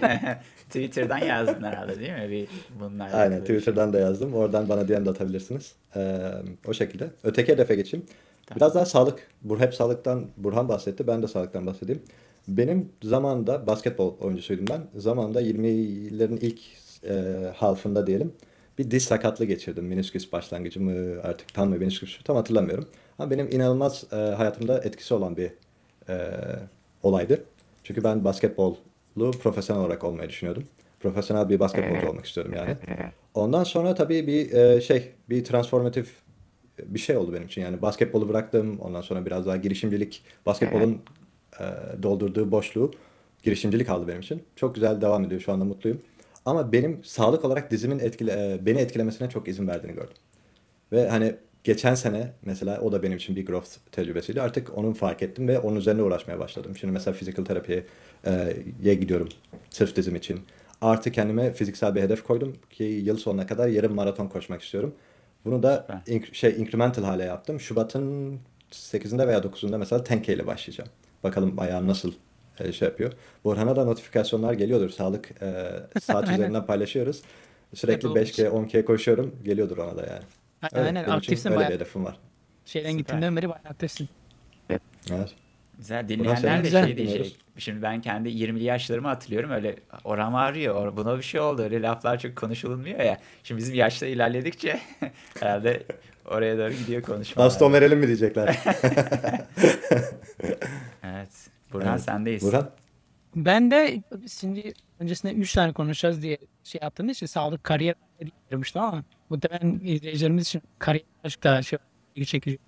Twitter'dan 0.67 1.19
yazdın 1.19 1.63
herhalde 1.63 2.01
değil 2.01 2.13
mi? 2.13 2.31
Bir 2.31 2.49
bunlarla 2.81 3.17
Aynen 3.17 3.37
şey. 3.37 3.41
Twitter'dan 3.45 3.93
da 3.93 3.99
yazdım. 3.99 4.35
Oradan 4.35 4.69
bana 4.69 4.89
DM 4.89 5.05
de 5.07 5.11
atabilirsiniz. 5.11 5.73
Ee, 5.97 6.19
o 6.67 6.73
şekilde. 6.73 7.11
Öteki 7.23 7.53
hedefe 7.53 7.75
geçeyim. 7.75 8.07
Biraz 8.57 8.75
daha 8.75 8.87
sağlık. 8.87 9.29
Bur 9.43 9.61
hep 9.61 9.75
sağlıktan 9.75 10.27
Burhan 10.37 10.69
bahsetti. 10.69 11.07
Ben 11.07 11.23
de 11.23 11.29
sağlıktan 11.29 11.67
bahsedeyim. 11.67 12.03
Benim 12.49 12.93
zamanında 13.03 13.67
basketbol 13.67 14.15
oyuncusuydum 14.21 14.67
ben. 14.71 15.01
Zamanında 15.01 15.43
20'lerin 15.43 16.39
ilk 16.41 16.61
e, 17.05 17.45
halfında 17.57 18.07
diyelim. 18.07 18.33
Bir 18.79 18.91
diz 18.91 19.05
sakatlığı 19.05 19.45
geçirdim. 19.45 19.87
Menisküs 19.87 20.33
başlangıcı 20.33 20.81
mı 20.81 21.21
artık 21.23 21.55
tam 21.55 21.69
mı 21.69 21.77
menisküs 21.77 22.23
tam 22.25 22.37
hatırlamıyorum. 22.37 22.89
Ama 23.19 23.31
benim 23.31 23.49
inanılmaz 23.53 24.05
e, 24.13 24.17
hayatımda 24.17 24.79
etkisi 24.79 25.15
olan 25.15 25.37
bir 25.37 25.51
e, 26.09 26.31
olaydı. 27.03 27.45
Çünkü 27.85 28.05
ben 28.05 28.25
basketbolu 28.25 28.77
profesyonel 29.43 29.83
olarak 29.83 30.05
olmayı 30.05 30.29
düşünüyordum. 30.29 30.65
Profesyonel 31.01 31.49
bir 31.49 31.61
basketbolcu 31.61 32.09
olmak 32.09 32.27
istiyordum 32.27 32.55
yani. 32.57 32.77
Ondan 33.35 33.65
sonra 33.65 33.95
tabii 33.95 34.27
bir 34.27 34.53
e, 34.53 34.81
şey, 34.81 35.13
bir 35.31 35.45
transformatif 35.45 36.15
bir 36.87 36.99
şey 36.99 37.17
oldu 37.17 37.33
benim 37.33 37.47
için. 37.47 37.63
Yani 37.63 37.83
basketbolu 37.83 38.29
bıraktım. 38.29 38.79
Ondan 38.81 39.01
sonra 39.01 39.27
biraz 39.27 39.47
daha 39.47 39.57
girişimcilik, 39.57 40.23
basketbolun 40.47 41.03
e, 41.61 41.65
doldurduğu 42.03 42.51
boşluğu 42.51 42.91
girişimcilik 43.43 43.89
aldı 43.89 44.09
benim 44.09 44.21
için. 44.21 44.43
Çok 44.57 44.75
güzel 44.75 45.01
devam 45.01 45.25
ediyor. 45.25 45.41
Şu 45.41 45.53
anda 45.53 45.65
mutluyum. 45.65 46.03
Ama 46.45 46.73
benim 46.73 47.05
sağlık 47.05 47.45
olarak 47.45 47.71
dizimin 47.71 47.99
etkile, 47.99 48.33
e, 48.33 48.67
beni 48.67 48.79
etkilemesine 48.79 49.31
çok 49.31 49.49
izin 49.49 49.69
verdiğini 49.69 49.95
gördüm. 49.95 50.17
Ve 50.93 51.09
hani 51.09 51.35
geçen 51.65 51.95
sene 51.95 52.33
mesela 52.43 52.81
o 52.81 52.93
da 52.93 53.03
benim 53.03 53.17
için 53.17 53.37
bir 53.37 53.47
growth 53.47 53.71
tecrübesiydi. 53.93 54.43
Artık 54.43 54.79
onu 54.79 54.95
fark 54.95 55.23
ettim 55.23 55.49
ve 55.49 55.59
onun 55.59 55.77
üzerine 55.77 56.03
uğraşmaya 56.03 56.39
başladım. 56.39 56.77
Şimdi 56.77 56.93
mesela 56.93 57.15
physical 57.15 57.45
terapiye 57.45 57.85
e, 58.85 58.95
gidiyorum 58.95 59.29
sırf 59.71 59.97
dizim 59.97 60.17
için. 60.17 60.41
Artı 60.81 61.11
kendime 61.11 61.53
fiziksel 61.53 61.95
bir 61.95 62.01
hedef 62.01 62.23
koydum 62.23 62.57
ki 62.71 62.85
yıl 62.85 63.17
sonuna 63.17 63.47
kadar 63.47 63.69
yarım 63.69 63.95
maraton 63.95 64.29
koşmak 64.29 64.63
istiyorum. 64.63 64.95
Bunu 65.45 65.63
da 65.63 65.77
Süper. 65.81 66.15
ink- 66.17 66.35
şey 66.35 66.61
incremental 66.63 67.05
hale 67.05 67.25
yaptım. 67.25 67.61
Şubat'ın 67.61 68.39
8'inde 68.73 69.29
veya 69.29 69.39
9'unda 69.39 69.79
mesela 69.79 70.03
10K 70.03 70.33
ile 70.33 70.47
başlayacağım. 70.47 70.91
Bakalım 71.25 71.59
ayağım 71.59 71.87
nasıl 71.89 72.13
e, 72.59 72.73
şey 72.73 72.89
yapıyor. 72.89 73.13
Burhan'a 73.45 73.77
da 73.77 73.85
notifikasyonlar 73.85 74.53
geliyordur. 74.53 74.91
Sağlık 74.91 75.31
e, 75.43 75.65
saat 76.01 76.31
üzerinden 76.31 76.67
paylaşıyoruz. 76.67 77.23
Sürekli 77.75 78.09
Apple 78.09 78.23
5K, 78.23 78.49
10K 78.49 78.85
koşuyorum. 78.85 79.35
Geliyordur 79.45 79.79
ona 79.79 79.97
da 79.97 80.01
yani. 80.07 80.23
Evet, 80.63 80.73
Aynen 80.75 80.95
benim 80.95 81.03
için 81.05 81.11
aktifsin 81.13 81.49
öyle 81.49 81.57
bir 81.57 81.65
bayağı. 81.65 81.73
hedefim 81.75 82.05
var. 82.05 82.19
Şeyden 82.65 82.89
Süper. 82.89 82.99
gittiğinden 82.99 83.37
beri 83.37 83.49
bayağı 83.49 83.65
aktifsin. 83.71 84.09
Evet. 84.71 84.83
Güzel 85.79 86.09
senin 86.09 86.19
dinleyenler 86.25 86.65
de 86.65 86.71
şey 86.71 86.97
diyecek. 86.97 87.37
Şimdi 87.59 87.83
ben 87.83 88.01
kendi 88.01 88.29
20'li 88.29 88.65
yaşlarımı 88.65 89.09
hatırlıyorum. 89.09 89.51
Öyle 89.51 89.77
oram 90.05 90.35
ağrıyor. 90.35 90.75
or- 90.93 90.97
Buna 90.97 91.17
bir 91.19 91.23
şey 91.23 91.41
oldu. 91.41 91.63
Öyle 91.63 91.83
laflar 91.83 92.19
çok 92.19 92.37
konuşulmuyor 92.37 93.01
ya. 93.01 93.19
Şimdi 93.45 93.59
bizim 93.59 93.75
yaşta 93.75 94.07
ilerledikçe 94.07 94.81
herhalde 95.41 95.83
oraya 96.25 96.59
doğru 96.59 96.73
gidiyor 96.73 97.03
konuşmalar. 97.03 97.47
Baston 97.47 97.73
verelim 97.73 97.99
mi 97.99 98.07
diyecekler. 98.07 98.59
Evet. 101.03 101.29
Burhan 101.73 101.91
Evet. 101.93 102.01
sendeyiz. 102.01 102.43
Burhan? 102.43 102.71
Ben 103.37 103.71
de 103.71 104.03
şimdi 104.41 104.73
öncesinde 105.01 105.33
3 105.33 105.53
tane 105.53 105.73
konuşacağız 105.73 106.23
diye 106.23 106.39
şey 106.65 106.79
yaptığım 106.83 107.09
için 107.09 107.27
sağlık 107.27 107.65
kariyer 107.65 107.95
girmiştim 108.51 108.83
ama 108.83 109.05
muhtemelen 109.31 109.81
izleyicilerimiz 109.85 110.47
için 110.47 110.63
kariyer 110.79 111.05
birazcık 111.25 111.45
daha 111.45 111.63
şey 111.63 111.79
ilgi 112.17 112.27
çekici. 112.27 112.59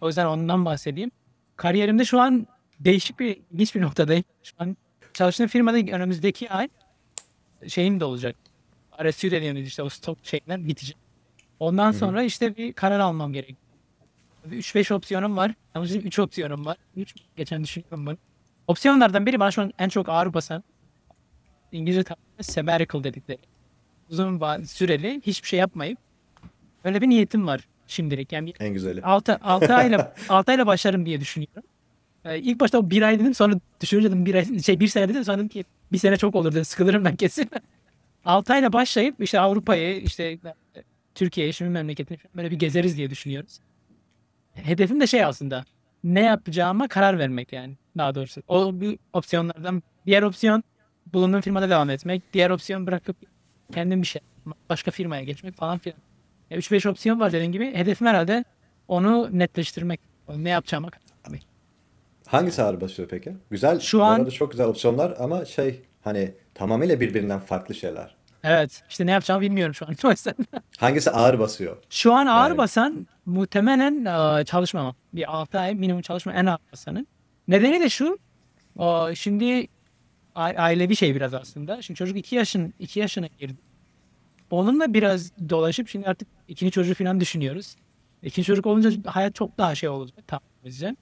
O 0.00 0.06
yüzden 0.06 0.26
ondan 0.26 0.64
bahsedeyim. 0.64 1.10
Kariyerimde 1.56 2.04
şu 2.04 2.20
an 2.20 2.46
değişik 2.84 3.20
bir 3.20 3.40
ilginç 3.52 3.74
bir 3.74 3.80
noktadayım. 3.82 4.24
Şu 4.42 4.54
an 4.58 4.76
çalıştığım 5.12 5.46
firmada 5.46 5.76
önümüzdeki 5.76 6.50
ay 6.50 6.68
şeyim 7.68 8.00
de 8.00 8.04
olacak. 8.04 8.36
RSU 9.04 9.30
dediğimiz 9.30 9.66
işte 9.66 9.82
o 9.82 9.88
stok 9.88 10.18
şeyler 10.22 10.68
bitecek. 10.68 10.96
Ondan 11.60 11.92
sonra 11.92 12.22
işte 12.22 12.56
bir 12.56 12.72
karar 12.72 13.00
almam 13.00 13.32
gerek. 13.32 13.56
3-5 14.50 14.94
opsiyonum 14.94 15.36
var. 15.36 15.54
Ama 15.74 15.86
şimdi 15.86 16.06
3 16.06 16.18
opsiyonum 16.18 16.66
var. 16.66 16.76
3 16.96 17.14
geçen 17.36 17.64
düşünüyorum 17.64 18.06
bunu. 18.06 18.16
Opsiyonlardan 18.66 19.26
biri 19.26 19.40
bana 19.40 19.50
şu 19.50 19.62
an 19.62 19.72
en 19.78 19.88
çok 19.88 20.08
ağır 20.08 20.34
basan 20.34 20.64
İngilizce 21.72 22.02
tabirle 22.02 22.42
sabbatical 22.42 23.04
dedikleri. 23.04 23.38
Uzun 24.10 24.62
süreli 24.64 25.22
hiçbir 25.26 25.48
şey 25.48 25.58
yapmayıp 25.58 25.98
öyle 26.84 27.00
bir 27.00 27.08
niyetim 27.08 27.46
var 27.46 27.68
şimdilik. 27.86 28.32
Yani 28.32 28.52
En 28.60 28.74
güzeli. 28.74 29.02
6 29.02 29.36
6 29.42 29.74
ayla 29.74 30.14
6 30.28 30.52
ayla 30.52 30.66
başlarım 30.66 31.06
diye 31.06 31.20
düşünüyorum. 31.20 31.62
Ee, 32.24 32.38
ilk 32.38 32.60
başta 32.60 32.90
bir 32.90 33.02
ay 33.02 33.18
dedim 33.20 33.34
sonra 33.34 33.54
düşününce 33.80 34.08
dedim 34.08 34.26
bir 34.26 34.34
ay 34.34 34.58
şey 34.60 34.80
bir 34.80 34.88
sene 34.88 35.08
dedim 35.08 35.24
sonra 35.24 35.48
ki 35.48 35.64
bir 35.92 35.98
sene 35.98 36.16
çok 36.16 36.34
olur 36.34 36.52
dedim 36.52 36.64
sıkılırım 36.64 37.04
ben 37.04 37.16
kesin. 37.16 37.50
6 38.24 38.52
ayla 38.52 38.72
başlayıp 38.72 39.20
işte 39.20 39.40
Avrupa'yı 39.40 40.00
işte 40.00 40.24
e, 40.24 40.38
Türkiye'yi 41.14 41.52
şimdi 41.52 41.70
memleketini 41.70 42.18
böyle 42.36 42.50
bir 42.50 42.58
gezeriz 42.58 42.96
diye 42.96 43.10
düşünüyoruz. 43.10 43.58
Hedefim 44.54 45.00
de 45.00 45.06
şey 45.06 45.24
aslında 45.24 45.64
ne 46.04 46.20
yapacağıma 46.20 46.88
karar 46.88 47.18
vermek 47.18 47.52
yani 47.52 47.74
daha 47.98 48.14
doğrusu. 48.14 48.42
O 48.48 48.80
bir 48.80 48.98
opsiyonlardan 49.12 49.82
diğer 50.06 50.22
opsiyon 50.22 50.62
bulunduğum 51.12 51.40
firmada 51.40 51.70
devam 51.70 51.90
etmek. 51.90 52.22
Diğer 52.32 52.50
opsiyon 52.50 52.86
bırakıp 52.86 53.16
kendim 53.74 54.02
bir 54.02 54.06
şey 54.06 54.22
başka 54.68 54.90
firmaya 54.90 55.22
geçmek 55.24 55.56
falan 55.56 55.78
filan. 55.78 55.98
3-5 56.50 56.88
opsiyon 56.88 57.20
var 57.20 57.32
dediğim 57.32 57.52
gibi. 57.52 57.74
Hedefim 57.74 58.06
herhalde 58.06 58.44
onu 58.88 59.28
netleştirmek. 59.38 60.00
Ne 60.36 60.50
yapacağıma 60.50 60.90
karar. 60.90 61.13
Hangisi 62.26 62.62
ağır 62.62 62.80
basıyor 62.80 63.08
peki? 63.08 63.36
Güzel. 63.50 63.80
Şu 63.80 63.98
bu 63.98 64.02
an- 64.02 64.18
arada 64.20 64.30
çok 64.30 64.50
güzel 64.50 64.66
opsiyonlar 64.66 65.14
ama 65.18 65.44
şey 65.44 65.82
hani 66.04 66.34
tamamıyla 66.54 67.00
birbirinden 67.00 67.40
farklı 67.40 67.74
şeyler. 67.74 68.14
Evet. 68.44 68.82
işte 68.88 69.06
ne 69.06 69.10
yapacağımı 69.10 69.40
bilmiyorum 69.42 69.74
şu 69.74 69.86
an. 69.86 69.94
O 70.04 70.10
yüzden. 70.10 70.34
Hangisi 70.78 71.10
ağır 71.10 71.38
basıyor? 71.38 71.76
Şu 71.90 72.12
an 72.14 72.26
ağır 72.26 72.48
Yani- 72.48 72.58
basan 72.58 73.06
muhtemelen 73.26 74.04
e, 74.40 74.44
çalışmamam. 74.44 74.94
Bir 75.12 75.32
6 75.36 75.58
ay 75.58 75.74
minimum 75.74 76.02
çalışma 76.02 76.32
en 76.32 76.46
ağır 76.46 76.58
basanı. 76.72 77.06
Nedeni 77.48 77.80
de 77.80 77.88
şu. 77.88 78.18
o, 78.78 79.14
şimdi 79.14 79.66
a- 80.34 80.40
ailevi 80.42 80.96
şey 80.96 81.14
biraz 81.14 81.34
aslında. 81.34 81.82
Şimdi 81.82 81.98
çocuk 81.98 82.16
2 82.16 82.36
yaşın 82.36 82.74
2 82.78 83.00
yaşına 83.00 83.26
girdi. 83.38 83.56
Onunla 84.50 84.94
biraz 84.94 85.32
dolaşıp 85.50 85.88
şimdi 85.88 86.06
artık 86.08 86.28
ikinci 86.48 86.70
çocuğu 86.72 86.94
falan 86.94 87.20
düşünüyoruz. 87.20 87.76
İkinci 88.22 88.46
çocuk 88.46 88.66
olunca 88.66 88.90
hayat 89.06 89.34
çok 89.34 89.58
daha 89.58 89.74
şey 89.74 89.88
olacak 89.88 90.28
tahmin 90.28 90.48
edeceğim. 90.64 90.96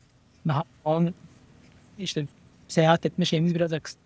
Daha 0.49 0.64
on 0.84 1.14
işte 1.99 2.26
seyahat 2.68 3.07
etme 3.07 3.24
şeyimiz 3.24 3.55
biraz 3.55 3.72
akıs. 3.72 3.97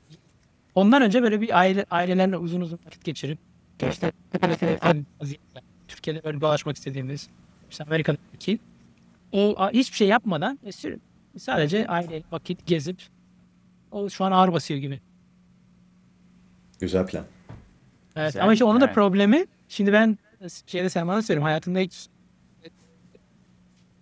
Ondan 0.75 1.03
önce 1.03 1.23
böyle 1.23 1.41
bir 1.41 1.59
aile 1.59 1.87
ailelerle 1.91 2.37
uzun 2.37 2.61
uzun 2.61 2.79
vakit 2.87 3.05
geçirip 3.05 3.39
işte 3.91 4.13
Türkiye'de 5.89 6.25
böyle 6.25 6.41
dolaşmak 6.41 6.77
istediğimiz 6.77 7.29
işte 7.71 7.85
Amerika'daki 7.85 8.59
o 9.33 9.71
hiçbir 9.73 9.97
şey 9.97 10.09
yapmadan 10.09 10.59
e, 10.65 10.73
sadece 11.39 11.87
aile 11.87 12.23
vakit 12.33 12.67
gezip 12.67 13.03
o 13.91 14.11
şu 14.11 14.25
an 14.25 14.33
ağır 14.33 14.53
basıyor 14.53 14.81
gibi. 14.81 15.01
Güzel 16.81 17.07
plan. 17.07 17.25
Evet 18.17 18.29
Güzel, 18.29 18.43
ama 18.43 18.53
işte 18.53 18.65
onun 18.65 18.81
da 18.81 18.85
evet. 18.85 18.95
problemi 18.95 19.47
şimdi 19.69 19.93
ben 19.93 20.19
şeyde 20.67 20.89
sen 20.89 21.09
bana 21.09 21.23
söyleyeyim 21.23 21.45
hayatımda 21.45 21.79
hiç 21.79 22.07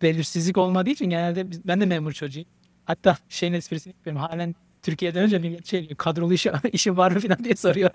belirsizlik 0.03 0.59
olmadığı 0.59 0.90
için 0.90 1.11
genelde 1.11 1.51
biz- 1.51 1.66
ben 1.68 1.80
de 1.80 1.86
memur 1.86 2.12
çocuğuyum. 2.12 2.49
Hatta 2.84 3.16
şeyin 3.28 3.53
esprisini 3.53 3.92
yapıyorum. 3.97 4.22
Halen 4.22 4.55
Türkiye'de 4.82 5.20
önce 5.20 5.38
millet 5.38 5.66
şey 5.66 5.82
diyor 5.88 5.97
kadrolu 5.97 6.34
işi, 6.34 6.51
işi 6.72 6.97
var 6.97 7.11
mı 7.12 7.20
falan 7.20 7.45
diye 7.45 7.57
soruyor. 7.57 7.90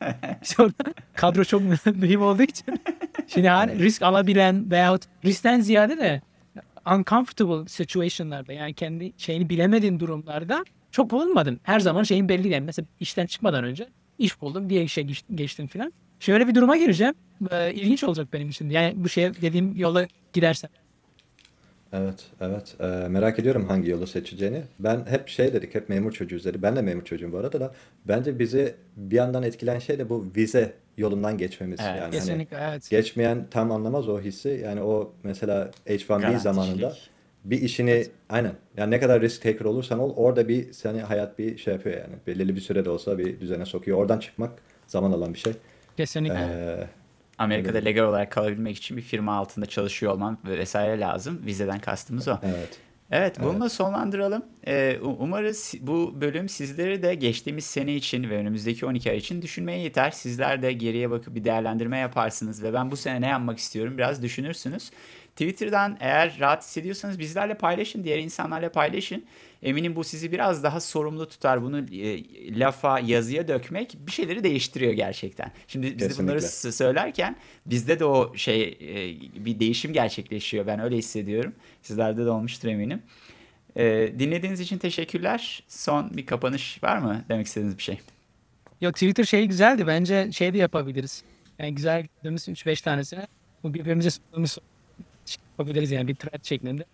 Kadro 1.14 1.44
çok 1.44 1.62
mühim 1.94 2.22
olduğu 2.22 2.42
için. 2.42 2.66
Şimdi 3.26 3.48
hani 3.48 3.78
risk 3.78 4.02
alabilen 4.02 4.70
veyahut 4.70 5.02
riskten 5.24 5.60
ziyade 5.60 5.98
de 5.98 6.22
uncomfortable 6.86 7.68
situation'larda 7.68 8.52
yani 8.52 8.74
kendi 8.74 9.12
şeyini 9.16 9.48
bilemediğin 9.48 10.00
durumlarda 10.00 10.64
çok 10.90 11.10
bulunmadım. 11.10 11.60
Her 11.62 11.80
zaman 11.80 12.02
şeyin 12.02 12.28
belli 12.28 12.48
yani. 12.48 12.64
Mesela 12.64 12.86
işten 13.00 13.26
çıkmadan 13.26 13.64
önce 13.64 13.88
iş 14.18 14.40
buldum, 14.40 14.70
diğer 14.70 14.82
işe 14.84 15.02
geç- 15.02 15.24
geçtim 15.34 15.66
filan. 15.66 15.92
Şöyle 16.20 16.48
bir 16.48 16.54
duruma 16.54 16.76
gireceğim. 16.76 17.14
Ee, 17.50 17.72
ilginç 17.74 18.04
olacak 18.04 18.28
benim 18.32 18.48
için. 18.48 18.70
Yani 18.70 18.92
bu 18.96 19.08
şeye 19.08 19.34
dediğim 19.34 19.76
yola 19.76 20.06
gidersem. 20.32 20.70
Evet, 21.92 22.26
evet. 22.40 22.74
Ee, 22.80 22.86
merak 23.08 23.38
ediyorum 23.38 23.64
hangi 23.68 23.90
yolu 23.90 24.06
seçeceğini. 24.06 24.62
Ben 24.78 25.06
hep 25.08 25.28
şey 25.28 25.52
dedik, 25.52 25.74
hep 25.74 25.88
memur 25.88 26.12
çocuğuyuz 26.12 26.44
dedi. 26.44 26.62
Ben 26.62 26.76
de 26.76 26.82
memur 26.82 27.04
çocuğum 27.04 27.32
bu 27.32 27.38
arada 27.38 27.60
da. 27.60 27.74
Bence 28.08 28.38
bizi 28.38 28.74
bir 28.96 29.16
yandan 29.16 29.42
etkileyen 29.42 29.78
şey 29.78 29.98
de 29.98 30.08
bu 30.08 30.26
vize 30.36 30.72
yolundan 30.96 31.38
geçmemiz. 31.38 31.80
Evet. 31.80 31.88
Yani 31.88 32.00
hani 32.00 32.10
Kesinlikle 32.10 32.56
evet. 32.60 32.90
geçmeyen 32.90 33.46
tam 33.50 33.72
anlamaz 33.72 34.08
o 34.08 34.20
hissi. 34.20 34.60
Yani 34.64 34.82
o 34.82 35.12
mesela 35.22 35.70
H1B 35.86 36.06
Garanticilik. 36.08 36.40
zamanında 36.40 36.96
bir 37.44 37.60
işini 37.62 38.06
aynen 38.28 38.52
yani 38.76 38.90
ne 38.90 39.00
kadar 39.00 39.20
risk 39.22 39.42
taker 39.42 39.64
olursan 39.64 39.98
ol 39.98 40.12
orada 40.16 40.48
bir 40.48 40.72
seni 40.72 41.00
hayat 41.00 41.38
bir 41.38 41.58
şey 41.58 41.74
yapıyor 41.74 41.96
yani. 41.96 42.14
Belirli 42.26 42.56
bir 42.56 42.60
sürede 42.60 42.90
olsa 42.90 43.18
bir 43.18 43.40
düzene 43.40 43.66
sokuyor. 43.66 43.98
Oradan 43.98 44.18
çıkmak 44.18 44.52
zaman 44.86 45.12
alan 45.12 45.34
bir 45.34 45.38
şey. 45.38 45.52
Kesinlikle. 45.96 46.38
Ee, 46.38 46.86
Amerika'da 47.40 47.78
legal 47.78 48.02
olarak 48.02 48.32
kalabilmek 48.32 48.76
için 48.76 48.96
bir 48.96 49.02
firma 49.02 49.36
altında 49.36 49.66
çalışıyor 49.66 50.12
olman 50.12 50.38
ve 50.44 50.58
vesaire 50.58 51.00
lazım. 51.00 51.42
Vizeden 51.46 51.80
kastımız 51.80 52.28
o. 52.28 52.38
evet. 52.42 52.78
Evet, 53.12 53.36
bununla 53.42 53.68
sonlandıralım. 53.68 54.44
Ee, 54.66 54.98
umarız 55.02 55.74
bu 55.80 56.20
bölüm 56.20 56.48
sizleri 56.48 57.02
de 57.02 57.14
geçtiğimiz 57.14 57.64
sene 57.64 57.94
için 57.94 58.30
ve 58.30 58.36
önümüzdeki 58.36 58.86
12 58.86 59.10
ay 59.10 59.16
için 59.16 59.42
düşünmeye 59.42 59.78
yeter. 59.78 60.10
Sizler 60.10 60.62
de 60.62 60.72
geriye 60.72 61.10
bakıp 61.10 61.34
bir 61.34 61.44
değerlendirme 61.44 61.98
yaparsınız 61.98 62.62
ve 62.62 62.72
ben 62.72 62.90
bu 62.90 62.96
sene 62.96 63.20
ne 63.20 63.26
yapmak 63.26 63.58
istiyorum 63.58 63.98
biraz 63.98 64.22
düşünürsünüz. 64.22 64.90
Twitter'dan 65.40 65.96
eğer 66.00 66.36
rahat 66.40 66.62
hissediyorsanız 66.62 67.18
bizlerle 67.18 67.54
paylaşın, 67.54 68.04
diğer 68.04 68.18
insanlarla 68.18 68.72
paylaşın. 68.72 69.24
Eminim 69.62 69.96
bu 69.96 70.04
sizi 70.04 70.32
biraz 70.32 70.62
daha 70.62 70.80
sorumlu 70.80 71.28
tutar. 71.28 71.62
Bunu 71.62 71.78
e, 71.94 72.58
lafa, 72.60 73.00
yazıya 73.00 73.48
dökmek 73.48 73.96
bir 74.06 74.12
şeyleri 74.12 74.44
değiştiriyor 74.44 74.92
gerçekten. 74.92 75.52
Şimdi 75.68 75.86
biz 75.86 75.92
de 75.94 75.96
Kesinlikle. 75.98 76.22
bunları 76.24 76.42
s- 76.42 76.72
söylerken 76.72 77.36
bizde 77.66 77.98
de 77.98 78.04
o 78.04 78.36
şey 78.36 78.62
e, 78.62 79.44
bir 79.44 79.60
değişim 79.60 79.92
gerçekleşiyor. 79.92 80.66
Ben 80.66 80.80
öyle 80.80 80.96
hissediyorum. 80.96 81.52
Sizlerde 81.82 82.24
de 82.24 82.30
olmuştur 82.30 82.68
eminim. 82.68 83.02
E, 83.76 84.12
dinlediğiniz 84.18 84.60
için 84.60 84.78
teşekkürler. 84.78 85.62
Son 85.68 86.16
bir 86.16 86.26
kapanış 86.26 86.82
var 86.82 86.98
mı 86.98 87.24
demek 87.28 87.46
istediğiniz 87.46 87.78
bir 87.78 87.82
şey? 87.82 87.98
Yok 88.80 88.94
Twitter 88.94 89.24
şey 89.24 89.46
güzeldi. 89.46 89.86
Bence 89.86 90.32
şey 90.32 90.54
de 90.54 90.58
yapabiliriz. 90.58 91.22
Yani 91.58 91.74
güzel 91.74 92.06
gördüğümüz 92.22 92.48
3-5 92.48 92.82
tanesine 92.84 93.26
bu 93.62 93.74
birbirimize 93.74 94.10
sorduğumuz 94.10 94.58
yapabiliriz 95.60 95.90
yani 95.90 96.08
bir 96.08 96.14
thread 96.14 96.44
şeklinde. 96.44 96.84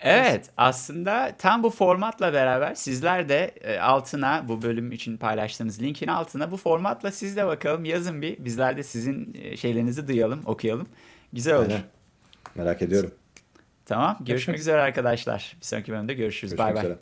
Evet 0.00 0.50
aslında 0.56 1.32
tam 1.38 1.62
bu 1.62 1.70
formatla 1.70 2.32
beraber 2.32 2.74
sizler 2.74 3.28
de 3.28 3.54
e, 3.60 3.78
altına 3.78 4.44
bu 4.48 4.62
bölüm 4.62 4.92
için 4.92 5.16
paylaştığımız 5.16 5.82
linkin 5.82 6.06
altına 6.06 6.50
bu 6.50 6.56
formatla 6.56 7.12
siz 7.12 7.36
de 7.36 7.46
bakalım 7.46 7.84
yazın 7.84 8.22
bir. 8.22 8.44
Bizler 8.44 8.76
de 8.76 8.82
sizin 8.82 9.36
e, 9.42 9.56
şeylerinizi 9.56 10.08
duyalım, 10.08 10.42
okuyalım. 10.46 10.88
Güzel 11.32 11.56
olur. 11.56 11.64
Aynen. 11.64 11.82
Merak 12.54 12.82
ediyorum. 12.82 13.10
Tamam. 13.84 14.06
Görüşmek 14.06 14.26
Görüşmek 14.26 14.58
üzere 14.58 14.80
arkadaşlar. 14.80 15.56
Bir 15.60 15.66
sonraki 15.66 15.92
bölümde 15.92 16.14
görüşürüz. 16.14 16.58
Bay 16.58 16.74
bay. 16.74 16.96